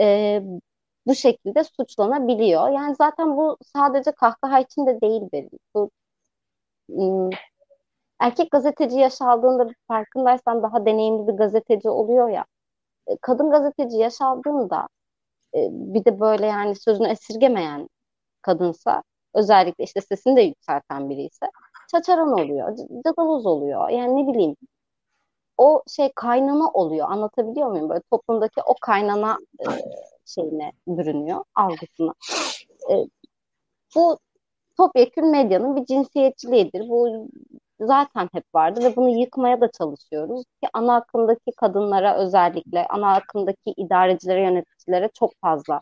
E, 0.00 0.42
bu 1.06 1.14
şekilde 1.14 1.64
suçlanabiliyor. 1.64 2.68
Yani 2.70 2.94
zaten 2.96 3.36
bu 3.36 3.58
sadece 3.64 4.12
kahkaha 4.12 4.60
için 4.60 4.86
de 4.86 5.00
değil 5.00 5.22
benim. 5.32 5.50
Bu 5.74 5.90
ım, 6.90 7.30
erkek 8.20 8.50
gazeteci 8.50 8.98
yaş 8.98 9.22
aldığında 9.22 9.68
farkındaysan 9.88 10.62
daha 10.62 10.86
deneyimli 10.86 11.28
bir 11.28 11.32
gazeteci 11.32 11.90
oluyor 11.90 12.28
ya. 12.30 12.46
E, 13.08 13.16
kadın 13.22 13.50
gazeteci 13.50 13.98
yaş 13.98 14.22
aldığında 14.22 14.88
e, 15.56 15.68
bir 15.72 16.04
de 16.04 16.20
böyle 16.20 16.46
yani 16.46 16.76
sözünü 16.76 17.08
esirgemeyen 17.08 17.88
kadınsa 18.42 19.02
özellikle 19.34 19.84
işte 19.84 20.00
sesini 20.00 20.36
de 20.36 20.42
yükselten 20.42 21.10
biri 21.10 21.22
ise 21.22 21.46
çaçaran 21.90 22.32
oluyor, 22.32 22.76
cadaloz 23.04 23.46
oluyor. 23.46 23.88
Yani 23.88 24.16
ne 24.22 24.32
bileyim 24.32 24.56
o 25.58 25.82
şey 25.88 26.12
kaynana 26.16 26.70
oluyor. 26.70 27.10
Anlatabiliyor 27.10 27.68
muyum? 27.68 27.88
Böyle 27.88 28.02
toplumdaki 28.10 28.60
o 28.66 28.74
kaynana 28.80 29.38
e, 29.60 29.66
şeyine 30.26 30.72
bürünüyor, 30.88 31.44
algısına. 31.54 32.14
E, 32.90 32.94
bu 33.94 34.18
topyekün 34.76 35.30
medyanın 35.30 35.76
bir 35.76 35.86
cinsiyetçiliğidir. 35.86 36.88
Bu 36.88 37.28
zaten 37.80 38.28
hep 38.32 38.44
vardı 38.54 38.80
ve 38.84 38.96
bunu 38.96 39.08
yıkmaya 39.20 39.60
da 39.60 39.70
çalışıyoruz. 39.70 40.44
Ki 40.62 40.68
ana 40.72 40.96
akımdaki 40.96 41.52
kadınlara 41.56 42.16
özellikle, 42.18 42.86
ana 42.88 43.14
akımdaki 43.14 43.70
idarecilere, 43.76 44.42
yöneticilere 44.42 45.10
çok 45.14 45.32
fazla 45.40 45.80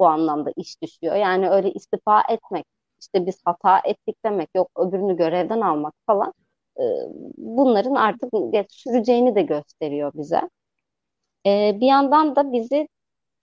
bu 0.00 0.06
anlamda 0.08 0.52
iş 0.56 0.82
düşüyor. 0.82 1.16
Yani 1.16 1.50
öyle 1.50 1.72
istifa 1.72 2.22
etmek, 2.28 2.66
işte 3.00 3.26
biz 3.26 3.40
hata 3.44 3.80
ettik 3.84 4.16
demek, 4.24 4.48
yok 4.54 4.70
öbürünü 4.76 5.16
görevden 5.16 5.60
almak 5.60 5.94
falan 6.06 6.32
e, 6.80 6.82
bunların 7.36 7.94
artık 7.94 8.30
süreceğini 8.70 9.34
de 9.34 9.42
gösteriyor 9.42 10.12
bize. 10.14 10.40
E, 11.46 11.80
bir 11.80 11.86
yandan 11.86 12.36
da 12.36 12.52
bizi 12.52 12.88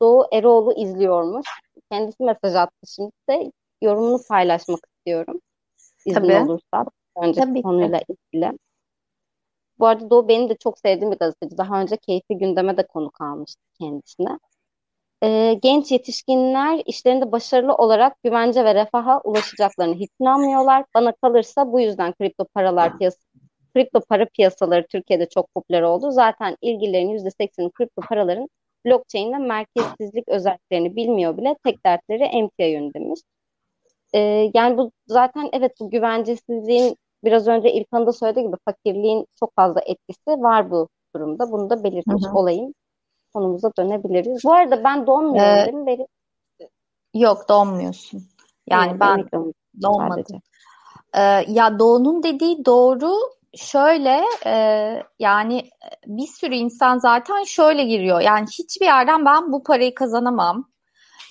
Doğu 0.01 0.27
Eroğlu 0.31 0.73
izliyormuş. 0.73 1.47
Kendisi 1.91 2.23
mesaj 2.23 2.55
attı 2.55 2.87
şimdi 2.95 3.11
de 3.29 3.51
yorumunu 3.81 4.19
paylaşmak 4.29 4.79
istiyorum. 4.97 5.41
İzin 6.05 6.19
Tabii. 6.19 6.37
olursa. 6.37 6.85
Önce 7.17 7.41
Tabii 7.41 7.61
konuyla 7.61 7.99
ki. 7.99 8.05
ilgili. 8.33 8.57
Bu 9.79 9.87
arada 9.87 10.09
Doğu 10.09 10.27
benim 10.27 10.49
de 10.49 10.57
çok 10.57 10.79
sevdiğim 10.79 11.11
bir 11.11 11.17
gazeteci. 11.17 11.57
Daha 11.57 11.81
önce 11.81 11.97
Keyfi 11.97 12.37
Gündeme 12.37 12.77
de 12.77 12.87
konu 12.87 13.11
kalmıştı 13.11 13.61
kendisine. 13.79 14.39
Ee, 15.23 15.59
genç 15.61 15.91
yetişkinler 15.91 16.81
işlerinde 16.85 17.31
başarılı 17.31 17.73
olarak 17.75 18.23
güvence 18.23 18.65
ve 18.65 18.75
refaha 18.75 19.21
ulaşacaklarını 19.23 19.95
hiç 19.95 20.09
inanmıyorlar. 20.19 20.85
Bana 20.95 21.11
kalırsa 21.11 21.71
bu 21.71 21.79
yüzden 21.79 22.13
kripto 22.13 22.45
paralar 22.45 22.97
piyasası 22.97 23.25
kripto 23.75 24.01
para 24.09 24.25
piyasaları 24.25 24.85
Türkiye'de 24.87 25.29
çok 25.29 25.53
popüler 25.53 25.81
oldu. 25.81 26.11
Zaten 26.11 26.57
ilgilerin 26.61 27.09
%80'i 27.09 27.71
kripto 27.71 28.01
paraların 28.01 28.49
blockchain'le 28.85 29.39
merkezsizlik 29.39 30.27
özelliklerini 30.27 30.95
bilmiyor 30.95 31.37
bile 31.37 31.55
tek 31.63 31.85
dertleri 31.85 32.23
emtia 32.23 32.67
yönündemiş. 32.67 33.19
Ee, 34.13 34.51
yani 34.53 34.77
bu 34.77 34.91
zaten 35.07 35.49
evet 35.53 35.71
bu 35.79 35.89
güvencesizliğin 35.89 36.97
biraz 37.23 37.47
önce 37.47 37.73
İlkan'ın 37.73 38.07
da 38.07 38.13
söylediği 38.13 38.47
gibi 38.47 38.57
fakirliğin 38.65 39.25
çok 39.39 39.55
fazla 39.55 39.81
etkisi 39.81 40.41
var 40.41 40.71
bu 40.71 40.87
durumda. 41.15 41.51
Bunu 41.51 41.69
da 41.69 41.83
belirtmiş 41.83 42.25
hı 42.25 42.29
hı. 42.29 42.37
olayım. 42.37 42.73
Konumuza 43.35 43.71
dönebiliriz. 43.77 44.43
Bu 44.43 44.53
arada 44.53 44.83
ben 44.83 45.07
donmuyorum 45.07 45.59
ee, 45.59 45.65
değil 45.65 45.77
mi 45.77 45.85
Beri? 45.85 46.07
Yok 47.13 47.49
donmuyorsun. 47.49 48.23
Yani 48.67 48.89
evet, 48.91 48.99
ben 48.99 49.29
donmadım. 49.81 50.41
Ee, 51.13 51.21
ya 51.47 51.79
Doğu'nun 51.79 52.23
dediği 52.23 52.65
doğru 52.65 53.13
şöyle 53.55 54.23
e, 54.45 54.53
yani 55.19 55.69
bir 56.07 56.27
sürü 56.27 56.55
insan 56.55 56.97
zaten 56.97 57.43
şöyle 57.43 57.83
giriyor. 57.83 58.21
Yani 58.21 58.45
hiçbir 58.59 58.85
yerden 58.85 59.25
ben 59.25 59.51
bu 59.51 59.63
parayı 59.63 59.95
kazanamam. 59.95 60.69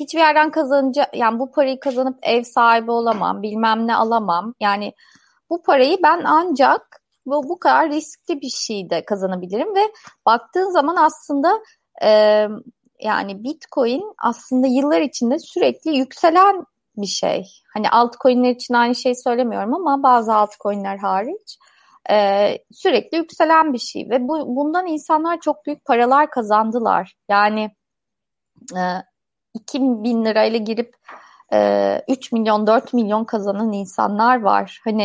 Hiçbir 0.00 0.18
yerden 0.18 0.50
kazanınca 0.50 1.06
yani 1.14 1.38
bu 1.38 1.50
parayı 1.50 1.80
kazanıp 1.80 2.18
ev 2.22 2.42
sahibi 2.42 2.90
olamam, 2.90 3.42
bilmem 3.42 3.86
ne 3.86 3.96
alamam. 3.96 4.54
Yani 4.60 4.92
bu 5.50 5.62
parayı 5.62 5.98
ben 6.02 6.22
ancak 6.24 7.00
bu, 7.26 7.48
bu 7.48 7.58
kadar 7.58 7.90
riskli 7.90 8.40
bir 8.40 8.50
şeyde 8.50 9.04
kazanabilirim 9.04 9.74
ve 9.74 9.92
baktığın 10.26 10.70
zaman 10.70 10.96
aslında 10.96 11.60
e, 12.02 12.08
yani 13.00 13.44
Bitcoin 13.44 14.14
aslında 14.18 14.66
yıllar 14.66 15.00
içinde 15.00 15.38
sürekli 15.38 15.96
yükselen 15.96 16.64
bir 16.96 17.06
şey. 17.06 17.46
Hani 17.74 17.90
altcoin'ler 17.90 18.50
için 18.50 18.74
aynı 18.74 18.94
şey 18.94 19.14
söylemiyorum 19.14 19.74
ama 19.74 20.02
bazı 20.02 20.34
altcoin'ler 20.34 20.98
hariç 20.98 21.58
e, 22.10 22.58
sürekli 22.72 23.18
yükselen 23.18 23.72
bir 23.72 23.78
şey 23.78 24.10
ve 24.10 24.28
bu, 24.28 24.56
bundan 24.56 24.86
insanlar 24.86 25.40
çok 25.40 25.66
büyük 25.66 25.84
paralar 25.84 26.30
kazandılar. 26.30 27.16
Yani 27.28 27.70
e, 28.76 28.82
2 29.54 29.80
bin 29.80 30.24
lirayla 30.24 30.58
girip 30.58 30.96
e, 31.52 32.00
3 32.08 32.32
milyon 32.32 32.66
4 32.66 32.92
milyon 32.92 33.24
kazanan 33.24 33.72
insanlar 33.72 34.40
var. 34.40 34.80
Hani 34.84 35.04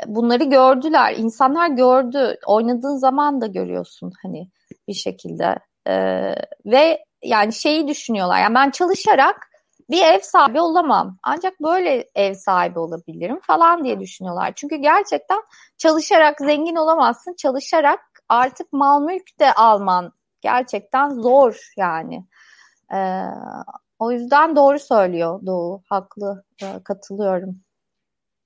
e, 0.00 0.02
bunları 0.06 0.44
gördüler. 0.44 1.14
insanlar 1.16 1.68
gördü. 1.68 2.36
Oynadığın 2.46 2.96
zaman 2.96 3.40
da 3.40 3.46
görüyorsun 3.46 4.12
hani 4.22 4.48
bir 4.88 4.94
şekilde. 4.94 5.58
E, 5.88 6.34
ve 6.66 7.04
yani 7.22 7.52
şeyi 7.52 7.88
düşünüyorlar. 7.88 8.40
Yani 8.40 8.54
ben 8.54 8.70
çalışarak 8.70 9.50
bir 9.90 10.04
ev 10.04 10.20
sahibi 10.20 10.60
olamam. 10.60 11.18
Ancak 11.22 11.60
böyle 11.60 12.10
ev 12.14 12.34
sahibi 12.34 12.78
olabilirim 12.78 13.40
falan 13.42 13.84
diye 13.84 14.00
düşünüyorlar. 14.00 14.52
Çünkü 14.56 14.76
gerçekten 14.76 15.42
çalışarak 15.78 16.38
zengin 16.40 16.76
olamazsın. 16.76 17.34
Çalışarak 17.34 18.00
artık 18.28 18.72
mal 18.72 19.02
mülk 19.02 19.40
de 19.40 19.52
alman 19.52 20.12
gerçekten 20.40 21.10
zor 21.10 21.72
yani. 21.76 22.26
Ee, 22.94 23.24
o 23.98 24.12
yüzden 24.12 24.56
doğru 24.56 24.78
söylüyor 24.78 25.40
Doğu. 25.46 25.82
Haklı. 25.88 26.44
Ee, 26.62 26.82
katılıyorum. 26.84 27.60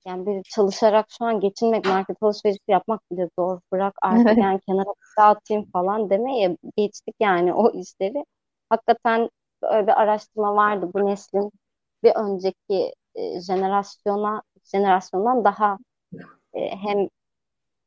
Yani 0.07 0.25
bir 0.25 0.43
çalışarak 0.43 1.05
şu 1.17 1.25
an 1.25 1.39
geçinmek, 1.39 1.85
market 1.85 2.17
alışverişi 2.23 2.59
yapmak 2.67 3.01
bile 3.11 3.29
zor. 3.39 3.59
Bırak 3.71 3.93
artık 4.01 4.37
yani 4.37 4.59
kenara 4.67 4.93
dağıtayım 5.19 5.71
falan 5.71 6.09
demeye 6.09 6.57
geçtik 6.77 7.15
yani 7.19 7.53
o 7.53 7.71
işleri. 7.71 8.25
Hakikaten 8.69 9.29
öyle 9.61 9.87
bir 9.87 10.01
araştırma 10.01 10.55
vardı. 10.55 10.89
Bu 10.93 11.05
neslin 11.05 11.51
bir 12.03 12.15
önceki 12.15 12.93
e, 13.15 13.41
jenerasyona 13.41 14.41
jenerasyondan 14.63 15.43
daha 15.43 15.77
e, 16.53 16.69
hem 16.69 17.09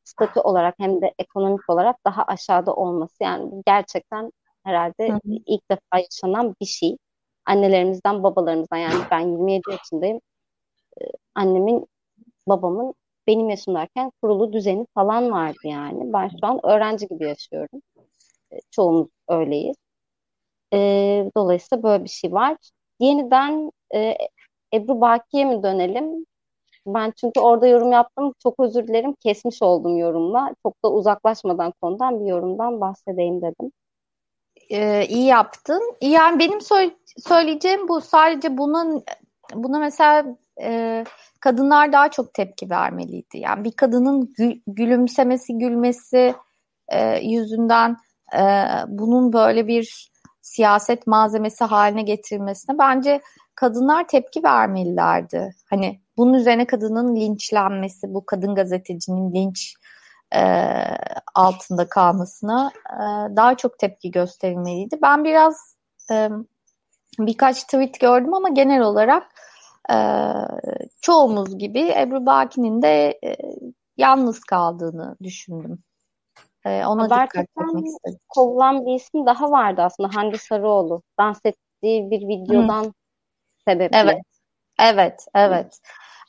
statü 0.03 0.39
olarak 0.39 0.75
hem 0.79 1.01
de 1.01 1.13
ekonomik 1.19 1.69
olarak 1.69 1.95
daha 2.05 2.23
aşağıda 2.23 2.73
olması 2.73 3.15
yani 3.23 3.63
gerçekten 3.65 4.31
herhalde 4.63 5.09
hı 5.09 5.13
hı. 5.13 5.19
ilk 5.45 5.71
defa 5.71 5.97
yaşanan 5.97 6.55
bir 6.61 6.65
şey. 6.65 6.97
Annelerimizden, 7.45 8.23
babalarımızdan 8.23 8.77
yani 8.77 9.03
ben 9.11 9.19
27 9.19 9.61
yaşındayım. 9.71 10.21
Ee, 11.01 11.05
annemin, 11.35 11.87
babamın 12.49 12.93
benim 13.27 13.49
yaşımdayken 13.49 14.11
kurulu 14.21 14.53
düzeni 14.53 14.85
falan 14.95 15.31
vardı 15.31 15.59
yani. 15.63 16.13
Ben 16.13 16.27
şu 16.27 16.47
an 16.47 16.59
öğrenci 16.65 17.07
gibi 17.07 17.23
yaşıyorum. 17.23 17.81
Ee, 18.53 18.57
çoğumuz 18.71 19.07
öyleyiz. 19.29 19.75
E, 20.73 20.77
dolayısıyla 21.37 21.83
böyle 21.83 22.03
bir 22.03 22.09
şey 22.09 22.33
var. 22.33 22.57
Yeniden 22.99 23.71
e, 23.95 24.17
Ebru 24.73 25.01
Baki'ye 25.01 25.45
mi 25.45 25.63
dönelim? 25.63 26.25
Ben 26.85 27.13
çünkü 27.17 27.39
orada 27.39 27.67
yorum 27.67 27.91
yaptım. 27.91 28.33
Çok 28.43 28.59
özür 28.59 28.87
dilerim. 28.87 29.13
Kesmiş 29.13 29.61
oldum 29.61 29.97
yorumla. 29.97 30.55
Çok 30.63 30.83
da 30.85 30.91
uzaklaşmadan 30.91 31.73
konudan 31.81 32.19
bir 32.19 32.25
yorumdan 32.25 32.81
bahsedeyim 32.81 33.41
dedim. 33.41 33.71
Ee, 34.71 35.05
iyi 35.05 35.25
yaptın. 35.25 35.81
Yani 36.01 36.39
benim 36.39 36.59
söyleyeceğim 37.17 37.87
bu. 37.87 38.01
Sadece 38.01 38.57
bunun 38.57 39.03
buna 39.55 39.79
mesela 39.79 40.37
e, 40.61 41.03
kadınlar 41.39 41.93
daha 41.93 42.11
çok 42.11 42.33
tepki 42.33 42.69
vermeliydi. 42.69 43.37
Yani 43.37 43.63
bir 43.63 43.71
kadının 43.71 44.33
gül, 44.37 44.61
gülümsemesi, 44.67 45.57
gülmesi 45.57 46.35
e, 46.87 47.17
yüzünden 47.17 47.97
e, 48.35 48.65
bunun 48.87 49.33
böyle 49.33 49.67
bir 49.67 50.11
siyaset 50.41 51.07
malzemesi 51.07 51.63
haline 51.63 52.01
getirilmesine 52.01 52.77
bence 52.77 53.21
kadınlar 53.55 54.07
tepki 54.07 54.43
vermelilerdi. 54.43 55.55
Hani 55.69 55.99
bunun 56.17 56.33
üzerine 56.33 56.67
kadının 56.67 57.15
linçlenmesi, 57.15 58.13
bu 58.13 58.25
kadın 58.25 58.55
gazetecinin 58.55 59.33
linç 59.33 59.73
e, 60.35 60.41
altında 61.35 61.89
kalmasına 61.89 62.71
e, 62.89 63.01
daha 63.35 63.57
çok 63.57 63.79
tepki 63.79 64.11
gösterilmeliydi. 64.11 64.97
Ben 65.01 65.23
biraz 65.23 65.75
e, 66.11 66.29
birkaç 67.19 67.63
tweet 67.63 67.99
gördüm 67.99 68.33
ama 68.33 68.49
genel 68.49 68.81
olarak 68.81 69.23
e, 69.91 69.97
çoğumuz 71.01 71.57
gibi 71.57 71.91
Ebru 71.97 72.25
Baki'nin 72.25 72.81
de 72.81 73.19
e, 73.23 73.37
yalnız 73.97 74.39
kaldığını 74.39 75.17
düşündüm. 75.23 75.83
Ee, 76.65 76.85
ona 76.85 77.09
istedim. 77.85 78.19
Kovulan 78.29 78.85
bir 78.85 78.95
isim 78.95 79.25
daha 79.25 79.51
vardı 79.51 79.81
aslında 79.81 80.15
Hande 80.15 80.37
Sarıoğlu. 80.37 81.01
Dans 81.19 81.39
ettiği 81.43 82.11
bir 82.11 82.27
videodan 82.27 82.83
Hı. 82.83 82.91
sebeple. 83.65 83.97
Evet. 83.97 84.21
Evet, 84.79 85.25
evet. 85.35 85.79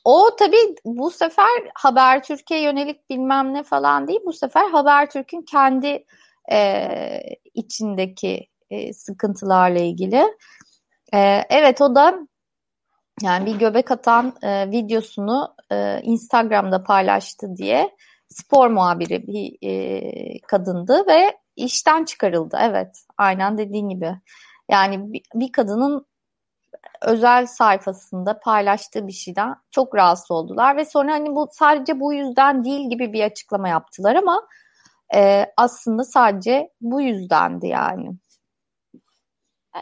O 0.04 0.36
tabii 0.38 0.74
bu 0.84 1.10
sefer 1.10 1.70
Haber 1.74 2.22
Türkiye 2.22 2.62
yönelik 2.62 3.10
bilmem 3.10 3.54
ne 3.54 3.62
falan 3.62 4.08
değil. 4.08 4.20
Bu 4.26 4.32
sefer 4.32 4.70
Haber 4.70 5.10
Türk'ün 5.10 5.42
kendi 5.42 6.04
e, 6.52 7.20
içindeki 7.54 8.46
e, 8.70 8.92
sıkıntılarla 8.92 9.78
ilgili. 9.78 10.36
E, 11.14 11.42
evet 11.50 11.80
o 11.80 11.94
da 11.94 12.26
yani 13.22 13.46
bir 13.46 13.58
göbek 13.58 13.90
atan 13.90 14.34
e, 14.42 14.70
videosunu 14.70 15.54
e, 15.72 16.00
Instagram'da 16.02 16.84
paylaştı 16.84 17.56
diye 17.56 17.96
spor 18.28 18.68
muhabiri 18.68 19.26
bir 19.26 19.68
e, 19.68 20.40
kadındı 20.40 21.06
ve 21.08 21.38
işten 21.56 22.04
çıkarıldı. 22.04 22.58
Evet, 22.60 23.04
aynen 23.18 23.58
dediğin 23.58 23.88
gibi. 23.88 24.16
Yani 24.70 25.12
bir, 25.12 25.22
bir 25.34 25.52
kadının 25.52 26.06
özel 27.02 27.46
sayfasında 27.46 28.40
paylaştığı 28.40 29.06
bir 29.06 29.12
şeyden 29.12 29.54
çok 29.70 29.94
rahatsız 29.94 30.30
oldular 30.30 30.76
ve 30.76 30.84
sonra 30.84 31.12
hani 31.12 31.34
bu 31.34 31.48
sadece 31.52 32.00
bu 32.00 32.12
yüzden 32.14 32.64
değil 32.64 32.90
gibi 32.90 33.12
bir 33.12 33.24
açıklama 33.24 33.68
yaptılar 33.68 34.14
ama 34.14 34.48
E, 35.14 35.46
aslında 35.56 36.04
sadece 36.04 36.70
bu 36.80 37.00
yüzdendi 37.00 37.66
yani. 37.66 38.10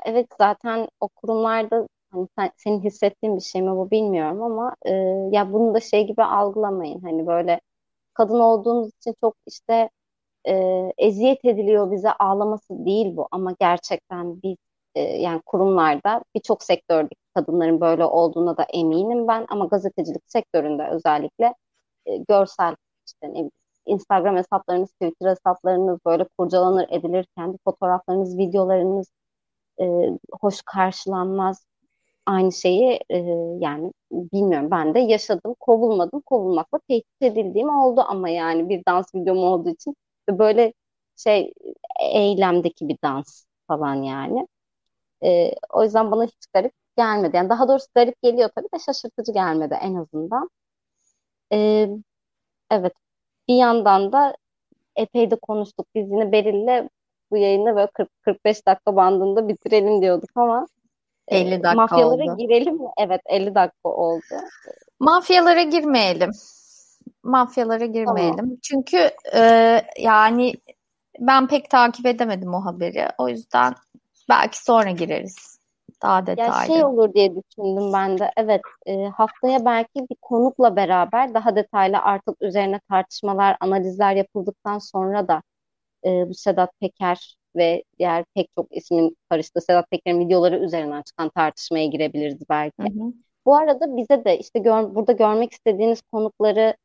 Evet 0.05 0.26
zaten 0.39 0.89
o 1.01 1.09
kurumlarda 1.09 1.86
hani 2.12 2.28
sen, 2.38 2.50
senin 2.56 2.80
hissettiğin 2.80 3.36
bir 3.36 3.40
şey 3.42 3.62
mi 3.62 3.70
bu 3.70 3.90
bilmiyorum 3.90 4.42
ama 4.42 4.76
e, 4.82 4.92
ya 5.32 5.52
bunu 5.52 5.74
da 5.74 5.80
şey 5.80 6.06
gibi 6.06 6.22
algılamayın. 6.22 7.00
Hani 7.00 7.26
böyle 7.26 7.61
kadın 8.14 8.40
olduğumuz 8.40 8.88
için 9.00 9.14
çok 9.20 9.36
işte 9.46 9.90
e, 10.48 10.54
eziyet 10.98 11.44
ediliyor 11.44 11.90
bize 11.90 12.12
ağlaması 12.12 12.86
değil 12.86 13.16
bu 13.16 13.28
ama 13.30 13.54
gerçekten 13.61 14.42
biz 14.42 14.56
e, 14.94 15.00
yani 15.00 15.42
kurumlarda 15.46 16.24
birçok 16.34 16.62
sektördeki 16.62 17.20
kadınların 17.34 17.80
böyle 17.80 18.04
olduğuna 18.04 18.56
da 18.56 18.66
eminim 18.72 19.28
ben 19.28 19.46
ama 19.50 19.64
gazetecilik 19.66 20.22
sektöründe 20.26 20.88
özellikle 20.88 21.54
e, 22.06 22.16
görsel 22.16 22.76
işte 23.06 23.34
ne 23.34 23.50
Instagram 23.86 24.36
hesaplarınız, 24.36 24.92
Twitter 24.92 25.30
hesaplarınız 25.30 25.98
böyle 26.06 26.24
kurcalanır 26.38 26.86
edilir. 26.90 27.26
Kendi 27.36 27.59
fotoğraflarınız, 27.64 28.38
videolarınız 28.38 29.06
e, 29.80 29.84
hoş 30.40 30.62
karşılanmaz. 30.66 31.66
Aynı 32.29 32.53
şeyi 32.53 33.01
e, 33.11 33.16
yani 33.61 33.93
bilmiyorum 34.12 34.70
ben 34.70 34.95
de 34.95 34.99
yaşadım. 35.01 35.55
Kovulmadım. 35.61 36.20
Kovulmakla 36.20 36.79
tehdit 36.89 37.22
edildiğim 37.22 37.68
oldu 37.70 38.05
ama 38.09 38.29
yani 38.29 38.68
bir 38.68 38.83
dans 38.89 39.14
videom 39.14 39.39
olduğu 39.39 39.70
için 39.70 39.97
böyle 40.31 40.72
şey 41.16 41.53
eylemdeki 42.01 42.89
bir 42.89 42.99
dans 43.05 43.45
falan 43.68 43.95
yani. 43.95 44.49
E, 45.24 45.53
o 45.74 45.85
yüzden 45.85 46.12
bana 46.12 46.24
hiç 46.24 46.47
garip 46.55 46.72
gelmedi. 46.97 47.37
Yani 47.37 47.51
daha 47.51 47.68
doğrusu 47.68 47.87
garip 47.97 48.22
geliyor 48.22 48.51
tabii 48.57 48.68
de 48.74 48.79
şaşırtıcı 48.87 49.33
gelmedi 49.33 49.74
en 49.83 49.95
azından. 49.97 50.51
E, 51.53 51.89
evet. 52.70 52.93
Bir 53.49 53.55
yandan 53.57 54.12
da 54.12 54.37
epey 54.97 55.33
de 55.33 55.37
konuştuk. 55.37 55.87
Biz 55.97 56.11
yine 56.12 56.33
Beril'le 56.33 56.89
bu 57.33 57.39
yayını 57.39 57.76
böyle 57.76 57.89
40-45 57.95 58.66
dakika 58.66 58.97
bandında 58.97 59.49
bitirelim 59.49 60.03
diyorduk 60.03 60.31
ama 60.37 60.66
50 61.31 61.51
dakika 61.51 61.74
mafyalara 61.74 62.33
oldu. 62.33 62.37
girelim 62.39 62.74
mi? 62.74 62.89
Evet 62.99 63.20
50 63.26 63.55
dakika 63.55 63.89
oldu. 63.89 64.22
Mafyalara 65.01 65.62
girmeyelim. 65.62 66.31
Mafyalara 67.22 67.87
girmeyelim. 67.87 68.37
Tamam. 68.37 68.57
Çünkü 68.62 69.11
e, 69.35 69.41
yani 69.99 70.55
ben 71.18 71.47
pek 71.47 71.70
takip 71.70 72.07
edemedim 72.07 72.55
o 72.55 72.64
haberi. 72.64 73.07
O 73.18 73.29
yüzden 73.29 73.74
belki 74.29 74.62
sonra 74.62 74.91
gireriz. 74.91 75.59
Daha 76.03 76.26
detaylı. 76.26 76.51
Ya 76.51 76.66
şey 76.66 76.85
olur 76.85 77.14
diye 77.14 77.31
düşündüm 77.31 77.93
ben 77.93 78.18
de. 78.18 78.31
Evet 78.37 78.61
e, 78.87 79.05
haftaya 79.05 79.64
belki 79.64 80.01
bir 80.11 80.16
konukla 80.22 80.76
beraber 80.76 81.35
daha 81.35 81.57
detaylı 81.57 81.99
artık 81.99 82.43
üzerine 82.43 82.81
tartışmalar, 82.89 83.57
analizler 83.61 84.14
yapıldıktan 84.14 84.79
sonra 84.79 85.29
da 85.29 85.43
e, 86.05 86.29
bu 86.29 86.35
Sedat 86.35 86.70
Peker 86.81 87.38
ve 87.57 87.82
diğer 87.99 88.24
pek 88.34 88.49
çok 88.59 88.76
ismin 88.76 89.16
karıştığı 89.30 89.61
Sedat 89.61 89.90
Peker'in 89.90 90.20
videoları 90.20 90.59
üzerinden 90.59 91.03
çıkan 91.03 91.30
tartışmaya 91.34 91.86
girebiliriz 91.86 92.49
belki. 92.51 92.82
Hı 92.82 92.86
hı. 92.86 93.12
Bu 93.46 93.57
arada 93.57 93.96
bize 93.96 94.24
de 94.24 94.38
işte 94.38 94.59
gör, 94.59 94.94
burada 94.94 95.12
görmek 95.12 95.53
istediğiniz 95.53 96.03
konukları 96.12 96.76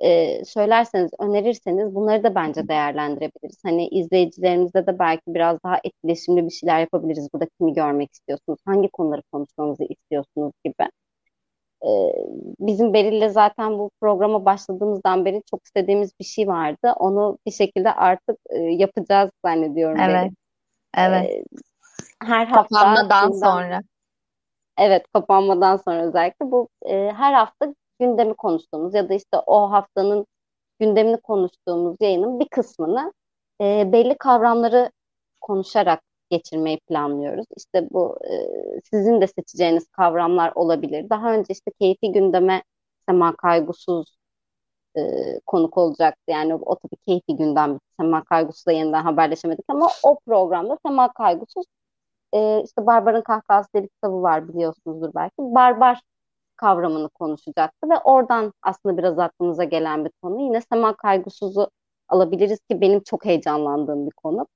e, 0.00 0.44
söylerseniz, 0.44 1.10
önerirseniz 1.18 1.94
bunları 1.94 2.24
da 2.24 2.34
bence 2.34 2.68
değerlendirebiliriz. 2.68 3.58
Hani 3.64 3.88
izleyicilerimizle 3.88 4.86
de 4.86 4.98
belki 4.98 5.22
biraz 5.26 5.58
daha 5.64 5.78
etkileşimli 5.84 6.46
bir 6.46 6.50
şeyler 6.50 6.80
yapabiliriz. 6.80 7.28
Burada 7.34 7.46
kimi 7.58 7.72
görmek 7.72 8.12
istiyorsunuz, 8.12 8.58
hangi 8.64 8.88
konuları 8.88 9.22
konuşmamızı 9.32 9.84
istiyorsunuz 9.84 10.52
gibi. 10.64 10.90
E, 11.84 11.90
bizim 12.60 12.94
Beril'le 12.94 13.28
zaten 13.28 13.78
bu 13.78 13.90
programa 14.00 14.44
başladığımızdan 14.44 15.24
beri 15.24 15.42
çok 15.50 15.64
istediğimiz 15.64 16.10
bir 16.20 16.24
şey 16.24 16.48
vardı. 16.48 16.94
Onu 16.96 17.38
bir 17.46 17.52
şekilde 17.52 17.92
artık 17.92 18.38
e, 18.50 18.58
yapacağız 18.58 19.30
zannediyorum. 19.44 20.00
Evet. 20.00 20.14
Beril. 20.14 20.34
Evet. 20.96 21.30
E, 21.30 21.44
her 22.22 22.46
hafta 22.46 22.78
kapanmadan 22.78 23.30
sonra. 23.30 23.80
Evet, 24.78 25.06
kapanmadan 25.12 25.76
sonra 25.76 26.02
özellikle 26.02 26.50
bu 26.50 26.68
e, 26.86 27.12
her 27.12 27.32
hafta 27.32 27.74
gündemi 28.00 28.34
konuştuğumuz 28.34 28.94
ya 28.94 29.08
da 29.08 29.14
işte 29.14 29.38
o 29.46 29.70
haftanın 29.70 30.26
gündemini 30.80 31.20
konuştuğumuz 31.20 31.96
yayının 32.00 32.40
bir 32.40 32.48
kısmını 32.48 33.12
e, 33.60 33.92
belli 33.92 34.18
kavramları 34.18 34.90
konuşarak 35.40 36.00
geçirmeyi 36.30 36.80
planlıyoruz. 36.88 37.46
İşte 37.56 37.88
bu 37.90 38.18
e, 38.24 38.32
sizin 38.90 39.20
de 39.20 39.26
seçeceğiniz 39.26 39.88
kavramlar 39.88 40.52
olabilir. 40.54 41.10
Daha 41.10 41.32
önce 41.34 41.52
işte 41.52 41.70
keyfi 41.80 42.12
gündeme 42.12 42.62
Sema 43.08 43.36
Kaygusuz 43.36 44.16
e, 44.96 45.00
konuk 45.46 45.78
olacaktı. 45.78 46.22
Yani 46.28 46.54
o, 46.54 46.76
tabii 46.76 46.96
keyfi 47.06 47.36
gündem 47.36 47.78
Sema 48.00 48.24
Kaygusuz'la 48.24 48.72
yeniden 48.72 49.02
haberleşemedik 49.02 49.64
ama 49.68 49.88
o 50.04 50.18
programda 50.26 50.78
Sema 50.86 51.12
Kaygusuz 51.12 51.66
e, 52.34 52.62
işte 52.64 52.86
Barbar'ın 52.86 53.22
Kahkahası 53.22 53.68
diye 53.74 53.88
kitabı 53.88 54.22
var 54.22 54.48
biliyorsunuzdur 54.48 55.10
belki. 55.14 55.34
Barbar 55.38 56.00
kavramını 56.56 57.08
konuşacaktı 57.08 57.90
ve 57.90 57.98
oradan 58.04 58.52
aslında 58.62 58.98
biraz 58.98 59.18
aklımıza 59.18 59.64
gelen 59.64 60.04
bir 60.04 60.10
konu. 60.22 60.42
Yine 60.42 60.60
Sema 60.60 60.96
Kaygusuz'u 60.96 61.70
alabiliriz 62.08 62.60
ki 62.60 62.80
benim 62.80 63.00
çok 63.00 63.24
heyecanlandığım 63.24 64.06
bir 64.06 64.12
konu. 64.12 64.46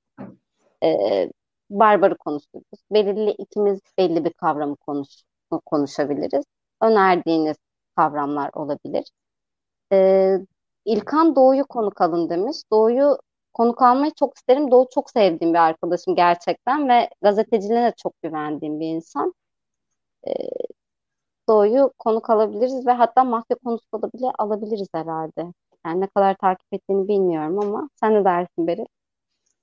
Ee, 0.83 1.31
Barbar'ı 1.69 2.17
konuşuruz. 2.17 2.63
Belirli 2.91 3.31
ikimiz 3.31 3.79
belli 3.97 4.25
bir 4.25 4.33
kavramı 4.33 4.75
konuş, 4.75 5.23
konuşabiliriz. 5.65 6.45
Önerdiğiniz 6.81 7.57
kavramlar 7.95 8.49
olabilir. 8.53 9.05
Ee, 9.93 10.37
İlkan 10.85 11.35
Doğu'yu 11.35 11.65
konuk 11.67 12.01
alın 12.01 12.29
demiş. 12.29 12.57
Doğu'yu 12.71 13.17
konuk 13.53 13.81
almayı 13.81 14.11
çok 14.19 14.37
isterim. 14.37 14.71
Doğu 14.71 14.87
çok 14.93 15.09
sevdiğim 15.09 15.53
bir 15.53 15.59
arkadaşım 15.59 16.15
gerçekten 16.15 16.89
ve 16.89 17.09
gazeteciliğine 17.21 17.93
çok 18.03 18.13
güvendiğim 18.23 18.79
bir 18.79 18.87
insan. 18.87 19.33
Ee, 20.27 20.31
Doğu'yu 21.49 21.91
konuk 21.99 22.29
alabiliriz 22.29 22.87
ve 22.87 22.91
hatta 22.91 23.23
mafya 23.23 23.57
konusu 23.63 24.01
da 24.01 24.11
bile 24.13 24.31
alabiliriz 24.39 24.87
herhalde. 24.95 25.53
Yani 25.85 26.01
ne 26.01 26.07
kadar 26.07 26.35
takip 26.35 26.73
ettiğini 26.73 27.07
bilmiyorum 27.07 27.59
ama 27.59 27.89
sen 27.95 28.13
ne 28.13 28.25
dersin 28.25 28.67
Beril? 28.67 28.85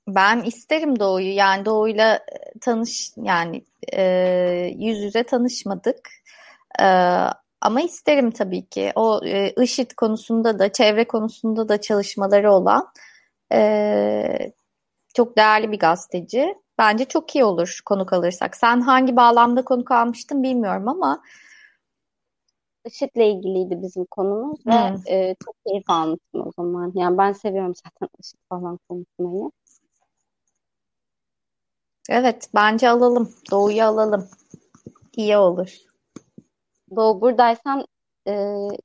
Ben 0.09 0.42
isterim 0.42 0.98
Doğu'yu. 0.98 1.34
Yani 1.34 1.64
Doğu'yla 1.64 2.14
e, 2.16 2.59
tanış 2.61 3.11
yani 3.16 3.64
e, 3.92 4.03
yüz 4.78 4.98
yüze 4.98 5.22
tanışmadık. 5.22 6.11
E, 6.80 6.86
ama 7.61 7.80
isterim 7.80 8.30
tabii 8.30 8.66
ki. 8.66 8.92
O 8.94 9.20
e, 9.24 9.50
IŞİD 9.62 9.90
konusunda 9.96 10.59
da 10.59 10.72
çevre 10.72 11.09
konusunda 11.09 11.68
da 11.68 11.80
çalışmaları 11.80 12.53
olan 12.53 12.88
e, 13.53 14.53
çok 15.14 15.36
değerli 15.36 15.72
bir 15.72 15.78
gazeteci. 15.78 16.55
Bence 16.78 17.05
çok 17.05 17.34
iyi 17.34 17.44
olur 17.44 17.80
konuk 17.84 18.12
alırsak. 18.12 18.57
Sen 18.57 18.80
hangi 18.80 19.16
bağlamda 19.16 19.64
konuk 19.64 19.90
almıştın 19.90 20.42
bilmiyorum 20.42 20.88
ama 20.88 21.22
IŞİD'le 22.86 23.16
ilgiliydi 23.16 23.82
bizim 23.82 24.05
konumuz 24.05 24.66
ve 24.66 24.72
hmm. 24.72 24.96
e, 25.07 25.34
çok 25.44 25.55
keyif 25.66 25.90
almıştım 25.90 26.46
o 26.46 26.53
zaman. 26.57 26.92
Yani 26.94 27.18
ben 27.18 27.32
seviyorum 27.32 27.74
zaten 27.74 28.09
IŞİD 28.20 28.38
falan 28.48 28.78
konuşmayı. 28.88 29.50
Evet, 32.09 32.48
bence 32.55 32.88
alalım. 32.88 33.32
Doğu'yu 33.50 33.84
alalım. 33.84 34.28
İyi 35.16 35.36
olur. 35.36 35.76
Doğu 36.96 37.20
buradaysan 37.20 37.86
e, 38.26 38.32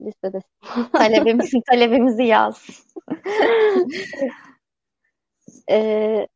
listedesin. 0.02 0.50
Talebimiz, 0.94 1.52
talebimizi 1.72 2.24
yaz. 2.24 2.86
e, 5.70 6.28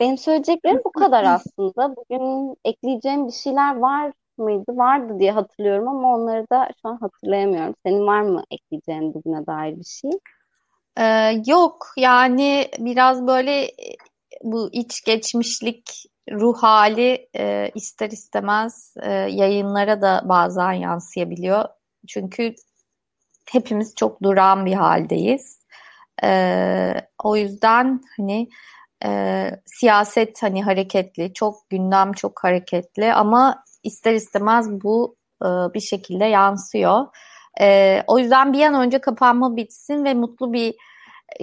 benim 0.00 0.18
söyleyeceklerim 0.18 0.80
bu 0.84 0.92
kadar 0.92 1.24
aslında. 1.24 1.96
Bugün 1.96 2.56
ekleyeceğim 2.64 3.26
bir 3.26 3.32
şeyler 3.32 3.76
var 3.76 4.12
mıydı? 4.38 4.76
Vardı 4.76 5.18
diye 5.18 5.32
hatırlıyorum 5.32 5.88
ama 5.88 6.14
onları 6.14 6.50
da 6.50 6.68
şu 6.82 6.88
an 6.88 6.96
hatırlayamıyorum. 6.96 7.74
Senin 7.86 8.06
var 8.06 8.20
mı 8.20 8.44
ekleyeceğin 8.50 9.14
bugüne 9.14 9.46
dair 9.46 9.76
bir 9.76 9.84
şey? 9.84 10.10
Ee, 10.98 11.42
yok 11.46 11.86
yani 11.96 12.68
biraz 12.78 13.26
böyle 13.26 13.70
bu 14.42 14.68
iç 14.72 15.04
geçmişlik 15.04 16.04
ruh 16.32 16.62
hali 16.62 17.28
e, 17.36 17.70
ister 17.74 18.10
istemez 18.10 18.94
e, 19.02 19.12
yayınlara 19.12 20.02
da 20.02 20.22
bazen 20.24 20.72
yansıyabiliyor. 20.72 21.64
Çünkü 22.08 22.54
hepimiz 23.50 23.94
çok 23.94 24.22
duran 24.22 24.66
bir 24.66 24.74
haldeyiz. 24.74 25.58
E, 26.24 26.94
o 27.24 27.36
yüzden 27.36 28.00
hani 28.16 28.48
e, 29.04 29.50
siyaset 29.66 30.42
hani 30.42 30.62
hareketli, 30.62 31.32
çok 31.34 31.70
gündem 31.70 32.12
çok 32.12 32.44
hareketli 32.44 33.12
ama 33.12 33.64
ister 33.82 34.14
istemez 34.14 34.70
bu 34.70 35.16
e, 35.42 35.46
bir 35.46 35.80
şekilde 35.80 36.24
yansıyor. 36.24 37.06
E, 37.60 37.98
o 38.06 38.18
yüzden 38.18 38.52
bir 38.52 38.62
an 38.62 38.74
önce 38.74 39.00
kapanma 39.00 39.56
bitsin 39.56 40.04
ve 40.04 40.14
mutlu 40.14 40.52
bir 40.52 40.74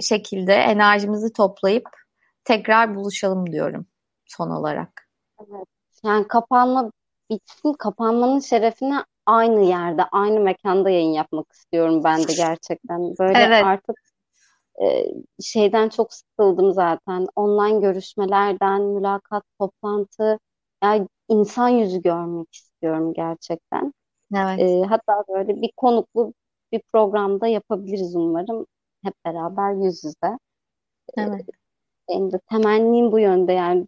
şekilde 0.02 0.54
enerjimizi 0.54 1.32
toplayıp 1.32 2.05
tekrar 2.46 2.94
buluşalım 2.94 3.52
diyorum 3.52 3.86
son 4.26 4.50
olarak. 4.50 5.08
Evet. 5.40 5.66
Yani 6.04 6.28
kapanma 6.28 6.92
bitsin, 7.30 7.72
kapanmanın 7.72 8.40
şerefine 8.40 9.04
aynı 9.26 9.62
yerde, 9.62 10.04
aynı 10.04 10.40
mekanda 10.40 10.90
yayın 10.90 11.12
yapmak 11.12 11.52
istiyorum 11.52 12.04
ben 12.04 12.18
de 12.18 12.32
gerçekten. 12.36 13.14
Böyle 13.18 13.38
evet. 13.38 13.64
artık 13.64 13.96
e, 14.82 15.04
şeyden 15.40 15.88
çok 15.88 16.14
sıkıldım 16.14 16.72
zaten. 16.72 17.26
Online 17.36 17.80
görüşmelerden, 17.80 18.82
mülakat, 18.82 19.44
toplantı. 19.58 20.38
Yani 20.84 21.08
insan 21.28 21.68
yüzü 21.68 22.02
görmek 22.02 22.54
istiyorum 22.54 23.12
gerçekten. 23.14 23.92
Evet. 24.34 24.60
E, 24.60 24.82
hatta 24.82 25.24
böyle 25.28 25.62
bir 25.62 25.72
konuklu 25.76 26.34
bir 26.72 26.82
programda 26.92 27.46
yapabiliriz 27.46 28.16
umarım. 28.16 28.66
Hep 29.04 29.14
beraber 29.26 29.84
yüz 29.84 30.04
yüze. 30.04 30.38
Evet. 31.18 31.46
Benim 32.08 32.32
de 32.32 32.38
temennim 32.50 33.12
bu 33.12 33.18
yönde 33.18 33.52
yani. 33.52 33.86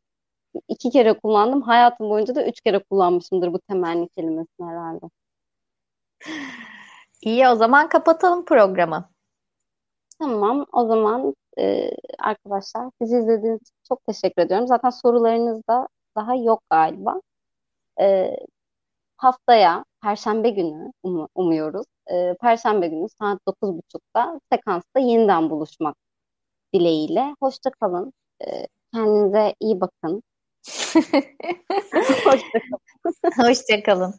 iki 0.68 0.90
kere 0.90 1.14
kullandım. 1.20 1.62
Hayatım 1.62 2.10
boyunca 2.10 2.34
da 2.34 2.46
üç 2.46 2.60
kere 2.60 2.78
kullanmışımdır 2.78 3.52
bu 3.52 3.60
temenni 3.60 4.08
kelimesini 4.08 4.66
herhalde. 4.70 5.06
İyi 7.22 7.48
o 7.48 7.54
zaman 7.54 7.88
kapatalım 7.88 8.44
programı. 8.44 9.10
Tamam, 10.18 10.66
o 10.72 10.86
zaman 10.86 11.34
e, 11.58 11.90
arkadaşlar 12.18 12.90
bizi 13.00 13.18
izlediğiniz 13.18 13.62
için 13.62 13.74
çok 13.88 14.04
teşekkür 14.06 14.42
ediyorum. 14.42 14.66
Zaten 14.66 14.90
sorularınız 14.90 15.62
da 15.68 15.88
daha 16.16 16.34
yok 16.34 16.62
galiba. 16.70 17.20
E, 18.00 18.36
haftaya 19.16 19.84
Perşembe 20.02 20.50
günü 20.50 20.92
um 21.02 21.28
umuyoruz. 21.34 21.86
E, 22.12 22.34
Perşembe 22.40 22.88
günü 22.88 23.08
saat 23.20 23.40
9.30'da 23.48 24.40
sekansta 24.52 25.00
yeniden 25.00 25.50
buluşmak 25.50 25.96
dileğiyle. 26.74 27.34
Hoşça 27.40 27.70
kalın. 27.80 28.12
Ee, 28.46 28.66
kendinize 28.94 29.54
iyi 29.60 29.80
bakın. 29.80 30.22
Hoşça 32.24 32.58
kalın. 32.70 33.12
Hoşça 33.48 33.82
kalın. 33.82 34.14